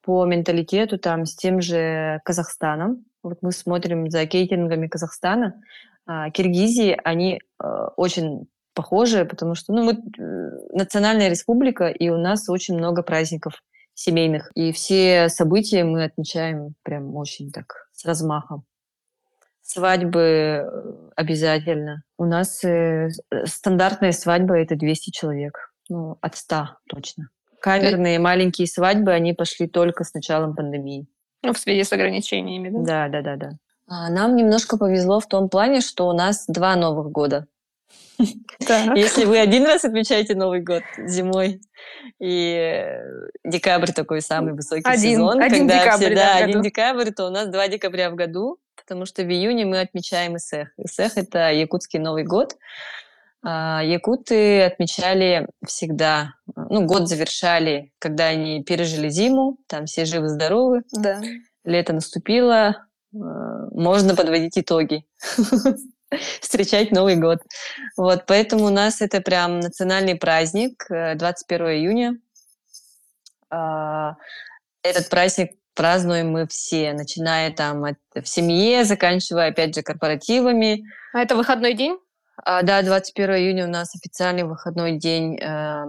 по 0.00 0.24
менталитету 0.24 0.98
там 0.98 1.26
с 1.26 1.36
тем 1.36 1.60
же 1.60 2.20
Казахстаном. 2.24 3.04
Вот 3.22 3.38
мы 3.42 3.52
смотрим 3.52 4.10
за 4.10 4.24
кейтерингами 4.24 4.86
Казахстана. 4.86 5.60
А, 6.06 6.30
Киргизии, 6.30 6.98
они 7.04 7.42
а, 7.58 7.88
очень 7.88 8.48
похожи, 8.72 9.26
потому 9.26 9.54
что 9.54 9.74
ну, 9.74 9.84
мы 9.84 9.92
э, 9.92 10.74
национальная 10.74 11.28
республика, 11.28 11.88
и 11.88 12.08
у 12.08 12.16
нас 12.16 12.48
очень 12.48 12.78
много 12.78 13.02
праздников 13.02 13.62
семейных. 13.92 14.50
И 14.54 14.72
все 14.72 15.28
события 15.28 15.84
мы 15.84 16.04
отмечаем 16.04 16.74
прям 16.84 17.14
очень 17.16 17.50
так 17.50 17.86
с 17.92 18.06
размахом. 18.06 18.64
Свадьбы 19.72 20.20
э, 20.20 20.70
обязательно. 21.16 22.02
У 22.18 22.26
нас 22.26 22.62
э, 22.62 23.08
стандартная 23.46 24.12
свадьба 24.12 24.58
это 24.58 24.76
200 24.76 25.10
человек. 25.12 25.72
Ну, 25.88 26.18
от 26.20 26.36
100 26.36 26.76
точно. 26.88 27.30
Камерные 27.58 28.18
маленькие 28.18 28.66
свадьбы, 28.66 29.12
они 29.12 29.32
пошли 29.32 29.66
только 29.66 30.04
с 30.04 30.12
началом 30.12 30.54
пандемии. 30.54 31.06
Ну, 31.42 31.54
в 31.54 31.58
связи 31.58 31.84
с 31.84 31.92
ограничениями, 31.92 32.68
да? 32.68 33.08
Да, 33.08 33.08
да, 33.08 33.22
да, 33.22 33.36
да. 33.36 33.50
А 33.86 34.10
нам 34.10 34.36
немножко 34.36 34.76
повезло 34.76 35.20
в 35.20 35.26
том 35.26 35.48
плане, 35.48 35.80
что 35.80 36.06
у 36.06 36.12
нас 36.12 36.44
два 36.48 36.76
Новых 36.76 37.10
года. 37.10 37.46
Если 38.18 39.24
вы 39.24 39.38
один 39.38 39.64
раз 39.64 39.86
отмечаете 39.86 40.34
Новый 40.34 40.60
год 40.60 40.82
зимой, 40.98 41.60
и 42.20 42.94
декабрь 43.44 43.92
такой 43.92 44.20
самый 44.20 44.52
высокий 44.52 44.82
один, 44.84 45.12
сезон, 45.12 45.40
один 45.40 45.66
когда 45.66 45.84
декабрь, 45.84 46.04
все, 46.04 46.14
да, 46.14 46.36
один 46.36 46.62
декабрь, 46.62 47.10
то 47.10 47.26
у 47.26 47.30
нас 47.30 47.48
два 47.48 47.68
декабря 47.68 48.10
в 48.10 48.14
году, 48.14 48.58
потому 48.82 49.06
что 49.06 49.22
в 49.22 49.30
июне 49.30 49.64
мы 49.64 49.80
отмечаем 49.80 50.36
Исех. 50.36 50.68
Исех— 50.76 51.12
это 51.16 51.50
якутский 51.52 51.98
Новый 51.98 52.24
год. 52.24 52.56
А, 53.44 53.82
якуты 53.82 54.62
отмечали 54.62 55.48
всегда, 55.66 56.34
ну, 56.54 56.86
год 56.86 57.08
завершали, 57.08 57.92
когда 57.98 58.26
они 58.26 58.62
пережили 58.62 59.08
зиму, 59.08 59.58
там 59.66 59.86
все 59.86 60.04
живы-здоровы. 60.04 60.82
Да. 60.92 61.20
Лето 61.64 61.92
наступило, 61.92 62.86
а, 63.14 63.18
можно 63.72 64.14
подводить 64.14 64.56
итоги, 64.56 65.04
встречать 66.40 66.92
Новый 66.92 67.16
год. 67.16 67.40
Вот, 67.96 68.26
поэтому 68.26 68.66
у 68.66 68.70
нас 68.70 69.00
это 69.00 69.20
прям 69.20 69.58
национальный 69.58 70.14
праздник, 70.14 70.86
21 70.88 71.66
э, 71.66 71.76
июня. 71.78 72.18
А, 73.50 74.16
этот 74.82 75.08
праздник 75.08 75.52
празднуем 75.74 76.30
мы 76.30 76.46
все, 76.46 76.92
начиная 76.92 77.50
там 77.50 77.84
от, 77.84 77.96
в 78.14 78.26
семье, 78.26 78.84
заканчивая, 78.84 79.48
опять 79.48 79.74
же, 79.74 79.82
корпоративами. 79.82 80.84
А 81.12 81.20
это 81.20 81.36
выходной 81.36 81.74
день? 81.74 81.98
А, 82.44 82.62
да, 82.62 82.82
21 82.82 83.30
июня 83.36 83.66
у 83.66 83.70
нас 83.70 83.94
официальный 83.94 84.44
выходной 84.44 84.98
день 84.98 85.38
э, 85.38 85.84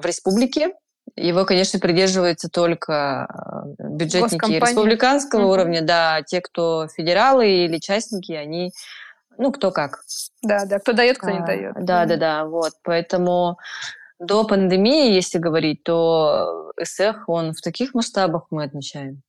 в 0.00 0.04
республике. 0.04 0.72
Его, 1.16 1.44
конечно, 1.44 1.78
придерживаются 1.78 2.48
только 2.48 3.26
э, 3.78 3.88
бюджетники 3.90 4.52
республиканского 4.52 5.42
угу. 5.42 5.52
уровня, 5.52 5.82
да, 5.82 6.22
те, 6.22 6.40
кто 6.40 6.88
федералы 6.88 7.48
или 7.48 7.78
частники, 7.78 8.32
они, 8.32 8.72
ну, 9.36 9.52
кто 9.52 9.72
как. 9.72 10.00
Да, 10.42 10.64
да, 10.64 10.78
кто 10.78 10.92
дает, 10.92 11.18
кто 11.18 11.28
а, 11.28 11.32
не 11.32 11.44
дает. 11.44 11.74
Да, 11.74 12.06
да, 12.06 12.16
да, 12.16 12.44
вот, 12.46 12.72
поэтому 12.82 13.58
до 14.22 14.44
пандемии, 14.44 15.12
если 15.12 15.38
говорить, 15.38 15.82
то 15.82 16.72
СЭХ, 16.82 17.28
он 17.28 17.52
в 17.52 17.60
таких 17.60 17.94
масштабах 17.94 18.46
мы 18.50 18.64
отмечаем. 18.64 19.22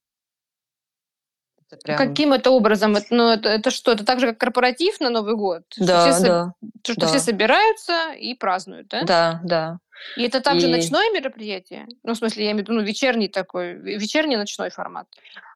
Это 1.67 1.77
прям... 1.83 1.97
Каким 1.97 2.33
это 2.33 2.51
образом? 2.51 2.95
Это, 2.95 3.07
ну, 3.09 3.29
это, 3.29 3.49
это 3.49 3.71
что? 3.71 3.91
Это 3.91 4.05
так 4.05 4.19
же, 4.19 4.27
как 4.27 4.37
корпоратив 4.37 4.99
на 4.99 5.09
Новый 5.09 5.35
год? 5.35 5.63
Да, 5.77 6.01
что 6.01 6.13
все, 6.13 6.23
да. 6.23 6.53
Что, 6.83 7.01
да. 7.01 7.07
все 7.07 7.19
собираются 7.19 8.13
и 8.13 8.35
празднуют, 8.35 8.87
да? 8.89 9.03
Да, 9.03 9.41
да. 9.43 9.77
И 10.17 10.23
это 10.23 10.41
также 10.41 10.67
и... 10.67 10.71
ночное 10.71 11.11
мероприятие? 11.11 11.87
Ну, 12.03 12.13
в 12.13 12.17
смысле, 12.17 12.45
я 12.45 12.51
имею 12.51 12.65
в 12.65 12.69
виду, 12.69 12.79
ну, 12.79 12.85
вечерний 12.85 13.29
такой, 13.29 13.73
вечерний 13.75 14.37
ночной 14.37 14.69
формат. 14.69 15.07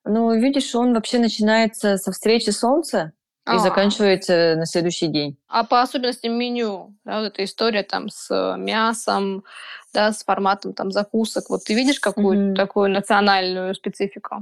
Ну, 0.04 0.34
видишь, 0.34 0.74
он 0.74 0.94
вообще 0.94 1.20
начинается 1.20 1.98
со 1.98 2.12
встречи 2.12 2.50
солнца 2.50 3.12
и 3.48 3.56
а. 3.56 3.60
заканчивается 3.60 4.56
на 4.58 4.66
следующий 4.66 5.08
день. 5.08 5.38
А 5.48 5.64
по 5.64 5.82
особенностям 5.82 6.38
меню, 6.38 6.94
да, 7.06 7.22
вот 7.22 7.28
эта 7.28 7.44
история 7.44 7.84
там 7.84 8.10
с 8.10 8.56
мясом, 8.58 9.44
да, 9.94 10.12
с 10.12 10.24
форматом 10.24 10.74
там 10.74 10.92
закусок, 10.92 11.50
вот 11.50 11.64
ты 11.64 11.74
видишь 11.74 12.00
какую-то 12.00 12.44
mm-hmm. 12.44 12.56
такую 12.56 12.92
национальную 12.92 13.74
специфику? 13.74 14.42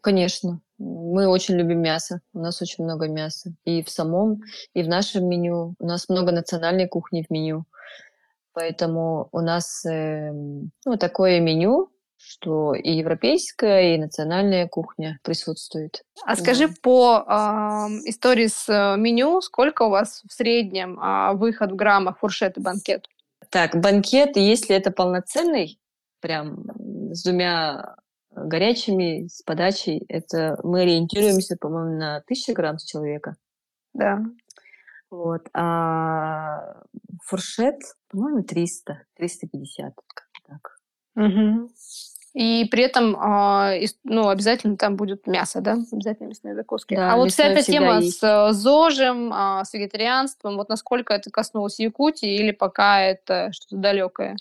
Конечно. 0.00 0.60
Мы 0.78 1.26
очень 1.26 1.56
любим 1.56 1.80
мясо. 1.80 2.20
У 2.32 2.38
нас 2.38 2.62
очень 2.62 2.84
много 2.84 3.08
мяса. 3.08 3.52
И 3.64 3.82
в 3.82 3.90
самом, 3.90 4.42
и 4.74 4.82
в 4.82 4.88
нашем 4.88 5.28
меню. 5.28 5.74
У 5.78 5.86
нас 5.86 6.08
много 6.08 6.32
национальной 6.32 6.88
кухни 6.88 7.24
в 7.28 7.32
меню. 7.32 7.64
Поэтому 8.52 9.28
у 9.32 9.40
нас 9.40 9.84
э, 9.86 10.32
ну, 10.32 10.96
такое 10.98 11.40
меню, 11.40 11.90
что 12.28 12.74
и 12.74 12.92
европейская, 12.92 13.94
и 13.94 13.98
национальная 13.98 14.68
кухня 14.68 15.18
присутствует. 15.22 16.02
А 16.26 16.36
скажи 16.36 16.68
по 16.68 17.24
э, 17.26 17.30
истории 18.08 18.48
с 18.48 18.68
э, 18.68 18.96
меню, 18.98 19.40
сколько 19.40 19.84
у 19.84 19.90
вас 19.90 20.22
в 20.28 20.32
среднем 20.32 21.00
э, 21.00 21.32
выход 21.34 21.72
в 21.72 21.76
граммах 21.76 22.18
фуршет 22.18 22.58
и 22.58 22.60
банкет? 22.60 23.06
Так, 23.48 23.80
банкет, 23.80 24.36
если 24.36 24.76
это 24.76 24.90
полноценный, 24.90 25.80
прям 26.20 26.64
с 27.14 27.22
двумя 27.22 27.96
горячими, 28.30 29.26
с 29.28 29.42
подачей, 29.42 30.04
это 30.08 30.58
мы 30.62 30.82
ориентируемся, 30.82 31.56
по-моему, 31.56 31.98
на 31.98 32.16
1000 32.16 32.52
грамм 32.52 32.78
с 32.78 32.84
человека. 32.84 33.36
Да. 33.94 34.20
Вот. 35.10 35.48
А 35.54 36.82
фуршет, 37.24 37.80
по-моему, 38.10 38.42
300, 38.42 39.06
350, 39.16 39.94
как-то 40.14 40.40
так. 40.46 40.78
Угу. 41.16 41.70
И 42.34 42.66
при 42.70 42.84
этом, 42.84 43.16
э, 43.16 43.86
ну, 44.04 44.28
обязательно 44.28 44.76
там 44.76 44.96
будет 44.96 45.26
мясо, 45.26 45.60
да? 45.60 45.78
Обязательно 45.90 46.28
мясные 46.28 46.54
закуски. 46.54 46.94
Да, 46.94 47.12
а 47.12 47.16
вот 47.16 47.32
вся 47.32 47.44
эта 47.44 47.62
тема 47.62 48.00
есть. 48.00 48.18
с 48.18 48.22
э, 48.22 48.52
ЗОЖем, 48.52 49.32
э, 49.32 49.64
с 49.64 49.72
вегетарианством, 49.72 50.56
вот 50.56 50.68
насколько 50.68 51.14
это 51.14 51.30
коснулось 51.30 51.80
Якутии 51.80 52.36
или 52.36 52.50
пока 52.50 53.00
это 53.00 53.50
что-то 53.52 53.76
далекое? 53.76 54.36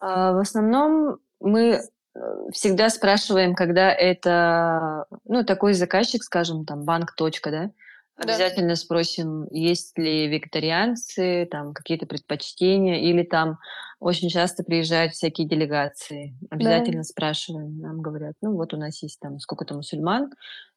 А, 0.00 0.32
в 0.32 0.38
основном 0.38 1.18
мы 1.40 1.80
э, 2.14 2.20
всегда 2.52 2.88
спрашиваем, 2.88 3.54
когда 3.54 3.92
это, 3.92 5.06
ну, 5.24 5.44
такой 5.44 5.74
заказчик, 5.74 6.22
скажем, 6.22 6.64
там, 6.64 6.84
банк, 6.84 7.14
точка, 7.14 7.50
да, 7.50 7.70
Обязательно 8.18 8.70
да. 8.70 8.76
спросим, 8.76 9.46
есть 9.52 9.96
ли 9.96 10.26
вегетарианцы, 10.26 11.46
там 11.50 11.72
какие-то 11.72 12.06
предпочтения, 12.06 12.96
или 12.96 13.22
там 13.22 13.58
очень 14.00 14.28
часто 14.28 14.62
приезжают 14.62 15.12
всякие 15.12 15.48
делегации. 15.48 16.36
Обязательно 16.50 16.98
да. 16.98 17.04
спрашиваем, 17.04 17.78
нам 17.78 18.00
говорят, 18.00 18.34
ну 18.40 18.54
вот 18.54 18.74
у 18.74 18.76
нас 18.76 19.02
есть 19.02 19.18
там 19.20 19.38
сколько-то 19.38 19.74
мусульман, 19.74 20.30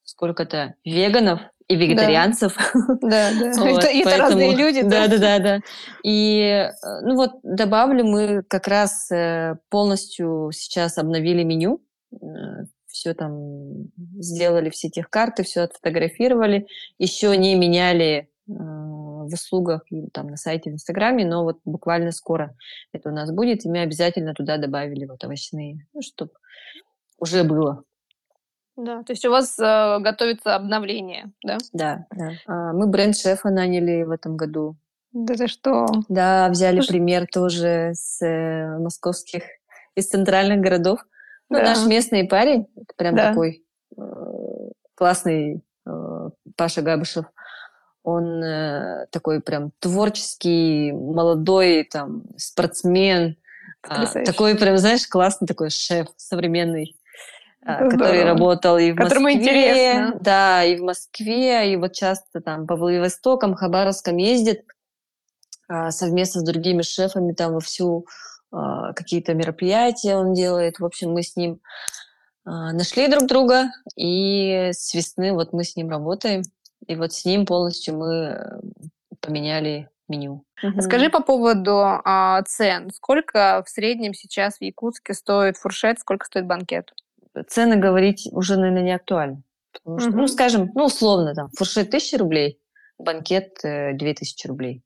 сколько-то 0.03 0.75
веганов 0.83 1.41
и 1.67 1.75
вегетарианцев. 1.75 2.57
Да, 3.01 3.29
да. 3.31 3.53
Вот, 3.57 3.83
это, 3.83 3.87
это 3.87 4.17
разные 4.17 4.55
люди. 4.55 4.81
Да, 4.81 5.07
да, 5.07 5.17
да, 5.17 5.39
да. 5.39 5.59
И 6.03 6.69
ну 7.03 7.15
вот 7.15 7.31
добавлю, 7.43 8.05
мы 8.05 8.43
как 8.43 8.67
раз 8.67 9.11
э, 9.11 9.55
полностью 9.69 10.49
сейчас 10.53 10.97
обновили 10.97 11.43
меню 11.43 11.81
э, 12.11 12.17
все 12.87 13.13
там 13.13 13.89
сделали, 14.19 14.69
все 14.69 14.89
тех 14.89 15.09
карты, 15.09 15.43
все 15.43 15.61
отфотографировали, 15.61 16.67
еще 16.97 17.35
не 17.37 17.55
меняли 17.55 18.29
в 19.27 19.33
услугах 19.33 19.83
там 20.13 20.27
на 20.27 20.37
сайте 20.37 20.71
в 20.71 20.73
Инстаграме, 20.73 21.25
но 21.25 21.43
вот 21.43 21.59
буквально 21.65 22.11
скоро 22.11 22.55
это 22.91 23.09
у 23.09 23.13
нас 23.13 23.31
будет, 23.31 23.65
и 23.65 23.69
мы 23.69 23.81
обязательно 23.81 24.33
туда 24.33 24.57
добавили 24.57 25.05
вот 25.05 25.23
овощные, 25.23 25.87
ну, 25.93 26.01
чтобы 26.01 26.31
уже 27.19 27.43
было. 27.43 27.83
Да, 28.77 29.03
то 29.03 29.11
есть 29.13 29.25
у 29.25 29.31
вас 29.31 29.59
э, 29.59 29.99
готовится 29.99 30.55
обновление, 30.55 31.31
да? 31.43 31.57
Да, 31.73 32.05
да. 32.11 32.31
А, 32.47 32.73
мы 32.73 32.87
бренд-шефа 32.87 33.49
наняли 33.49 34.03
в 34.03 34.11
этом 34.11 34.37
году. 34.37 34.75
Да 35.13 35.35
ты 35.35 35.47
что? 35.47 35.85
Да, 36.07 36.49
взяли 36.49 36.77
Слушай... 36.77 36.89
пример 36.89 37.27
тоже 37.27 37.91
с 37.93 38.25
э, 38.25 38.77
московских, 38.79 39.43
из 39.95 40.07
центральных 40.07 40.61
городов. 40.61 41.05
Ну, 41.49 41.57
да. 41.57 41.65
наш 41.65 41.85
местный 41.85 42.23
парень, 42.23 42.67
прям 42.95 43.15
да. 43.15 43.29
такой 43.29 43.65
э, 43.97 44.01
классный 44.95 45.61
э, 45.85 46.29
Паша 46.55 46.81
Габышев. 46.81 47.25
Он 48.03 48.43
э, 48.43 49.05
такой 49.11 49.41
прям 49.41 49.71
творческий, 49.79 50.91
молодой 50.91 51.83
там 51.83 52.23
спортсмен. 52.37 53.37
Э, 53.87 54.23
такой 54.25 54.55
прям, 54.55 54.77
знаешь, 54.77 55.07
классный 55.07 55.47
такой 55.47 55.69
шеф 55.69 56.07
современный. 56.17 56.95
Э, 57.65 57.89
который 57.89 58.23
работал 58.23 58.77
и 58.77 58.91
в 58.91 58.95
Которому 58.95 59.25
Москве, 59.25 59.41
интересно. 59.43 60.17
да, 60.19 60.63
и 60.63 60.77
в 60.77 60.81
Москве, 60.81 61.71
и 61.71 61.75
вот 61.75 61.93
часто 61.93 62.41
там 62.41 62.65
по 62.65 62.75
Владивостокам, 62.75 63.53
Хабаровском 63.53 64.17
ездит 64.17 64.65
а, 65.67 65.91
совместно 65.91 66.41
с 66.41 66.43
другими 66.43 66.81
шефами 66.81 67.33
там 67.33 67.53
во 67.53 67.59
всю 67.61 68.05
а, 68.51 68.91
какие-то 68.93 69.33
мероприятия 69.33 70.15
он 70.17 70.33
делает. 70.33 70.79
В 70.79 70.85
общем, 70.85 71.11
мы 71.11 71.23
с 71.23 71.37
ним 71.37 71.61
а, 72.43 72.73
нашли 72.73 73.07
друг 73.07 73.25
друга, 73.25 73.69
и 73.95 74.71
с 74.73 74.93
весны 74.93 75.31
вот 75.31 75.53
мы 75.53 75.63
с 75.63 75.77
ним 75.77 75.89
работаем. 75.89 76.41
И 76.87 76.95
вот 76.95 77.13
с 77.13 77.25
ним 77.25 77.45
полностью 77.45 77.97
мы 77.97 78.13
э, 78.13 78.59
поменяли 79.19 79.89
меню. 80.07 80.43
Uh-huh. 80.63 80.81
Скажи 80.81 81.09
по 81.09 81.21
поводу 81.21 81.79
а, 81.81 82.41
цен. 82.43 82.91
Сколько 82.91 83.63
в 83.65 83.69
среднем 83.69 84.13
сейчас 84.13 84.57
в 84.57 84.61
Якутске 84.61 85.13
стоит 85.13 85.57
фуршет, 85.57 85.99
сколько 85.99 86.25
стоит 86.25 86.45
банкет? 86.45 86.93
Цены 87.47 87.77
говорить 87.77 88.27
уже, 88.31 88.57
наверное, 88.57 88.83
не 88.83 88.95
актуально. 88.95 89.41
Потому 89.71 89.99
что, 89.99 90.09
uh-huh. 90.09 90.15
ну, 90.15 90.27
скажем, 90.27 90.71
ну, 90.75 90.85
условно, 90.85 91.33
там, 91.33 91.49
фуршет 91.57 91.87
1000 91.87 92.17
рублей, 92.17 92.59
банкет 92.97 93.59
2000 93.63 94.45
э, 94.45 94.49
рублей. 94.49 94.83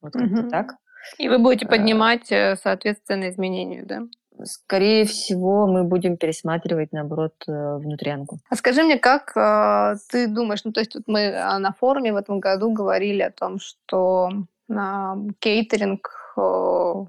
Вот 0.00 0.12
как-то 0.12 0.48
так. 0.48 0.76
И 1.18 1.28
вы 1.28 1.38
будете 1.38 1.66
э, 1.66 1.68
поднимать, 1.68 2.30
э, 2.32 2.56
соответственно, 2.62 3.30
изменению, 3.30 3.86
да? 3.86 4.02
Скорее 4.44 5.04
всего, 5.04 5.66
мы 5.66 5.84
будем 5.84 6.16
пересматривать, 6.16 6.92
наоборот, 6.92 7.34
э, 7.48 7.76
внутрянку. 7.76 8.38
А 8.50 8.56
скажи 8.56 8.82
мне, 8.82 8.98
как 8.98 9.36
э, 9.36 9.96
ты 10.10 10.26
думаешь, 10.26 10.64
ну, 10.64 10.72
то 10.72 10.80
есть 10.80 10.94
вот 10.94 11.04
мы 11.06 11.30
на 11.58 11.72
форуме 11.72 12.12
в 12.12 12.16
этом 12.16 12.40
году 12.40 12.70
говорили 12.70 13.22
о 13.22 13.30
том, 13.30 13.58
что 13.58 14.30
э, 14.68 14.74
кейтеринг 15.38 16.10
э, 16.36 16.40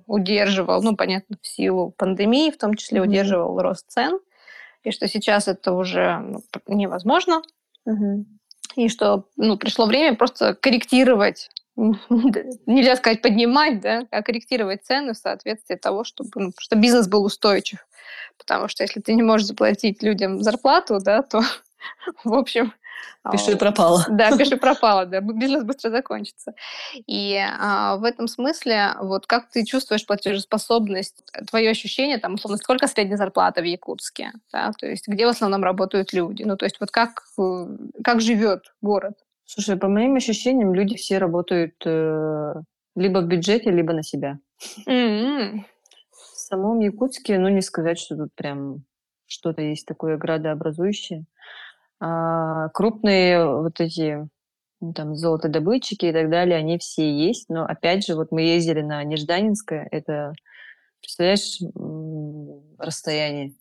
удерживал, 0.05 0.82
ну, 0.82 0.95
понятно, 0.95 1.38
в 1.41 1.47
силу 1.47 1.93
пандемии, 1.97 2.51
в 2.51 2.57
том 2.57 2.75
числе 2.75 2.99
mm-hmm. 2.99 3.07
удерживал 3.07 3.61
рост 3.61 3.86
цен, 3.89 4.19
и 4.84 4.91
что 4.91 5.07
сейчас 5.07 5.47
это 5.47 5.73
уже 5.73 6.41
невозможно, 6.67 7.41
mm-hmm. 7.88 8.25
и 8.75 8.89
что 8.89 9.25
ну, 9.36 9.57
пришло 9.57 9.86
время 9.86 10.15
просто 10.15 10.55
корректировать 10.55 11.49
нельзя 12.65 12.95
сказать 12.95 13.21
поднимать, 13.21 13.82
да, 13.82 14.07
а 14.09 14.23
корректировать 14.23 14.84
цены 14.84 15.13
в 15.13 15.17
соответствии 15.17 15.75
того, 15.75 16.03
чтобы, 16.03 16.30
ну, 16.36 16.51
чтобы 16.57 16.82
бизнес 16.82 17.07
был 17.07 17.23
устойчив. 17.23 17.86
Потому 18.38 18.67
что 18.67 18.84
если 18.84 18.99
ты 18.99 19.13
не 19.13 19.21
можешь 19.21 19.47
заплатить 19.47 20.01
людям 20.01 20.41
зарплату, 20.41 20.99
да, 20.99 21.21
то, 21.21 21.41
в 22.23 22.34
общем... 22.34 22.73
Пиши 23.32 23.57
пропало. 23.57 24.05
Да, 24.09 24.36
пиши 24.36 24.57
пропало, 24.57 25.05
да, 25.05 25.19
бизнес 25.21 25.63
быстро 25.63 25.91
закончится. 25.91 26.53
И 27.05 27.38
а, 27.38 27.97
в 27.97 28.05
этом 28.05 28.28
смысле, 28.28 28.95
вот 29.01 29.28
как 29.28 29.49
ты 29.49 29.63
чувствуешь 29.63 30.05
платежеспособность, 30.05 31.23
твое 31.49 31.69
ощущение, 31.69 32.17
там, 32.17 32.36
условно, 32.36 32.57
сколько 32.57 32.88
средняя 32.88 33.17
зарплата 33.17 33.61
в 33.61 33.65
Якутске, 33.65 34.32
да, 34.51 34.71
то 34.71 34.88
есть 34.88 35.07
где 35.07 35.25
в 35.25 35.30
основном 35.30 35.63
работают 35.63 36.13
люди, 36.13 36.43
ну, 36.43 36.57
то 36.57 36.65
есть 36.65 36.80
вот 36.80 36.89
как, 36.89 37.23
э, 37.38 37.67
как 38.03 38.21
живет 38.21 38.73
город? 38.82 39.13
Слушай, 39.48 39.78
по 39.78 39.88
моим 39.88 40.16
ощущениям, 40.16 40.74
люди 40.74 40.98
все 40.98 41.20
работают 41.20 41.76
э, 41.86 42.54
либо 42.98 43.20
в 43.20 43.28
бюджете, 43.28 43.72
либо 43.72 43.93
на 43.93 44.04
себя. 44.04 44.39
Mm-hmm. 44.86 45.62
В 46.12 46.38
самом 46.38 46.80
Якутске, 46.80 47.39
ну, 47.39 47.48
не 47.48 47.62
сказать, 47.62 47.98
что 47.98 48.18
тут 48.18 48.36
прям 48.36 48.84
что-то 49.26 49.62
есть 49.62 49.86
такое 49.86 50.18
градообразующее. 50.18 51.24
А, 52.02 52.68
крупные 52.70 53.45
вот 53.45 53.80
эти 53.80 54.28
ну, 54.82 54.93
там 54.93 55.16
золотодобытчики 55.16 56.08
и 56.08 56.12
так 56.12 56.30
далее, 56.30 56.58
они 56.58 56.78
все 56.78 57.10
есть, 57.10 57.48
но 57.48 57.64
опять 57.64 58.06
же, 58.06 58.16
вот 58.16 58.34
мы 58.34 58.41
ездили 58.41 58.82
на 58.82 59.02
Нежданинское, 59.06 59.88
это, 59.91 60.34
представляешь, 61.00 61.60
расстояние. 62.78 63.54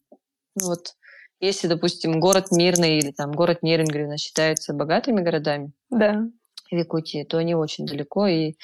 Вот 0.61 0.96
если, 1.41 1.69
допустим, 1.69 2.21
город 2.21 2.51
Мирный 2.51 2.99
или 2.99 3.11
там 3.11 3.33
город 3.33 3.63
нас 3.63 4.21
считаются 4.21 4.73
богатыми 4.73 5.21
городами, 5.21 5.73
да. 5.91 6.27
в 6.71 6.75
Якутии, 6.75 7.25
то 7.25 7.39
они 7.39 7.55
очень 7.55 7.87
далеко, 7.87 8.27
и 8.27 8.55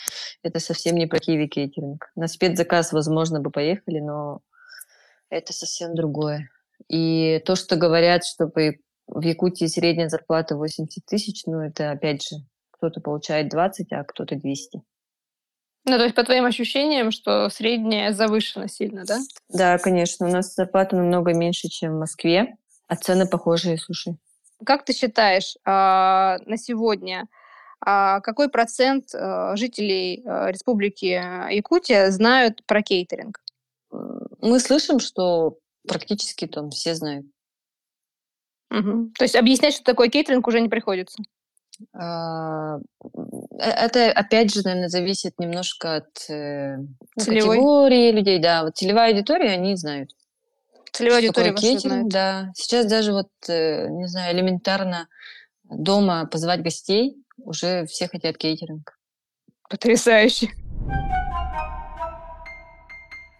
это 0.43 0.59
совсем 0.59 0.97
не 0.97 1.07
про 1.07 1.19
киви 1.19 1.47
кейтеринг. 1.47 2.11
На 2.17 2.29
спецзаказ, 2.29 2.93
возможно, 2.93 3.41
бы 3.41 3.51
поехали, 3.51 4.01
но 4.01 4.41
это 5.29 5.53
совсем 5.53 5.95
другое. 5.95 6.49
И 6.89 7.43
то, 7.45 7.57
что 7.57 7.77
говорят, 7.77 8.25
чтобы 8.25 8.79
в 9.07 9.21
Якутии 9.21 9.67
средняя 9.67 10.09
зарплата 10.09 10.57
80 10.57 11.05
тысяч, 11.05 11.43
ну, 11.47 11.61
это, 11.61 11.91
опять 11.91 12.23
же, 12.23 12.37
кто-то 12.71 13.01
получает 13.01 13.49
20, 13.49 13.93
а 13.93 14.05
кто-то 14.05 14.37
200. 14.37 14.83
Ну, 15.85 15.97
то 15.97 16.05
есть, 16.05 16.15
по 16.15 16.25
твоим 16.25 16.45
ощущениям, 16.45 17.11
что 17.11 17.49
средняя 17.49 18.13
завышена 18.13 18.69
сильно, 18.69 19.05
да? 19.05 19.19
Да, 19.49 19.79
конечно. 19.79 20.27
У 20.27 20.31
нас 20.31 20.55
зарплата 20.55 20.97
намного 20.97 21.35
меньше, 21.35 21.69
чем 21.69 21.97
в 21.97 21.99
Москве, 22.01 22.57
а 22.87 22.97
цены 22.97 23.27
похожие, 23.27 23.79
слушай. 23.79 24.17
Как 24.65 24.85
ты 24.85 24.93
считаешь, 24.93 25.57
а, 25.65 26.39
на 26.47 26.57
сегодня 26.57 27.29
а 27.85 28.21
какой 28.21 28.49
процент 28.49 29.13
а, 29.13 29.57
жителей 29.57 30.23
Республики 30.25 31.21
Якутия 31.53 32.13
знают 32.13 32.65
про 32.65 32.81
кейтеринг? 32.81 33.41
Мы 33.91 34.61
слышим, 34.61 35.01
что 35.01 35.59
практически 35.87 36.47
там 36.47 36.71
все 36.71 36.95
знают. 36.95 37.27
Угу. 38.71 39.13
То 39.19 39.25
есть 39.25 39.37
объяснять, 39.37 39.75
что 39.75 39.85
такое 39.85 40.09
кейтеринг, 40.09 40.47
уже 40.47 40.61
не 40.61 40.69
приходится? 40.69 41.23
А, 41.93 42.79
э, 43.59 43.65
это, 43.65 44.11
опять 44.13 44.53
же, 44.53 44.63
наверное, 44.63 44.89
зависит 44.89 45.39
немножко 45.39 45.97
от 45.97 46.29
э, 46.29 46.77
ну, 46.77 46.89
категории 47.17 48.13
людей. 48.13 48.39
Да, 48.39 48.65
вот 48.65 48.77
целевая 48.77 49.13
аудитория, 49.13 49.51
они 49.51 49.77
знают. 49.77 50.11
Целевая 50.93 51.21
аудитория 51.21 51.55
кейтеринг, 51.55 52.11
да. 52.11 52.53
Сейчас 52.55 52.87
даже 52.87 53.13
вот, 53.13 53.31
э, 53.49 53.89
не 53.89 54.07
знаю, 54.07 54.35
элементарно 54.37 55.09
дома 55.65 56.27
позвать 56.27 56.63
гостей, 56.63 57.17
уже 57.39 57.87
все 57.87 58.09
хотят 58.09 58.37
кейтеринг. 58.37 58.99
Потрясающе. 59.69 60.51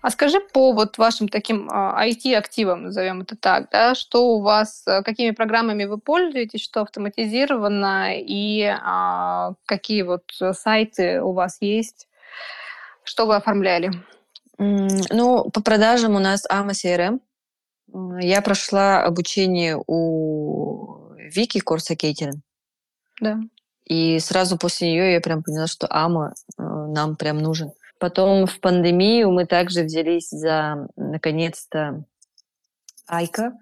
А 0.03 0.11
скажи 0.11 0.41
по 0.41 0.73
вот 0.73 0.99
вашим 0.99 1.29
таким 1.29 1.71
IT-активам, 1.71 2.81
а, 2.81 2.83
назовем 2.83 3.21
это 3.23 3.37
так, 3.37 3.71
да, 3.71 3.95
что 3.95 4.35
у 4.35 4.41
вас, 4.41 4.83
э, 4.87 5.03
какими 5.03 5.31
программами 5.31 5.85
вы 5.85 5.99
пользуетесь, 5.99 6.61
что 6.61 6.83
автоматизировано 6.83 8.17
и 8.17 8.65
а, 8.65 9.55
какие 9.65 10.03
вот 10.03 10.25
сайты 10.53 11.23
у 11.23 11.33
вас 11.33 11.59
есть, 11.61 12.09
что 13.05 13.27
вы 13.27 13.37
оформляли? 13.37 13.93
Ну, 14.59 15.51
по 15.51 15.63
продажам 15.63 16.17
у 16.17 16.19
нас 16.19 16.47
AMA 16.51 16.73
CRM. 16.73 17.21
Я 18.21 18.43
прошла 18.43 19.05
обучение 19.05 19.83
у 19.87 21.13
Вики 21.17 21.61
Корса 21.61 21.95
Кейтерин. 21.95 22.43
Да. 23.21 23.39
И 23.85 24.19
сразу 24.21 24.59
после 24.59 24.91
нее 24.91 25.13
я 25.13 25.21
прям 25.21 25.43
поняла, 25.43 25.67
что 25.67 25.87
AMA 25.87 26.31
э, 26.31 26.63
нам 26.63 27.17
прям 27.17 27.39
нужен. 27.39 27.73
Потом 28.03 28.47
в 28.47 28.59
пандемию 28.59 29.31
мы 29.31 29.47
также 29.47 29.85
взялись 29.85 30.29
за, 30.29 30.89
наконец-то, 30.97 32.03
Айка 33.07 33.53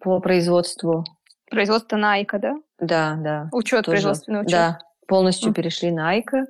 по 0.00 0.20
производству. 0.20 1.04
Производство 1.50 1.96
на 1.96 2.12
Айка, 2.12 2.38
да? 2.38 2.54
Да, 2.78 3.16
да. 3.18 3.48
Учет, 3.50 3.84
тоже, 3.84 3.96
производственный 3.96 4.42
учет. 4.42 4.52
Да, 4.52 4.78
полностью 5.08 5.50
mm. 5.50 5.54
перешли 5.54 5.90
на 5.90 6.10
Айка. 6.10 6.46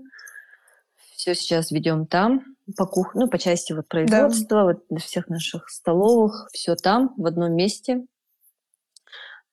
Все 1.14 1.34
сейчас 1.34 1.70
ведем 1.70 2.06
там 2.06 2.44
по 2.76 2.84
кухне, 2.84 3.22
ну, 3.22 3.30
по 3.30 3.38
части 3.38 3.72
вот 3.72 3.88
производства, 3.88 4.58
да. 4.58 4.64
вот 4.64 4.84
для 4.90 4.98
всех 4.98 5.30
наших 5.30 5.70
столовых, 5.70 6.50
все 6.52 6.74
там, 6.74 7.14
в 7.16 7.24
одном 7.24 7.54
месте. 7.54 8.04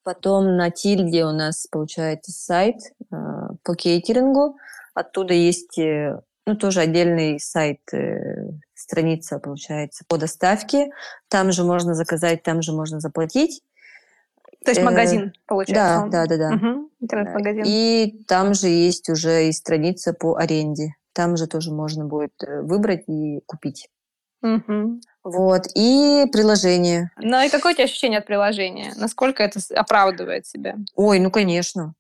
Потом 0.03 0.57
на 0.57 0.70
Тильде 0.70 1.24
у 1.24 1.32
нас 1.32 1.66
получается 1.68 2.34
сайт 2.34 2.76
э, 3.09 3.16
по 3.64 3.74
кейтерингу. 3.74 4.57
Оттуда 4.93 5.34
есть 5.34 5.80
э, 5.80 6.20
ну, 6.46 6.56
тоже 6.56 6.82
отдельный 6.82 7.39
сайт, 7.39 7.80
э, 7.94 8.50
страница, 8.74 9.39
получается, 9.39 10.04
по 10.08 10.18
доставке. 10.18 10.91
Там 11.30 11.52
же 11.52 11.64
можно 11.64 11.94
заказать, 11.94 12.44
там 12.44 12.62
же 12.62 12.74
можно 12.74 13.00
заплатить. 13.00 13.62
То 14.66 14.72
есть 14.72 14.82
э, 14.82 14.84
магазин, 14.84 15.34
получается? 15.48 16.08
Да, 16.10 16.26
да, 16.26 16.38
да, 16.38 16.50
да. 16.50 16.56
Угу, 16.56 16.89
интернет-магазин. 17.02 17.64
И 17.66 18.24
там 18.28 18.54
же 18.54 18.68
есть 18.68 19.10
уже 19.10 19.48
и 19.48 19.52
страница 19.52 20.14
по 20.14 20.36
аренде. 20.36 20.96
Там 21.14 21.38
же 21.38 21.48
тоже 21.48 21.72
можно 21.72 22.06
будет 22.06 22.34
э, 22.44 22.62
выбрать 22.62 23.04
и 23.08 23.41
купить. 23.46 23.89
Угу. 24.41 25.02
Вот. 25.24 25.68
И 25.76 26.26
приложение. 26.32 27.12
Ну 27.18 27.41
и 27.41 27.50
какое 27.50 27.72
у 27.72 27.76
тебя 27.76 27.86
ощущение 27.86 28.20
от 28.20 28.26
приложения? 28.26 28.94
Насколько 28.98 29.44
это 29.44 29.60
оправдывает 29.74 30.46
себя? 30.46 30.76
Ой, 30.96 31.20
ну 31.20 31.32
конечно. 31.32 31.94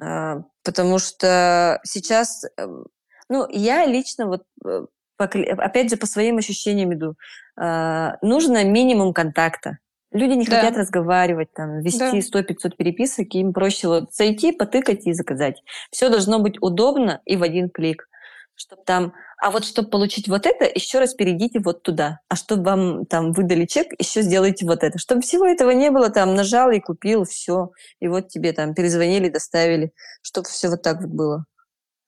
А, 0.00 0.42
потому 0.64 0.98
что 0.98 1.80
сейчас 1.84 2.44
эм, 2.56 2.86
ну, 3.28 3.46
я 3.50 3.86
лично 3.86 4.26
вот 4.26 4.42
э, 4.64 4.86
опять 5.18 5.90
же, 5.90 5.96
по 5.96 6.06
своим 6.06 6.38
ощущениям 6.38 6.94
иду. 6.94 7.14
А, 7.56 8.16
нужно 8.22 8.64
минимум 8.64 9.12
контакта. 9.12 9.78
Люди 10.10 10.32
не 10.32 10.46
да. 10.46 10.56
хотят 10.56 10.78
разговаривать, 10.78 11.52
там, 11.52 11.80
вести 11.80 11.98
да. 11.98 12.40
100-500 12.40 12.76
переписок, 12.76 13.26
им 13.34 13.52
проще 13.52 13.88
вот 13.88 14.14
зайти, 14.14 14.52
потыкать 14.52 15.06
и 15.06 15.12
заказать. 15.12 15.62
Все 15.90 16.08
должно 16.08 16.38
быть 16.38 16.56
удобно 16.62 17.20
и 17.26 17.36
в 17.36 17.42
один 17.42 17.68
клик. 17.68 18.08
Чтобы 18.54 18.82
там, 18.84 19.12
а 19.40 19.50
вот 19.50 19.64
чтобы 19.64 19.90
получить 19.90 20.26
вот 20.26 20.46
это, 20.46 20.64
еще 20.64 20.98
раз 20.98 21.14
перейдите 21.14 21.60
вот 21.60 21.82
туда. 21.82 22.20
А 22.28 22.36
чтобы 22.36 22.64
вам 22.64 23.06
там 23.06 23.32
выдали 23.32 23.66
чек, 23.66 23.88
еще 23.98 24.22
сделайте 24.22 24.66
вот 24.66 24.82
это. 24.82 24.98
Чтобы 24.98 25.20
всего 25.20 25.46
этого 25.46 25.70
не 25.70 25.90
было, 25.90 26.08
там 26.10 26.34
нажал 26.34 26.70
и 26.70 26.80
купил, 26.80 27.24
все. 27.24 27.70
И 28.00 28.08
вот 28.08 28.28
тебе 28.28 28.52
там 28.52 28.74
перезвонили, 28.74 29.28
доставили. 29.28 29.92
Чтобы 30.22 30.48
все 30.48 30.70
вот 30.70 30.82
так 30.82 31.02
вот 31.02 31.10
было. 31.10 31.44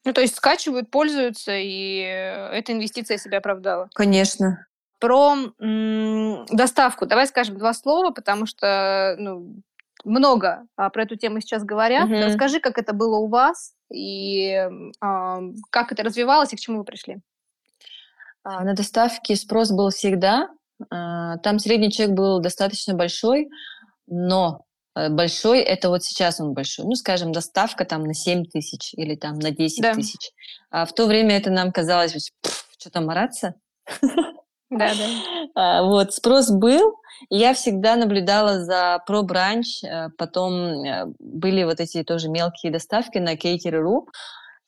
Ну, 0.05 0.13
то 0.13 0.21
есть 0.21 0.37
скачивают, 0.37 0.91
пользуются, 0.91 1.53
и 1.55 2.01
э, 2.01 2.49
эта 2.53 2.73
инвестиция 2.73 3.19
себя 3.19 3.39
оправдала. 3.39 3.91
Конечно. 3.95 4.67
Про 4.99 5.35
м- 5.59 6.47
доставку. 6.47 7.07
Давай 7.07 7.27
скажем 7.27 7.59
два 7.59 7.75
слова, 7.75 8.11
потому 8.11 8.47
что 8.47 9.17
ну, 9.19 9.63
много 10.05 10.67
а, 10.77 10.91
про 10.91 11.03
эту 11.03 11.17
тему 11.17 11.41
сейчас 11.41 11.65
говорят. 11.65 12.07
Угу. 12.07 12.15
Расскажи, 12.15 12.61
как 12.61 12.79
это 12.79 12.93
было 12.93 13.17
у 13.17 13.29
вас, 13.29 13.75
и 13.93 14.69
а, 15.01 15.41
как 15.71 15.93
это 15.93 16.03
развивалось, 16.03 16.53
и 16.53 16.57
к 16.57 16.61
чему 16.61 16.79
вы 16.79 16.85
пришли. 16.85 17.19
А, 18.43 18.65
на 18.65 18.75
доставке 18.75 19.37
спрос 19.37 19.71
был 19.71 19.91
всегда. 19.91 20.49
А, 20.91 21.39
там 21.39 21.59
средний 21.59 21.91
чек 21.91 22.11
был 22.11 22.41
достаточно 22.41 22.95
большой, 22.95 23.51
но 24.07 24.65
большой, 25.09 25.61
это 25.61 25.89
вот 25.89 26.05
сейчас 26.05 26.41
он 26.41 26.53
большой. 26.53 26.85
Ну, 26.85 26.95
скажем, 26.95 27.33
доставка 27.33 27.85
там 27.85 28.05
на 28.05 28.15
7 28.15 28.45
тысяч 28.45 28.93
или 28.95 29.15
там 29.15 29.39
на 29.39 29.51
10 29.51 29.83
да. 29.83 29.95
тысяч. 29.95 30.31
А 30.71 30.85
в 30.85 30.95
то 30.95 31.07
время 31.07 31.37
это 31.37 31.51
нам 31.51 31.73
казалось, 31.73 32.31
что 32.79 32.91
там 32.91 33.07
мараться. 33.07 33.55
Да, 34.71 34.93
да. 34.95 35.07
А, 35.57 35.83
вот, 35.83 36.15
спрос 36.15 36.51
был. 36.51 36.95
Я 37.29 37.55
всегда 37.55 37.97
наблюдала 37.97 38.65
за 38.65 39.03
про-бранч, 39.05 39.83
э, 39.83 40.11
потом 40.17 40.55
э, 40.55 41.07
были 41.19 41.65
вот 41.65 41.81
эти 41.81 42.05
тоже 42.05 42.29
мелкие 42.29 42.71
доставки 42.71 43.19
на 43.19 43.37
кейтеры.ру. 43.37 44.09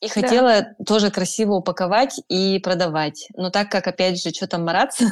И 0.03 0.09
да. 0.09 0.15
хотела 0.15 0.75
тоже 0.85 1.13
красиво 1.13 1.55
упаковать 1.55 2.21
и 2.29 2.59
продавать. 2.59 3.29
Но 3.37 3.51
так 3.51 3.71
как, 3.71 3.87
опять 3.87 4.21
же, 4.21 4.31
что 4.31 4.49
там 4.49 4.65
мараться, 4.65 5.05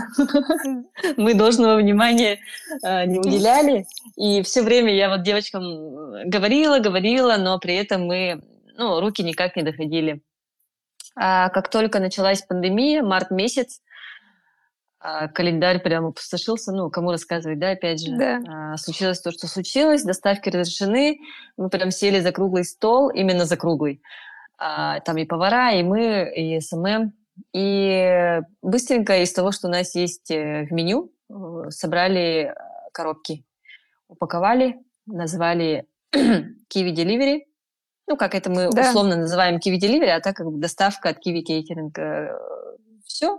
мы 1.16 1.34
должного 1.34 1.76
внимания 1.76 2.40
э, 2.82 3.06
не 3.06 3.20
уделяли. 3.20 3.86
И 4.16 4.42
все 4.42 4.62
время 4.62 4.92
я 4.92 5.08
вот 5.08 5.22
девочкам 5.22 6.28
говорила, 6.28 6.80
говорила, 6.80 7.36
но 7.36 7.60
при 7.60 7.76
этом 7.76 8.06
мы, 8.06 8.42
ну, 8.76 8.98
руки 8.98 9.22
никак 9.22 9.54
не 9.54 9.62
доходили. 9.62 10.22
А 11.14 11.50
как 11.50 11.70
только 11.70 12.00
началась 12.00 12.42
пандемия, 12.42 13.04
март 13.04 13.30
месяц, 13.30 13.82
а, 14.98 15.28
календарь 15.28 15.80
прямо 15.80 16.08
опустошился, 16.08 16.72
ну, 16.72 16.90
кому 16.90 17.12
рассказывать, 17.12 17.60
да, 17.60 17.70
опять 17.70 18.04
же. 18.04 18.16
Да. 18.16 18.40
А, 18.48 18.76
случилось 18.76 19.20
то, 19.20 19.30
что 19.30 19.46
случилось, 19.46 20.02
доставки 20.02 20.48
разрешены, 20.48 21.20
мы 21.56 21.70
прям 21.70 21.92
сели 21.92 22.18
за 22.18 22.32
круглый 22.32 22.64
стол, 22.64 23.08
именно 23.08 23.46
за 23.46 23.56
круглый, 23.56 24.02
там 24.60 25.16
и 25.16 25.24
повара, 25.24 25.72
и 25.72 25.82
мы, 25.82 26.30
и 26.36 26.60
СММ. 26.60 27.12
И 27.52 28.40
быстренько 28.62 29.22
из 29.22 29.32
того, 29.32 29.52
что 29.52 29.68
у 29.68 29.70
нас 29.70 29.94
есть 29.94 30.30
э, 30.30 30.66
в 30.66 30.72
меню, 30.72 31.12
э, 31.28 31.70
собрали 31.70 32.52
э, 32.52 32.54
коробки, 32.92 33.44
упаковали, 34.08 34.78
назвали 35.06 35.86
Kiwi 36.14 36.94
Delivery. 36.94 37.40
Ну, 38.06 38.16
как 38.16 38.34
это 38.34 38.50
мы 38.50 38.70
да. 38.70 38.90
условно 38.90 39.16
называем 39.16 39.56
Kiwi 39.56 39.78
Delivery, 39.78 40.10
а 40.10 40.20
так 40.20 40.36
как 40.36 40.58
доставка 40.58 41.10
от 41.10 41.26
Kiwi 41.26 41.42
Catering. 41.42 42.36
Все 43.04 43.38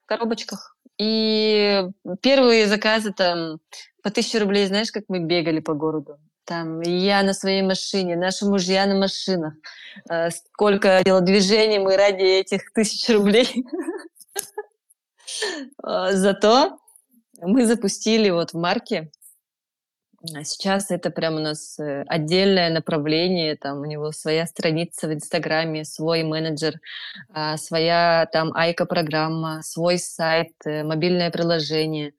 в 0.00 0.06
коробочках. 0.06 0.76
И 0.98 1.84
первые 2.20 2.66
заказы 2.66 3.12
там 3.12 3.58
по 4.02 4.10
тысяче 4.10 4.38
рублей, 4.38 4.66
знаешь, 4.66 4.92
как 4.92 5.04
мы 5.08 5.20
бегали 5.20 5.60
по 5.60 5.74
городу. 5.74 6.18
Там 6.44 6.80
я 6.80 7.22
на 7.22 7.34
своей 7.34 7.62
машине, 7.62 8.16
наши 8.16 8.44
мужья 8.44 8.86
на 8.86 8.96
машинах. 8.96 9.54
Э, 10.10 10.30
сколько 10.30 11.02
телодвижений 11.04 11.78
мы 11.78 11.96
ради 11.96 12.24
этих 12.24 12.72
тысяч 12.72 13.08
рублей. 13.08 13.48
Э, 15.82 16.12
зато 16.12 16.78
Мы 17.40 17.66
запустили 17.66 18.30
вот 18.30 18.52
в 18.52 18.58
марте 18.58 19.10
а 20.34 20.44
сейчас 20.44 20.90
это 20.90 21.10
прям 21.10 21.34
у 21.34 21.38
нас 21.40 21.78
э, 21.80 22.04
отдельное 22.06 22.70
направление, 22.70 23.56
там 23.56 23.80
у 23.80 23.84
него 23.86 24.12
своя 24.12 24.46
страница 24.46 25.08
в 25.08 25.12
Инстаграме, 25.12 25.84
свой 25.84 26.22
менеджер, 26.22 26.74
а, 27.30 27.56
своя 27.56 28.28
там 28.32 28.52
айка-программа, 28.54 29.62
свой 29.62 29.98
сайт, 29.98 30.52
мобильное 30.64 31.30
приложение 31.30 32.12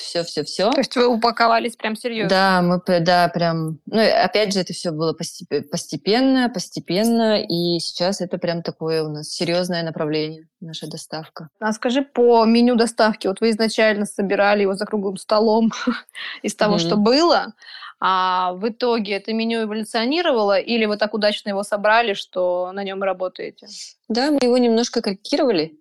все, 0.00 0.22
все, 0.24 0.44
все. 0.44 0.70
То 0.70 0.78
есть 0.78 0.96
вы 0.96 1.06
упаковались 1.06 1.76
прям 1.76 1.96
серьезно? 1.96 2.28
Да, 2.28 2.62
мы, 2.62 3.00
да, 3.00 3.28
прям, 3.28 3.80
ну, 3.86 4.00
опять 4.00 4.52
же, 4.52 4.60
это 4.60 4.72
все 4.72 4.90
было 4.90 5.12
постепенно, 5.12 6.48
постепенно, 6.48 7.42
и 7.42 7.78
сейчас 7.78 8.20
это 8.20 8.38
прям 8.38 8.62
такое 8.62 9.02
у 9.02 9.08
нас 9.08 9.28
серьезное 9.28 9.82
направление, 9.82 10.48
наша 10.60 10.86
доставка. 10.88 11.48
А 11.60 11.72
скажи 11.72 12.02
по 12.02 12.44
меню 12.44 12.76
доставки, 12.76 13.26
вот 13.26 13.40
вы 13.40 13.50
изначально 13.50 14.06
собирали 14.06 14.62
его 14.62 14.74
за 14.74 14.86
круглым 14.86 15.16
столом 15.16 15.72
из 16.42 16.54
того, 16.54 16.76
mm-hmm. 16.76 16.86
что 16.86 16.96
было, 16.96 17.54
а 17.98 18.52
в 18.52 18.68
итоге 18.68 19.14
это 19.14 19.32
меню 19.32 19.62
эволюционировало, 19.62 20.58
или 20.58 20.84
вы 20.84 20.96
так 20.96 21.14
удачно 21.14 21.48
его 21.48 21.62
собрали, 21.62 22.14
что 22.14 22.70
на 22.72 22.84
нем 22.84 23.02
работаете? 23.02 23.66
Да, 24.08 24.30
мы 24.30 24.38
его 24.42 24.58
немножко 24.58 25.00
корректировали, 25.00 25.80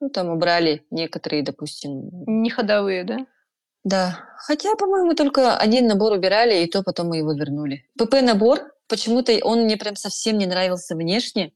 ну, 0.00 0.10
там 0.10 0.28
убрали 0.28 0.84
некоторые, 0.90 1.42
допустим... 1.42 2.10
Не 2.26 2.50
ходовые, 2.50 3.04
да? 3.04 3.26
Да. 3.84 4.24
Хотя, 4.38 4.74
по-моему, 4.76 5.14
только 5.14 5.56
один 5.56 5.86
набор 5.86 6.12
убирали, 6.12 6.64
и 6.64 6.66
то 6.66 6.82
потом 6.82 7.08
мы 7.08 7.18
его 7.18 7.32
вернули. 7.32 7.84
ПП-набор, 7.98 8.72
почему-то 8.88 9.32
он 9.42 9.64
мне 9.64 9.76
прям 9.76 9.96
совсем 9.96 10.38
не 10.38 10.46
нравился 10.46 10.96
внешне. 10.96 11.52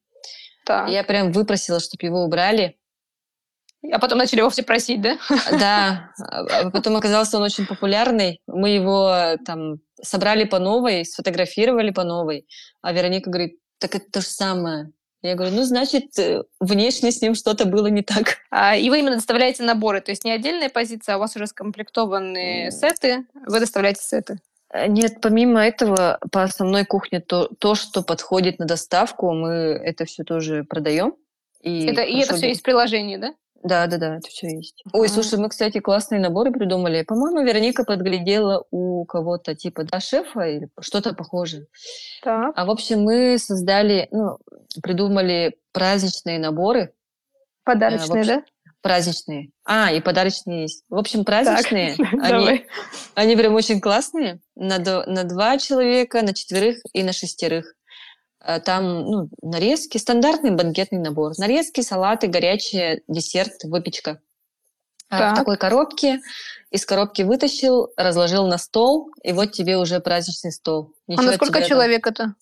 Так. 0.64 0.90
Я 0.90 1.02
прям 1.04 1.32
выпросила, 1.32 1.80
чтобы 1.80 2.06
его 2.06 2.22
убрали. 2.22 2.76
А 3.90 3.98
потом 3.98 4.18
начали 4.18 4.40
его 4.40 4.50
все 4.50 4.62
просить, 4.62 5.00
да? 5.00 5.18
Да. 5.50 6.10
А 6.18 6.70
потом 6.70 6.96
оказался 6.96 7.38
он 7.38 7.44
очень 7.44 7.66
популярный. 7.66 8.40
Мы 8.46 8.70
его 8.70 9.36
там 9.46 9.78
собрали 10.02 10.44
по 10.44 10.58
новой, 10.58 11.04
сфотографировали 11.04 11.90
по 11.90 12.04
новой. 12.04 12.46
А 12.82 12.92
Вероника 12.92 13.30
говорит, 13.30 13.58
так 13.78 13.94
это 13.94 14.10
то 14.10 14.20
же 14.20 14.26
самое. 14.26 14.92
Я 15.22 15.34
говорю, 15.34 15.54
ну, 15.54 15.64
значит, 15.64 16.16
э, 16.18 16.44
внешне 16.60 17.10
с 17.10 17.20
ним 17.20 17.34
что-то 17.34 17.64
было 17.64 17.88
не 17.88 18.02
так. 18.02 18.38
А, 18.50 18.76
и 18.76 18.88
вы 18.88 19.00
именно 19.00 19.16
доставляете 19.16 19.64
наборы, 19.64 20.00
то 20.00 20.12
есть 20.12 20.24
не 20.24 20.30
отдельная 20.30 20.68
позиция, 20.68 21.14
а 21.14 21.18
у 21.18 21.20
вас 21.20 21.34
уже 21.34 21.48
скомплектованные 21.48 22.70
сеты, 22.70 23.26
вы 23.46 23.58
доставляете 23.58 24.02
сеты? 24.02 24.38
Э, 24.72 24.86
нет, 24.86 25.20
помимо 25.20 25.60
этого, 25.60 26.20
по 26.30 26.44
основной 26.44 26.84
кухне 26.84 27.20
то, 27.20 27.48
то 27.58 27.74
что 27.74 28.02
подходит 28.02 28.58
на 28.58 28.66
доставку, 28.66 29.32
мы 29.32 29.48
это 29.48 30.04
все 30.04 30.22
тоже 30.22 30.62
продаем. 30.64 31.14
И, 31.62 31.86
это, 31.86 32.02
и 32.02 32.18
это 32.20 32.36
все 32.36 32.48
есть 32.48 32.60
в 32.60 32.64
приложении, 32.64 33.16
да? 33.16 33.34
Да, 33.62 33.86
да, 33.86 33.98
да, 33.98 34.16
это 34.16 34.28
все 34.28 34.48
есть. 34.48 34.82
Ой, 34.92 35.06
а. 35.06 35.10
слушай, 35.10 35.38
мы, 35.38 35.48
кстати, 35.48 35.80
классные 35.80 36.20
наборы 36.20 36.52
придумали. 36.52 37.02
По-моему, 37.02 37.42
Вероника 37.42 37.84
подглядела 37.84 38.64
у 38.70 39.04
кого-то 39.04 39.54
типа, 39.54 39.84
да, 39.84 40.00
шефа 40.00 40.42
или 40.42 40.68
что-то 40.80 41.14
похожее. 41.14 41.66
Так. 42.22 42.52
А 42.54 42.64
в 42.64 42.70
общем, 42.70 43.02
мы 43.02 43.36
создали, 43.38 44.08
ну, 44.12 44.38
придумали 44.82 45.56
праздничные 45.72 46.38
наборы. 46.38 46.92
Подарочные, 47.64 48.18
э, 48.18 48.20
общем, 48.20 48.34
да? 48.36 48.44
Праздничные. 48.80 49.50
А, 49.64 49.92
и 49.92 50.00
подарочные 50.00 50.62
есть. 50.62 50.84
В 50.88 50.96
общем, 50.96 51.24
праздничные. 51.24 51.96
Так, 51.96 52.12
они, 52.12 52.30
давай. 52.30 52.66
они 53.14 53.36
прям 53.36 53.54
очень 53.54 53.80
классные. 53.80 54.40
На, 54.54 54.78
на 54.78 55.24
два 55.24 55.58
человека, 55.58 56.22
на 56.22 56.32
четверых 56.32 56.78
и 56.92 57.02
на 57.02 57.12
шестерых. 57.12 57.74
Э, 58.40 58.60
там 58.60 59.02
ну, 59.02 59.28
нарезки, 59.42 59.98
стандартный 59.98 60.52
банкетный 60.52 60.98
набор. 60.98 61.32
Нарезки, 61.38 61.80
салаты, 61.80 62.26
горячие, 62.26 63.02
десерт, 63.08 63.64
выпечка. 63.64 64.20
А 65.10 65.18
так. 65.18 65.32
В 65.34 65.36
такой 65.38 65.56
коробке. 65.56 66.20
Из 66.70 66.84
коробки 66.84 67.22
вытащил, 67.22 67.92
разложил 67.96 68.46
на 68.46 68.58
стол, 68.58 69.10
и 69.22 69.32
вот 69.32 69.52
тебе 69.52 69.78
уже 69.78 70.00
праздничный 70.00 70.52
стол. 70.52 70.92
А 71.08 71.12
Ничего 71.12 71.28
а 71.28 71.30
на 71.30 71.36
сколько 71.36 71.62
человек 71.62 72.04
там... 72.04 72.12
это? 72.12 72.34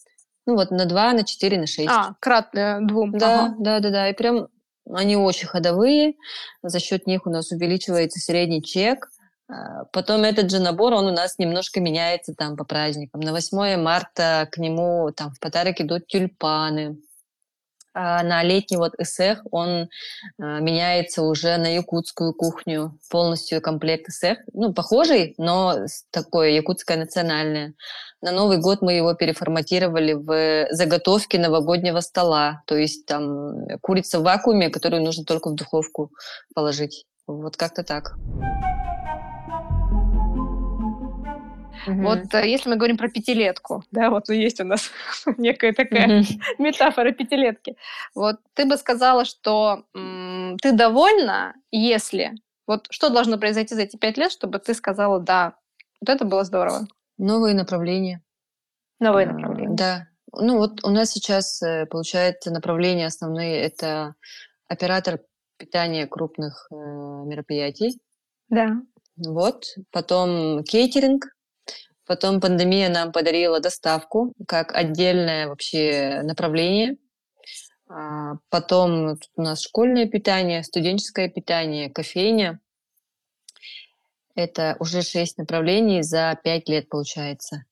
Ну 0.47 0.57
вот 0.57 0.71
на 0.71 0.85
два, 0.87 1.13
на 1.13 1.25
четыре, 1.25 1.59
на 1.59 1.67
шесть. 1.67 1.89
А, 1.89 2.15
кратно 2.21 2.79
двум. 2.83 3.13
Да, 3.13 3.47
ага. 3.47 3.55
да, 3.59 3.81
да, 3.81 3.91
да. 3.91 4.09
И 4.09 4.15
прям 4.15 4.49
они 4.93 5.17
очень 5.17 5.47
ходовые. 5.47 6.15
За 6.63 6.81
счет 6.81 7.07
них 7.07 7.27
у 7.27 7.31
нас 7.31 7.51
увеличивается 7.53 8.21
средний 8.21 8.63
чек. 8.63 9.11
А, 9.49 9.85
потом 9.93 10.25
этот 10.25 10.51
же 10.51 10.59
набор, 10.59 10.93
он 10.95 11.07
у 11.07 11.13
нас 11.13 11.39
немножко 11.39 11.81
меняется 11.81 12.35
там 12.35 12.57
по 12.57 12.65
праздникам. 12.65 13.21
На 13.21 13.33
8 13.33 13.77
марта 13.77 14.49
к 14.51 14.59
нему 14.59 15.11
там 15.13 15.33
в 15.33 15.41
подарок 15.41 15.81
идут 15.81 16.07
тюльпаны. 16.07 16.99
А 17.99 18.23
на 18.23 18.43
летний 18.43 18.77
вот 18.77 18.93
эсэх 18.99 19.41
он 19.51 19.89
а, 20.39 20.61
меняется 20.61 21.23
уже 21.23 21.57
на 21.57 21.69
якутскую 21.69 22.35
кухню. 22.35 22.99
Полностью 23.09 23.63
комплект 23.63 24.09
эсэх. 24.09 24.39
Ну, 24.53 24.75
похожий, 24.75 25.35
но 25.39 25.87
такое 26.11 26.51
якутское 26.51 26.99
национальное. 26.99 27.75
На 28.21 28.33
Новый 28.33 28.59
год 28.59 28.83
мы 28.83 28.95
его 28.95 29.15
переформатировали 29.15 30.15
в 30.15 30.67
заготовки 30.73 31.37
новогоднего 31.37 32.01
стола. 32.01 32.63
То 32.67 32.77
есть 32.77 33.07
там 33.07 33.67
курица 33.81 34.19
в 34.19 34.25
вакууме, 34.25 34.71
которую 34.71 35.03
нужно 35.03 35.25
только 35.25 35.49
в 35.49 35.55
духовку 35.55 36.11
положить. 36.55 37.07
Вот 37.27 37.57
как-то 37.57 37.83
так. 37.83 38.17
Угу. 41.87 42.03
Вот 42.03 42.35
э, 42.35 42.49
если 42.49 42.71
мы 42.71 42.77
говорим 42.77 42.97
про 42.97 43.09
пятилетку, 43.09 43.85
да, 43.91 44.11
вот 44.11 44.29
ну, 44.29 44.35
есть 44.35 44.61
у 44.61 44.65
нас 44.65 44.91
некая 45.37 45.73
такая 45.73 46.21
угу. 46.21 46.27
метафора 46.63 47.13
пятилетки. 47.13 47.77
Вот 48.15 48.37
ты 48.55 48.65
бы 48.65 48.77
сказала, 48.77 49.25
что 49.25 49.85
м- 49.95 50.57
ты 50.61 50.73
довольна, 50.73 51.55
если... 51.71 52.33
Вот 52.67 52.89
что 52.91 53.11
должно 53.11 53.39
произойти 53.39 53.77
за 53.77 53.83
эти 53.83 53.97
пять 53.97 54.19
лет, 54.19 54.33
чтобы 54.33 54.59
ты 54.59 54.75
сказала, 54.75 55.21
да, 55.21 55.55
вот 56.01 56.11
это 56.11 56.25
было 56.25 56.43
здорово? 56.43 56.89
Новые 57.17 57.55
направления. 57.55 58.23
Новые 58.99 59.29
а, 59.29 59.33
направления. 59.33 59.77
Да. 59.77 60.09
Ну 60.33 60.59
вот 60.59 60.85
у 60.85 60.91
нас 60.91 61.11
сейчас, 61.11 61.63
э, 61.63 61.87
получается, 61.87 62.51
направления 62.51 63.07
основные– 63.07 63.61
это 63.63 64.15
оператор 64.69 65.21
питания 65.57 66.07
крупных 66.07 66.67
э, 66.71 66.75
мероприятий. 66.75 68.01
Да. 68.49 68.83
Вот. 69.17 69.65
Потом 69.91 70.63
кейтеринг, 70.65 71.25
Потом 72.07 72.41
пандемия 72.41 72.89
нам 72.89 73.11
подарила 73.11 73.61
доставку 73.61 74.33
как 74.47 74.75
отдельное 74.75 75.49
вообще 75.49 76.21
направление. 76.23 76.97
А, 77.89 78.35
потом 78.49 79.19
у 79.37 79.43
нас 79.43 79.63
школьное 79.63 80.07
питание, 80.07 80.63
студенческое 80.63 81.29
питание, 81.29 81.91
кофейня. 81.91 82.61
Это 84.35 84.77
уже 84.79 85.03
шесть 85.03 85.39
направлений 85.39 86.03
за 86.03 86.39
пять 86.43 86.69
лет 86.69 86.89
получается. 86.89 87.65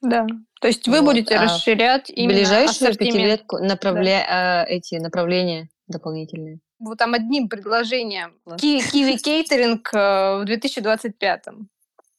Да. 0.00 0.26
То 0.60 0.68
есть 0.68 0.88
вы 0.88 1.00
вот. 1.00 1.06
будете 1.06 1.36
а 1.36 1.44
расширять 1.44 2.10
именно 2.10 2.38
ближайшую 2.38 2.90
ассортимент. 2.90 3.14
пятилетку 3.14 3.58
направля... 3.58 4.24
да. 4.28 4.64
эти 4.68 4.96
направления 4.96 5.68
дополнительные. 5.86 6.60
Вот 6.78 6.98
там 6.98 7.14
одним 7.14 7.48
предложением. 7.48 8.34
Киви 8.58 9.16
кейтеринг 9.16 9.92
э, 9.94 10.42
в 10.42 10.44
2025. 10.44 11.44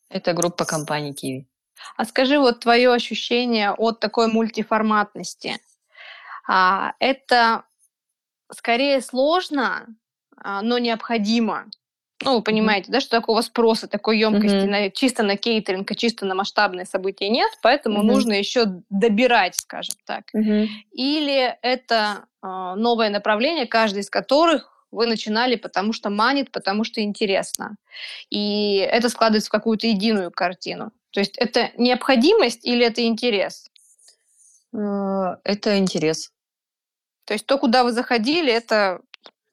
Это 0.10 0.34
группа 0.34 0.64
компаний 0.66 1.14
Киви. 1.14 1.48
А 1.98 2.06
скажи 2.06 2.40
вот 2.40 2.62
твое 2.62 2.92
ощущение 2.92 3.72
от 3.72 4.00
такой 4.00 4.28
мультиформатности. 4.28 5.60
А, 6.48 6.94
это 7.00 7.64
скорее 8.52 9.02
сложно, 9.02 9.88
а, 10.38 10.62
но 10.62 10.78
необходимо. 10.78 11.66
Ну, 12.24 12.36
вы 12.36 12.42
понимаете, 12.42 12.90
mm-hmm. 12.90 12.94
да, 12.94 13.02
что 13.02 13.10
такого 13.12 13.42
спроса, 13.42 13.88
такой 13.88 14.20
емкости 14.20 14.56
mm-hmm. 14.56 14.70
на, 14.70 14.90
чисто 14.90 15.24
на 15.24 15.36
кейтеринг, 15.36 15.92
и 15.92 15.96
чисто 15.96 16.26
на 16.26 16.36
масштабные 16.36 16.86
события 16.86 17.30
нет, 17.30 17.52
поэтому 17.62 18.00
mm-hmm. 18.00 18.06
нужно 18.06 18.34
еще 18.34 18.66
добирать, 18.90 19.56
скажем 19.56 19.96
так. 20.06 20.24
Mm-hmm. 20.36 20.68
Или 20.92 21.58
это 21.62 22.26
э, 22.42 22.48
новое 22.48 23.10
направление, 23.10 23.66
каждый 23.66 24.00
из 24.00 24.10
которых 24.10 24.74
вы 24.92 25.08
начинали, 25.08 25.56
потому 25.56 25.92
что 25.92 26.10
манит, 26.10 26.52
потому 26.52 26.84
что 26.84 27.02
интересно. 27.02 27.76
И 28.30 28.76
это 28.78 29.10
складывается 29.10 29.50
в 29.50 29.52
какую-то 29.52 29.88
единую 29.88 30.32
картину. 30.32 30.92
То 31.14 31.20
есть 31.20 31.38
это 31.38 31.72
необходимость 31.78 32.66
или 32.66 32.86
это 32.86 33.06
интерес? 33.06 33.70
А, 34.76 35.38
это 35.44 35.78
интерес. 35.78 36.32
То 37.26 37.34
есть 37.34 37.46
то, 37.46 37.58
куда 37.58 37.84
вы 37.84 37.92
заходили, 37.92 38.52
это 38.52 39.00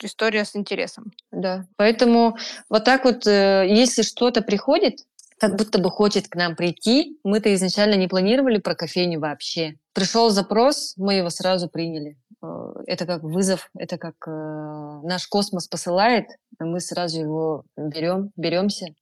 история 0.02 0.46
с 0.46 0.56
интересом. 0.56 1.12
Да. 1.30 1.66
Поэтому 1.76 2.38
вот 2.70 2.84
так 2.84 3.04
вот, 3.04 3.26
э, 3.26 3.66
если 3.68 4.00
что-то 4.00 4.40
приходит, 4.40 5.00
как 5.38 5.56
будто 5.56 5.78
бы 5.78 5.90
хочет 5.90 6.28
к 6.28 6.34
нам 6.34 6.56
прийти, 6.56 7.18
мы-то 7.22 7.54
изначально 7.54 7.94
не 7.94 8.08
планировали 8.08 8.58
про 8.58 8.74
кофейню 8.74 9.20
вообще. 9.20 9.76
Пришел 9.92 10.30
запрос, 10.30 10.94
мы 10.96 11.14
его 11.14 11.28
сразу 11.28 11.68
приняли. 11.68 12.16
Э, 12.42 12.72
это 12.86 13.04
как 13.04 13.22
вызов, 13.22 13.70
это 13.76 13.98
как 13.98 14.14
э, 14.26 14.30
наш 14.30 15.26
космос 15.28 15.68
посылает, 15.68 16.26
мы 16.58 16.80
сразу 16.80 17.20
его 17.20 17.64
берем, 17.76 18.30
беремся 18.36 18.94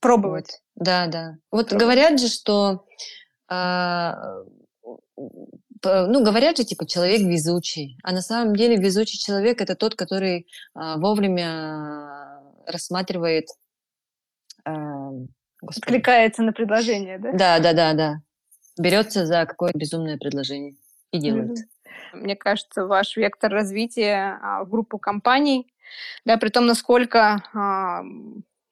Пробовать. 0.00 0.60
Вот. 0.74 0.84
Да, 0.84 1.06
да. 1.06 1.36
Вот 1.50 1.68
Пробовать. 1.68 1.80
говорят 1.80 2.20
же, 2.20 2.28
что 2.28 2.86
а, 3.48 4.16
ну, 5.82 6.24
говорят 6.24 6.56
же, 6.56 6.64
типа, 6.64 6.86
человек 6.86 7.20
везучий. 7.20 7.98
А 8.02 8.12
на 8.12 8.22
самом 8.22 8.54
деле 8.54 8.76
везучий 8.76 9.18
человек– 9.18 9.60
это 9.62 9.74
тот, 9.74 9.94
который 9.94 10.46
а, 10.74 10.98
вовремя 10.98 12.40
рассматривает 12.66 13.46
Откликается 15.62 16.42
на 16.42 16.52
предложение, 16.52 17.18
да? 17.18 17.32
Да, 17.32 17.58
да, 17.58 17.72
да, 17.72 17.92
да. 17.92 18.14
Берется 18.78 19.26
за 19.26 19.44
какое-то 19.46 19.78
безумное 19.78 20.16
предложение 20.16 20.76
и 21.12 21.18
делает. 21.18 21.58
Мне 22.12 22.34
кажется, 22.34 22.86
ваш 22.86 23.16
вектор 23.16 23.52
развития 23.52 24.38
а, 24.42 24.64
в 24.64 24.70
группу 24.70 24.98
компаний, 24.98 25.72
да, 26.24 26.36
при 26.38 26.48
том, 26.48 26.66
насколько 26.66 27.42
а, 27.52 28.02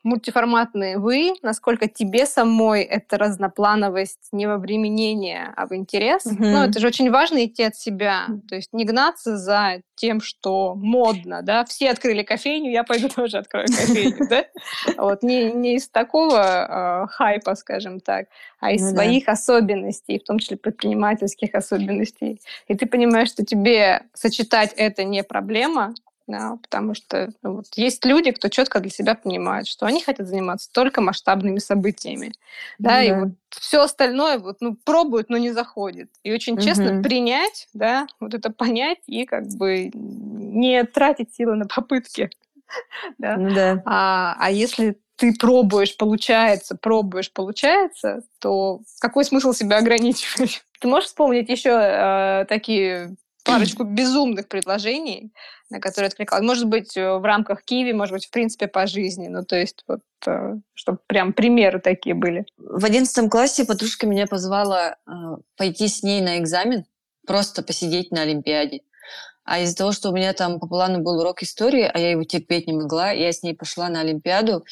мультиформатные 0.02 0.98
вы, 0.98 1.34
насколько 1.42 1.88
тебе 1.88 2.26
самой 2.26 2.82
эта 2.82 3.18
разноплановость 3.18 4.28
не 4.32 4.46
во 4.46 4.58
применение, 4.58 5.52
а 5.56 5.66
в 5.66 5.74
интерес. 5.74 6.26
Mm-hmm. 6.26 6.36
Ну, 6.38 6.62
это 6.62 6.80
же 6.80 6.86
очень 6.86 7.10
важно 7.10 7.44
идти 7.44 7.64
от 7.64 7.76
себя. 7.76 8.26
То 8.48 8.54
есть 8.54 8.72
не 8.72 8.84
гнаться 8.84 9.36
за 9.36 9.82
тем, 9.94 10.20
что 10.20 10.74
модно, 10.74 11.42
да. 11.42 11.64
Все 11.64 11.90
открыли 11.90 12.22
кофейню, 12.22 12.70
я 12.70 12.84
пойду 12.84 13.08
тоже 13.14 13.38
открою 13.38 13.66
кофейню, 13.66 14.28
да. 14.28 14.44
Вот 14.96 15.22
не, 15.22 15.52
не 15.52 15.76
из 15.76 15.88
такого 15.88 17.04
э, 17.04 17.06
хайпа, 17.08 17.54
скажем 17.56 18.00
так, 18.00 18.26
а 18.60 18.72
из 18.72 18.82
ну, 18.82 18.90
своих 18.90 19.28
особенностей, 19.28 20.18
в 20.18 20.24
том 20.24 20.38
числе 20.38 20.56
предпринимательских 20.56 21.54
особенностей. 21.54 22.40
И 22.68 22.74
ты 22.74 22.86
понимаешь, 22.86 23.28
что 23.28 23.44
тебе 23.44 24.02
сочетать 24.14 24.72
это 24.76 25.04
не 25.04 25.22
проблема, 25.22 25.94
да, 26.28 26.58
потому 26.62 26.94
что 26.94 27.32
ну, 27.42 27.56
вот, 27.56 27.66
есть 27.74 28.04
люди, 28.04 28.30
кто 28.30 28.48
четко 28.48 28.80
для 28.80 28.90
себя 28.90 29.14
понимает, 29.14 29.66
что 29.66 29.86
они 29.86 30.02
хотят 30.02 30.28
заниматься 30.28 30.70
только 30.70 31.00
масштабными 31.00 31.58
событиями, 31.58 32.34
да, 32.78 32.90
да. 32.90 33.02
и 33.02 33.12
вот 33.12 33.30
все 33.48 33.82
остальное 33.82 34.38
вот, 34.38 34.58
ну, 34.60 34.76
пробуют, 34.84 35.30
но 35.30 35.38
не 35.38 35.50
заходит. 35.50 36.10
И 36.22 36.32
очень 36.32 36.58
честно 36.58 37.02
принять, 37.02 37.68
да, 37.72 38.06
вот 38.20 38.34
это 38.34 38.50
понять 38.50 38.98
и 39.06 39.24
как 39.24 39.48
бы 39.48 39.90
не 39.94 40.84
тратить 40.84 41.34
силы 41.34 41.56
на 41.56 41.66
попытки. 41.66 42.30
да. 43.18 43.36
Да. 43.36 43.82
А, 43.86 44.36
а 44.38 44.50
если 44.50 44.98
ты 45.16 45.34
пробуешь, 45.34 45.96
получается, 45.96 46.76
пробуешь, 46.76 47.32
получается, 47.32 48.22
то 48.38 48.80
какой 49.00 49.24
смысл 49.24 49.52
себя 49.52 49.78
ограничивать? 49.78 50.62
Ты 50.80 50.86
можешь 50.86 51.08
вспомнить 51.08 51.48
еще 51.48 51.70
э, 51.70 52.44
такие 52.48 53.16
парочку 53.48 53.84
безумных 53.84 54.48
предложений, 54.48 55.32
на 55.70 55.80
которые 55.80 56.08
откликалась. 56.08 56.44
Может 56.44 56.66
быть, 56.66 56.96
э, 56.96 57.18
в 57.18 57.24
рамках 57.24 57.62
Киви, 57.64 57.92
может 57.92 58.12
быть, 58.12 58.26
в 58.26 58.30
принципе, 58.30 58.68
по 58.68 58.86
жизни. 58.86 59.28
Ну, 59.28 59.44
то 59.44 59.56
есть, 59.56 59.84
вот, 59.88 60.00
э, 60.26 60.54
чтобы 60.74 60.98
прям 61.06 61.32
примеры 61.32 61.80
такие 61.80 62.14
были. 62.14 62.44
В 62.58 62.84
одиннадцатом 62.84 63.30
классе 63.30 63.64
подружка 63.64 64.06
меня 64.06 64.26
позвала 64.26 64.90
э, 64.90 65.10
пойти 65.56 65.88
с 65.88 66.02
ней 66.02 66.20
на 66.20 66.38
экзамен, 66.38 66.84
просто 67.26 67.62
посидеть 67.62 68.10
на 68.10 68.22
Олимпиаде. 68.22 68.80
А 69.44 69.60
из-за 69.60 69.76
того, 69.76 69.92
что 69.92 70.10
у 70.10 70.14
меня 70.14 70.34
там 70.34 70.60
по 70.60 70.66
плану 70.66 71.00
был 71.00 71.20
урок 71.20 71.42
истории, 71.42 71.90
а 71.92 71.98
я 71.98 72.10
его 72.10 72.24
терпеть 72.24 72.66
не 72.66 72.74
могла, 72.74 73.12
я 73.12 73.32
с 73.32 73.42
ней 73.42 73.54
пошла 73.54 73.88
на 73.88 74.00
Олимпиаду 74.00 74.64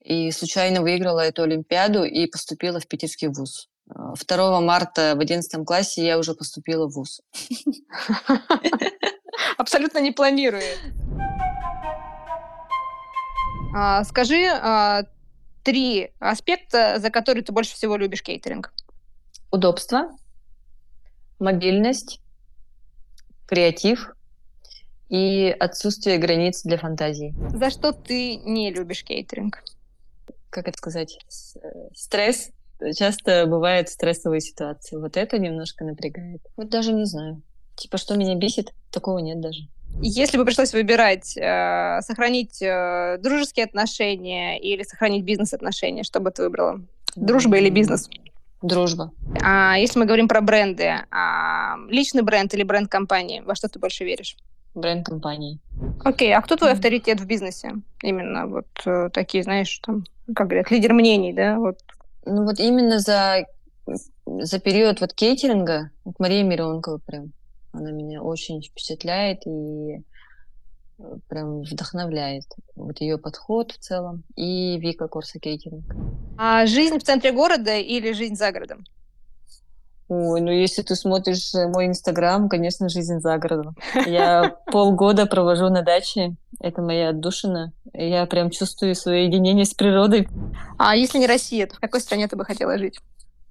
и 0.00 0.32
случайно 0.32 0.82
выиграла 0.82 1.20
эту 1.20 1.42
Олимпиаду 1.44 2.04
и 2.04 2.26
поступила 2.26 2.80
в 2.80 2.88
питерский 2.88 3.28
вуз. 3.28 3.68
2 3.86 4.60
марта 4.60 5.14
в 5.16 5.20
11 5.20 5.66
классе 5.66 6.04
я 6.04 6.18
уже 6.18 6.34
поступила 6.34 6.86
в 6.86 6.92
ВУЗ. 6.92 7.22
Абсолютно 9.58 9.98
не 9.98 10.12
планируя. 10.12 10.76
А, 13.76 14.04
скажи 14.04 14.46
а, 14.46 15.02
три 15.62 16.12
аспекта, 16.20 16.98
за 16.98 17.10
которые 17.10 17.42
ты 17.42 17.52
больше 17.52 17.74
всего 17.74 17.96
любишь 17.96 18.22
кейтеринг. 18.22 18.72
Удобство, 19.50 20.10
мобильность, 21.38 22.20
креатив 23.46 24.14
и 25.08 25.54
отсутствие 25.58 26.18
границ 26.18 26.62
для 26.62 26.78
фантазии. 26.78 27.34
За 27.50 27.70
что 27.70 27.92
ты 27.92 28.36
не 28.36 28.72
любишь 28.72 29.04
кейтеринг? 29.04 29.62
Как 30.50 30.68
это 30.68 30.78
сказать? 30.78 31.18
Э, 31.56 31.88
стресс, 31.94 32.50
часто 32.96 33.46
бывают 33.46 33.88
стрессовые 33.88 34.40
ситуации. 34.40 34.96
Вот 34.96 35.16
это 35.16 35.38
немножко 35.38 35.84
напрягает. 35.84 36.42
Вот 36.56 36.68
даже 36.68 36.92
не 36.92 37.04
знаю. 37.04 37.42
Типа, 37.76 37.98
что 37.98 38.16
меня 38.16 38.34
бесит, 38.34 38.72
такого 38.90 39.18
нет 39.18 39.40
даже. 39.40 39.68
Если 40.00 40.36
бы 40.36 40.44
пришлось 40.44 40.72
выбирать, 40.72 41.36
э, 41.36 42.00
сохранить 42.02 42.60
э, 42.60 43.18
дружеские 43.20 43.64
отношения 43.64 44.58
или 44.58 44.82
сохранить 44.82 45.24
бизнес-отношения, 45.24 46.02
что 46.02 46.20
бы 46.20 46.30
ты 46.30 46.42
выбрала? 46.42 46.80
Дружба 47.14 47.58
или 47.58 47.70
бизнес? 47.70 48.08
Дружба. 48.60 49.12
А 49.42 49.76
если 49.78 49.98
мы 49.98 50.06
говорим 50.06 50.26
про 50.26 50.40
бренды, 50.40 50.94
а, 51.10 51.76
личный 51.88 52.22
бренд 52.22 52.52
или 52.54 52.62
бренд 52.62 52.90
компании, 52.90 53.40
во 53.40 53.54
что 53.54 53.68
ты 53.68 53.78
больше 53.78 54.04
веришь? 54.04 54.36
Бренд 54.74 55.06
компании. 55.06 55.60
Окей, 56.02 56.34
а 56.34 56.40
кто 56.40 56.56
твой 56.56 56.72
авторитет 56.72 57.20
в 57.20 57.26
бизнесе? 57.26 57.74
Именно 58.02 58.46
вот 58.46 58.66
э, 58.86 59.10
такие, 59.12 59.44
знаешь, 59.44 59.78
там, 59.78 60.04
как 60.34 60.48
говорят, 60.48 60.70
лидер 60.70 60.92
мнений, 60.92 61.32
да? 61.32 61.58
Вот 61.58 61.78
ну 62.26 62.44
вот 62.44 62.58
именно 62.58 62.98
за, 62.98 63.46
за 64.26 64.58
период 64.58 65.00
вот 65.00 65.14
кейтеринга, 65.14 65.90
вот 66.04 66.18
Мария 66.18 66.42
Миронкова 66.42 66.98
прям, 66.98 67.32
она 67.72 67.90
меня 67.90 68.22
очень 68.22 68.62
впечатляет 68.62 69.46
и 69.46 70.02
э, 70.98 71.16
прям 71.28 71.62
вдохновляет. 71.62 72.44
Вот 72.76 73.00
ее 73.00 73.18
подход 73.18 73.72
в 73.72 73.78
целом 73.78 74.24
и 74.36 74.78
Вика 74.78 75.08
Корса 75.08 75.38
Кейтеринг. 75.38 75.84
А 76.38 76.66
жизнь 76.66 76.98
в 76.98 77.02
центре 77.02 77.32
города 77.32 77.76
или 77.76 78.12
жизнь 78.12 78.36
за 78.36 78.52
городом? 78.52 78.84
Ой, 80.08 80.40
ну 80.40 80.50
если 80.50 80.82
ты 80.82 80.96
смотришь 80.96 81.54
э, 81.54 81.66
мой 81.66 81.86
инстаграм, 81.86 82.48
конечно, 82.48 82.88
жизнь 82.88 83.20
за 83.20 83.38
городом. 83.38 83.74
Я 84.06 84.56
полгода 84.72 85.26
провожу 85.26 85.70
на 85.70 85.82
даче. 85.82 86.36
Это 86.60 86.82
моя 86.82 87.08
отдушина. 87.10 87.72
Я 87.92 88.26
прям 88.26 88.50
чувствую 88.50 88.94
свое 88.94 89.26
единение 89.26 89.64
с 89.64 89.72
природой. 89.72 90.28
А 90.78 90.94
если 90.94 91.18
не 91.18 91.26
Россия, 91.26 91.66
то 91.66 91.76
в 91.76 91.80
какой 91.80 92.00
стране 92.00 92.28
ты 92.28 92.36
бы 92.36 92.44
хотела 92.44 92.76
жить? 92.76 93.00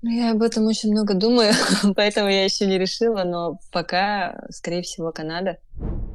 Ну, 0.03 0.11
я 0.11 0.31
об 0.31 0.41
этом 0.43 0.65
очень 0.67 0.91
много 0.91 1.13
думаю, 1.13 1.53
поэтому 1.95 2.27
я 2.29 2.43
еще 2.43 2.65
не 2.65 2.77
решила, 2.77 3.23
но 3.23 3.57
пока, 3.71 4.43
скорее 4.49 4.81
всего, 4.81 5.11
Канада. 5.11 5.57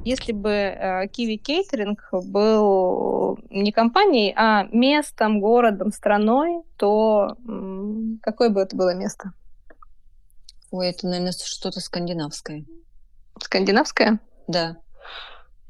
Если 0.04 0.32
бы 0.32 0.50
э, 0.50 1.06
Kiwi 1.06 1.40
Catering 1.42 1.96
был 2.12 3.38
не 3.50 3.72
компанией, 3.72 4.34
а 4.36 4.64
местом, 4.72 5.40
городом, 5.40 5.90
страной, 5.90 6.62
то 6.76 7.34
м- 7.46 8.20
какое 8.22 8.50
бы 8.50 8.60
это 8.60 8.76
было 8.76 8.94
место? 8.94 9.32
Ой, 10.70 10.88
это, 10.88 11.06
наверное, 11.06 11.32
что-то 11.32 11.80
скандинавское. 11.80 12.64
Скандинавское? 13.40 14.20
Да. 14.46 14.76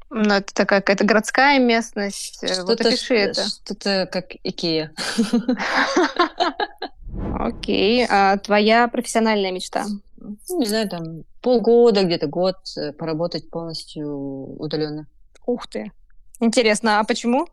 Ну, 0.09 0.33
это 0.33 0.53
такая 0.53 0.81
какая-то 0.81 1.05
городская 1.05 1.59
местность. 1.59 2.37
Что-то, 2.37 2.65
вот 2.65 2.81
опиши 2.81 3.15
это. 3.15 3.47
Что-то 3.47 4.09
как 4.11 4.31
Икея. 4.43 4.91
Окей. 7.39 8.05
А 8.09 8.37
твоя 8.37 8.87
профессиональная 8.87 9.51
мечта? 9.51 9.85
Ну, 10.17 10.59
не 10.59 10.65
знаю, 10.65 10.89
там 10.89 11.23
полгода, 11.41 12.03
где-то 12.03 12.27
год 12.27 12.57
э, 12.75 12.91
поработать 12.91 13.49
полностью 13.49 14.59
удаленно. 14.59 15.07
Ух 15.45 15.67
ты. 15.67 15.91
Интересно, 16.39 16.99
а 16.99 17.03
почему? 17.03 17.47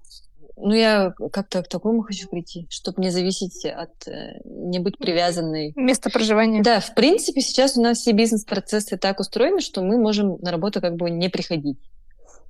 Ну, 0.56 0.74
я 0.74 1.12
как-то 1.32 1.62
к 1.62 1.68
такому 1.68 2.02
хочу 2.02 2.28
прийти, 2.28 2.66
чтобы 2.70 3.02
не 3.02 3.10
зависеть 3.10 3.66
от, 3.66 4.08
э, 4.08 4.40
не 4.44 4.78
быть 4.78 4.96
привязанной. 4.96 5.72
Место 5.76 6.08
проживания. 6.08 6.62
Да, 6.62 6.80
в 6.80 6.94
принципе, 6.94 7.42
сейчас 7.42 7.76
у 7.76 7.82
нас 7.82 7.98
все 7.98 8.12
бизнес-процессы 8.12 8.96
так 8.96 9.20
устроены, 9.20 9.60
что 9.60 9.82
мы 9.82 9.98
можем 9.98 10.38
на 10.40 10.50
работу 10.50 10.80
как 10.80 10.96
бы 10.96 11.10
не 11.10 11.28
приходить. 11.28 11.78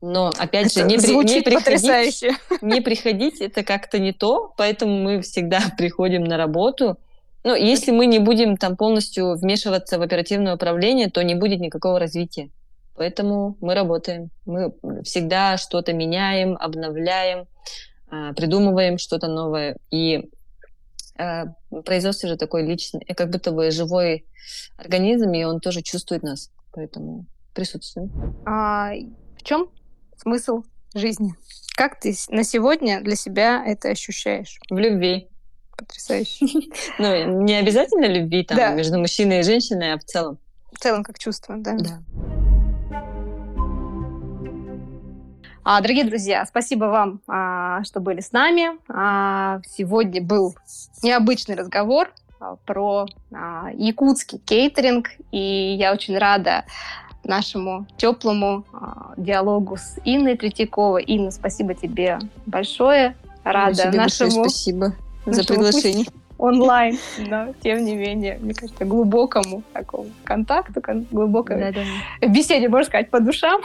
Но, 0.01 0.31
опять 0.39 0.67
это 0.67 0.81
же, 0.81 0.87
не, 0.87 0.99
при, 0.99 1.35
не, 1.35 1.41
приходить, 1.43 2.25
не 2.63 2.81
приходить 2.81 3.41
это 3.41 3.65
как-то 3.65 3.99
не 3.99 4.13
то, 4.13 4.53
поэтому 4.57 4.99
мы 5.03 5.23
всегда 5.23 5.61
приходим 5.77 6.23
на 6.23 6.37
работу. 6.37 6.99
Ну, 7.43 7.55
если 7.55 7.91
мы 7.91 8.07
не 8.07 8.19
будем 8.19 8.57
там 8.57 8.77
полностью 8.77 9.35
вмешиваться 9.37 9.99
в 9.99 10.03
оперативное 10.03 10.55
управление, 10.55 11.11
то 11.11 11.23
не 11.23 11.35
будет 11.35 11.61
никакого 11.61 11.99
развития. 11.99 12.51
Поэтому 12.97 13.57
мы 13.61 13.75
работаем. 13.75 14.31
Мы 14.47 14.73
всегда 15.05 15.57
что-то 15.57 15.93
меняем, 15.93 16.57
обновляем. 16.59 17.47
А, 18.09 18.33
придумываем 18.33 18.99
что-то 18.99 19.29
новое. 19.29 19.77
И 19.91 20.31
э, 21.19 21.45
производство 21.85 22.29
же 22.29 22.37
такой 22.37 22.65
личный, 22.65 23.03
э, 23.07 23.15
как 23.15 23.31
будто 23.31 23.51
бы 23.51 23.71
живой 23.71 24.27
организм, 24.77 25.33
и 25.33 25.45
он 25.45 25.61
тоже 25.61 25.83
чувствует 25.83 26.23
нас, 26.23 26.51
поэтому 26.73 27.27
присутствуем. 27.53 28.11
А 28.47 28.93
в 29.39 29.43
чем 29.43 29.71
смысл 30.17 30.63
жизни? 30.95 31.35
Как 31.77 31.99
ты 32.01 32.15
на 32.31 32.45
сегодня 32.45 33.01
для 33.03 33.17
себя 33.17 33.63
это 33.67 33.89
ощущаешь? 33.89 34.59
В 34.71 34.79
любви. 34.79 35.29
Потрясающе. 35.77 36.47
Ну, 36.99 37.43
не 37.43 37.55
обязательно 37.55 38.07
любви 38.07 38.45
там 38.45 38.77
между 38.77 38.99
мужчиной 38.99 39.41
и 39.41 39.43
женщиной, 39.43 39.95
а 39.95 39.99
в 39.99 40.05
целом. 40.05 40.39
В 40.73 40.79
целом 40.79 41.03
как 41.03 41.19
чувство, 41.19 41.57
да? 41.59 41.77
Да. 41.79 42.03
Дорогие 45.81 46.05
друзья, 46.05 46.47
спасибо 46.47 46.85
вам, 46.85 47.21
а, 47.27 47.83
что 47.83 47.99
были 47.99 48.21
с 48.21 48.31
нами. 48.31 48.79
А, 48.89 49.61
сегодня 49.69 50.23
был 50.23 50.55
необычный 51.03 51.57
разговор 51.57 52.13
про 52.67 53.07
якутский 53.75 54.39
кейтеринг, 54.39 55.09
и 55.33 55.75
я 55.77 55.93
очень 55.93 56.17
рада 56.17 56.65
нашему 57.25 57.85
теплому 57.97 58.65
диалогу 59.17 59.77
с 59.77 59.99
Инной 60.05 60.37
Третьяковой. 60.37 61.03
Инна, 61.03 61.33
спасибо 61.33 61.75
тебе 61.75 62.21
большое. 62.47 63.17
Рада 63.43 63.91
нашему 63.91 64.45
спасибо. 64.45 64.95
за 65.25 65.43
приглашение 65.43 66.07
онлайн, 66.39 66.99
но 67.19 67.55
тем 67.63 67.85
не 67.85 67.97
менее, 67.97 68.39
мне 68.41 68.55
кажется, 68.55 68.85
глубокому 68.85 69.63
такому 69.73 70.11
контакту, 70.25 70.83
глубокой 71.11 71.59
да, 71.59 71.73
да. 72.21 72.27
беседе, 72.27 72.69
можно 72.69 72.87
сказать, 72.87 73.11
по 73.11 73.21
душам. 73.21 73.63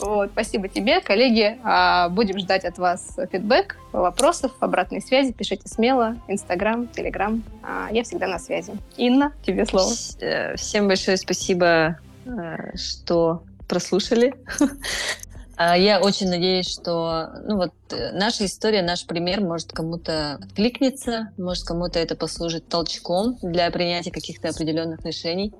вот, 0.00 0.30
спасибо 0.32 0.68
тебе, 0.68 1.00
коллеги. 1.00 1.58
А, 1.64 2.08
будем 2.08 2.38
ждать 2.38 2.64
от 2.64 2.78
вас 2.78 3.16
фидбэк, 3.30 3.76
вопросов, 3.92 4.52
обратной 4.60 5.00
связи. 5.00 5.32
Пишите 5.32 5.68
смело. 5.68 6.16
Инстаграм, 6.28 6.86
Телеграм. 6.88 7.42
А, 7.62 7.88
я 7.90 8.02
всегда 8.02 8.26
на 8.26 8.38
связи. 8.38 8.74
Инна, 8.96 9.32
тебе 9.42 9.64
слово. 9.66 9.92
Э, 10.20 10.56
всем 10.56 10.88
большое 10.88 11.16
спасибо, 11.16 11.98
э, 12.26 12.76
что 12.76 13.42
прослушали. 13.68 14.34
А, 15.56 15.76
я 15.76 16.00
очень 16.00 16.28
надеюсь, 16.28 16.68
что 16.68 17.28
ну 17.46 17.56
вот, 17.56 17.72
э, 17.90 18.12
наша 18.12 18.46
история, 18.46 18.82
наш 18.82 19.06
пример 19.06 19.40
может 19.40 19.72
кому-то 19.72 20.34
откликнется, 20.34 21.30
может 21.36 21.64
кому-то 21.64 21.98
это 21.98 22.16
послужит 22.16 22.68
толчком 22.68 23.38
для 23.42 23.70
принятия 23.70 24.10
каких-то 24.10 24.48
определенных 24.48 25.04
решений. 25.04 25.52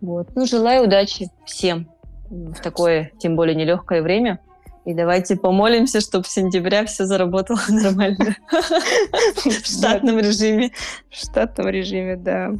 Вот. 0.00 0.34
Ну, 0.34 0.46
желаю 0.46 0.84
удачи 0.84 1.30
всем 1.46 1.88
в 2.30 2.60
такое, 2.62 3.10
тем 3.18 3.36
более, 3.36 3.54
нелегкое 3.54 4.02
время. 4.02 4.40
И 4.86 4.94
давайте 4.94 5.36
помолимся, 5.36 6.00
чтобы 6.00 6.24
в 6.24 6.28
сентябре 6.28 6.86
все 6.86 7.04
заработало 7.04 7.60
нормально. 7.68 8.36
В 9.36 9.66
штатном 9.66 10.18
режиме. 10.18 10.70
В 11.10 11.16
штатном 11.16 11.68
режиме, 11.68 12.16
да. 12.16 12.52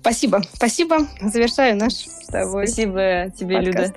Спасибо. 0.00 0.42
Спасибо. 0.54 0.98
Завершаю 1.20 1.76
наш 1.76 1.92
с 1.94 2.26
тобой 2.26 2.66
Спасибо 2.66 3.30
тебе, 3.36 3.60
Люда. 3.60 3.94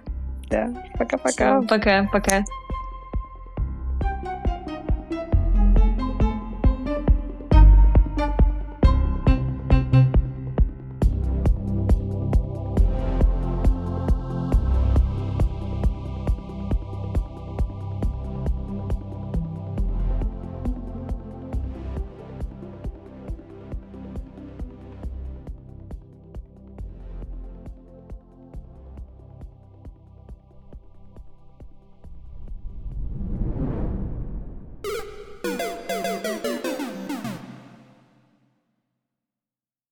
Да, 0.50 0.70
пока-пока. 0.98 1.62
Пока-пока. 1.62 2.44